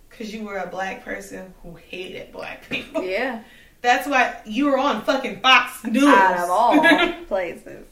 [0.09, 3.03] because you were a black person who hated black people.
[3.03, 3.43] Yeah.
[3.81, 6.05] That's why you were on fucking Fox News.
[6.05, 7.87] Out of all places.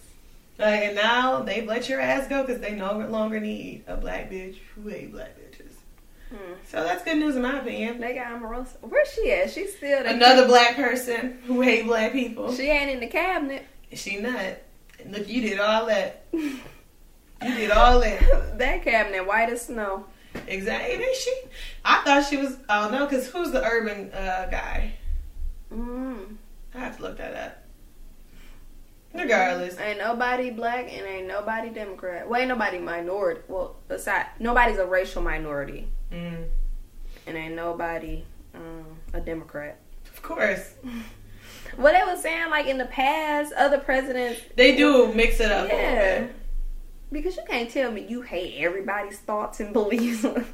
[0.62, 4.30] Like, and now they've let your ass go because they no longer need a black
[4.30, 5.72] bitch who hate black bitches.
[6.30, 6.52] Hmm.
[6.68, 8.00] So that's good news in my opinion.
[8.00, 8.76] They got Omarosa.
[8.80, 9.50] Where's she at?
[9.50, 12.54] She's still the Another black person who hate black people.
[12.54, 13.66] She ain't in the cabinet.
[13.92, 14.58] She not.
[15.08, 16.26] Look, you did all that.
[16.32, 16.60] You
[17.40, 18.56] did all that.
[18.58, 20.06] that cabinet white as snow.
[20.46, 21.04] Exactly.
[21.14, 21.42] She?
[21.84, 22.56] I thought she was.
[22.68, 24.92] Oh no, because who's the urban uh, guy?
[25.72, 26.36] Mm.
[26.72, 27.61] I have to look that up.
[29.14, 32.28] Regardless, Ain't nobody black and ain't nobody Democrat.
[32.28, 33.42] Well, ain't nobody minority.
[33.48, 36.44] Well, aside, nobody's a racial minority, mm,
[37.26, 38.24] and ain't nobody
[38.54, 39.78] um, a Democrat.
[40.12, 40.74] of course
[41.76, 45.66] What they was saying, like in the past, other presidents, they do mix it up.
[45.66, 46.20] a yeah.
[46.20, 46.34] bit.
[47.10, 50.22] Because you can't tell me you hate everybody's thoughts and beliefs.
[50.22, 50.44] Mm,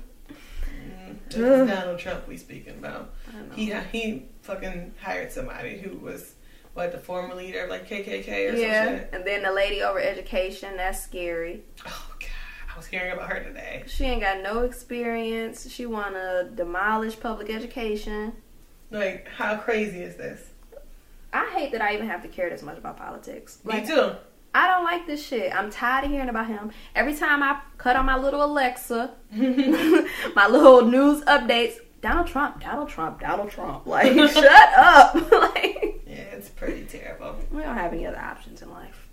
[1.28, 1.68] this is Ugh.
[1.68, 3.14] Donald Trump we speaking about.
[3.54, 6.34] He he fucking hired somebody who was
[6.78, 9.08] what the former leader of like KKK or yeah, something.
[9.12, 11.62] and then the lady over education, that's scary.
[11.86, 12.28] Oh god,
[12.72, 13.82] I was hearing about her today.
[13.86, 15.70] She ain't got no experience.
[15.70, 18.32] She wanna demolish public education.
[18.90, 20.40] Like, how crazy is this?
[21.32, 23.58] I hate that I even have to care this much about politics.
[23.64, 24.12] Like, Me too.
[24.54, 25.54] I don't like this shit.
[25.54, 26.70] I'm tired of hearing about him.
[26.94, 32.88] Every time I cut on my little Alexa, my little news updates, Donald Trump, Donald
[32.88, 33.86] Trump, Donald Trump.
[33.86, 35.14] Like, shut up.
[35.32, 35.87] like,
[36.38, 37.36] it's pretty terrible.
[37.50, 39.08] we don't have any other options in life.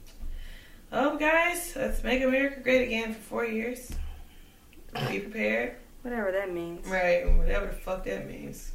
[0.92, 3.92] Oh, guys, let's make America great again for four years.
[5.10, 5.76] Be prepared.
[6.04, 6.88] Whatever that means.
[6.88, 8.72] Right, whatever the fuck that means.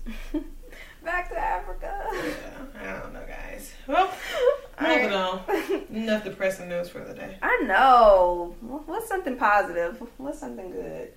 [1.04, 2.04] Back to Africa.
[2.12, 3.72] Yeah, I don't know, guys.
[3.86, 4.12] Well,
[4.80, 5.42] moving on.
[5.90, 7.38] Enough depressing news for the day.
[7.40, 8.56] I know.
[8.60, 10.02] What's something positive?
[10.18, 11.12] What's something good?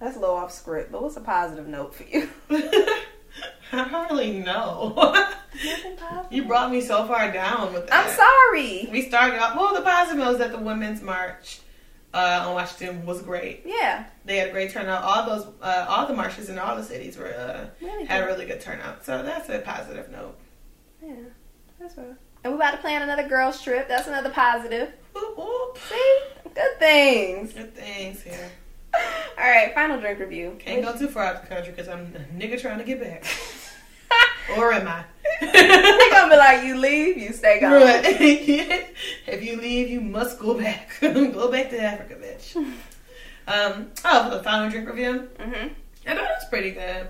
[0.00, 2.28] That's a little off script, but what's a positive note for you?
[2.50, 5.32] I don't really know.
[6.30, 8.06] You brought me so far down with that.
[8.06, 8.88] I'm sorry.
[8.90, 9.56] We started off.
[9.56, 11.60] Well, the positive was that the women's march
[12.14, 13.62] uh, on Washington was great.
[13.64, 14.04] Yeah.
[14.24, 15.02] They had a great turnout.
[15.02, 18.26] All those, uh, all the marches in all the cities were uh, Really had a
[18.26, 19.04] really good turnout.
[19.04, 20.38] So that's a positive note.
[21.02, 21.14] Yeah.
[21.80, 22.14] That's right.
[22.44, 23.88] And we're about to plan another girls trip.
[23.88, 24.92] That's another positive.
[25.88, 26.18] See?
[26.54, 27.52] Good things.
[27.52, 28.50] Good things here.
[28.94, 30.56] All right, final drink review.
[30.58, 33.24] Can't go too far out the country because I'm a nigga trying to get back.
[34.56, 35.04] or am I?
[35.40, 37.72] They're gonna be like, you leave, you stay gone.
[37.72, 38.04] Right.
[39.26, 40.90] if you leave, you must go back.
[41.00, 42.56] go back to Africa, bitch.
[43.46, 45.28] Um, oh, the final drink review.
[45.38, 45.68] Mm-hmm.
[46.06, 47.08] I thought it was pretty good.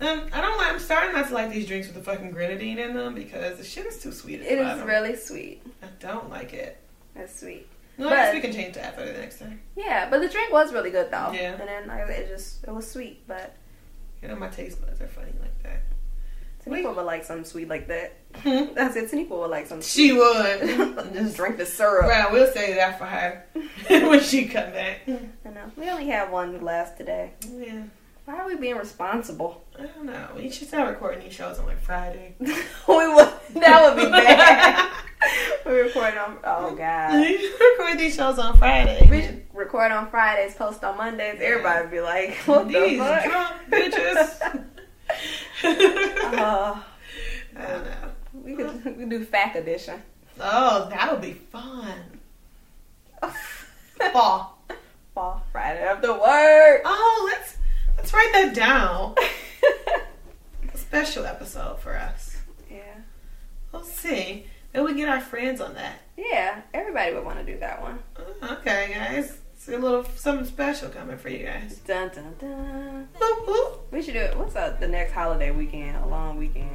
[0.00, 0.72] Um, I don't like.
[0.72, 3.64] I'm starting not to like these drinks with the fucking grenadine in them because the
[3.64, 4.42] shit is too sweet.
[4.42, 5.62] At It is really sweet.
[5.82, 6.78] I don't like it.
[7.14, 7.66] That's sweet.
[7.98, 9.60] No, I guess we can change that for the next time.
[9.74, 11.32] Yeah, but the drink was really good though.
[11.32, 11.52] Yeah.
[11.52, 13.56] And then like, it just it was sweet, but
[14.20, 15.82] You know, my taste buds are funny like that.
[16.66, 18.14] Tanika would like something sweet like that.
[18.36, 18.64] Hmm?
[18.74, 19.10] That's it.
[19.10, 19.86] Tanika would like something.
[19.86, 20.18] She sweet.
[20.18, 21.12] would.
[21.14, 22.06] just drink the syrup.
[22.08, 23.44] Right, we'll say that for her
[23.88, 25.00] when she come back.
[25.08, 25.70] I know.
[25.76, 27.32] We only have one glass today.
[27.48, 27.82] Yeah,
[28.24, 29.64] Why are we being responsible?
[29.78, 30.28] I don't know.
[30.36, 32.34] We should start recording these shows on like Friday.
[32.40, 32.48] we
[32.88, 33.28] would.
[33.54, 34.90] That would be bad.
[35.66, 36.38] we record on.
[36.44, 37.14] Oh God.
[37.14, 39.06] record these shows on Friday.
[39.10, 41.38] We should record on Fridays, post on Mondays.
[41.40, 44.64] Everybody would be like, "What These the fuck?" drunk bitches.
[45.64, 46.78] Uh,
[47.56, 48.10] I don't know.
[48.34, 50.02] we could we could do FAC edition.
[50.40, 51.94] Oh, that would be fun.
[54.12, 54.58] Fall.
[55.14, 56.82] Fall Friday after work.
[56.84, 57.56] Oh, let's
[57.96, 59.14] let's write that down.
[60.74, 62.36] A special episode for us.
[62.70, 62.82] yeah,
[63.72, 64.46] We'll see.
[64.74, 66.00] Maybe we get our friends on that.
[66.16, 66.60] yeah.
[66.74, 67.98] Everybody would want to do that one.
[68.42, 69.38] Uh, Okay, guys.
[69.66, 71.80] See a little something special coming for you guys.
[71.84, 73.08] Dun dun dun.
[73.90, 74.38] We should do it.
[74.38, 74.78] What's up?
[74.78, 76.70] The next holiday weekend, a long weekend,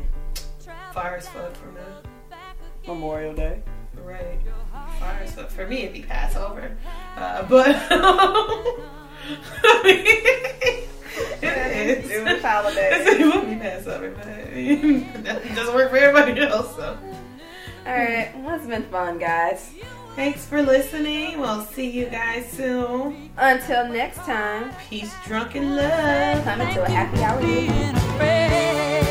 [0.94, 1.80] Fire as fuck for me.
[2.86, 3.62] Memorial Day.
[3.96, 4.42] Right.
[5.00, 5.50] Fire as fuck.
[5.50, 6.76] For me, it'd be Passover.
[7.16, 7.70] Uh, but.
[11.42, 12.10] it is.
[12.10, 12.90] Jewish holiday.
[13.22, 16.98] It would be Passover, but it doesn't work for everybody else, so.
[17.86, 19.72] All right, well, it's been fun, guys.
[20.16, 21.40] Thanks for listening.
[21.40, 23.32] We'll see you guys soon.
[23.38, 26.44] Until next time, peace, drunken love.
[26.44, 29.11] Coming to a happy hour.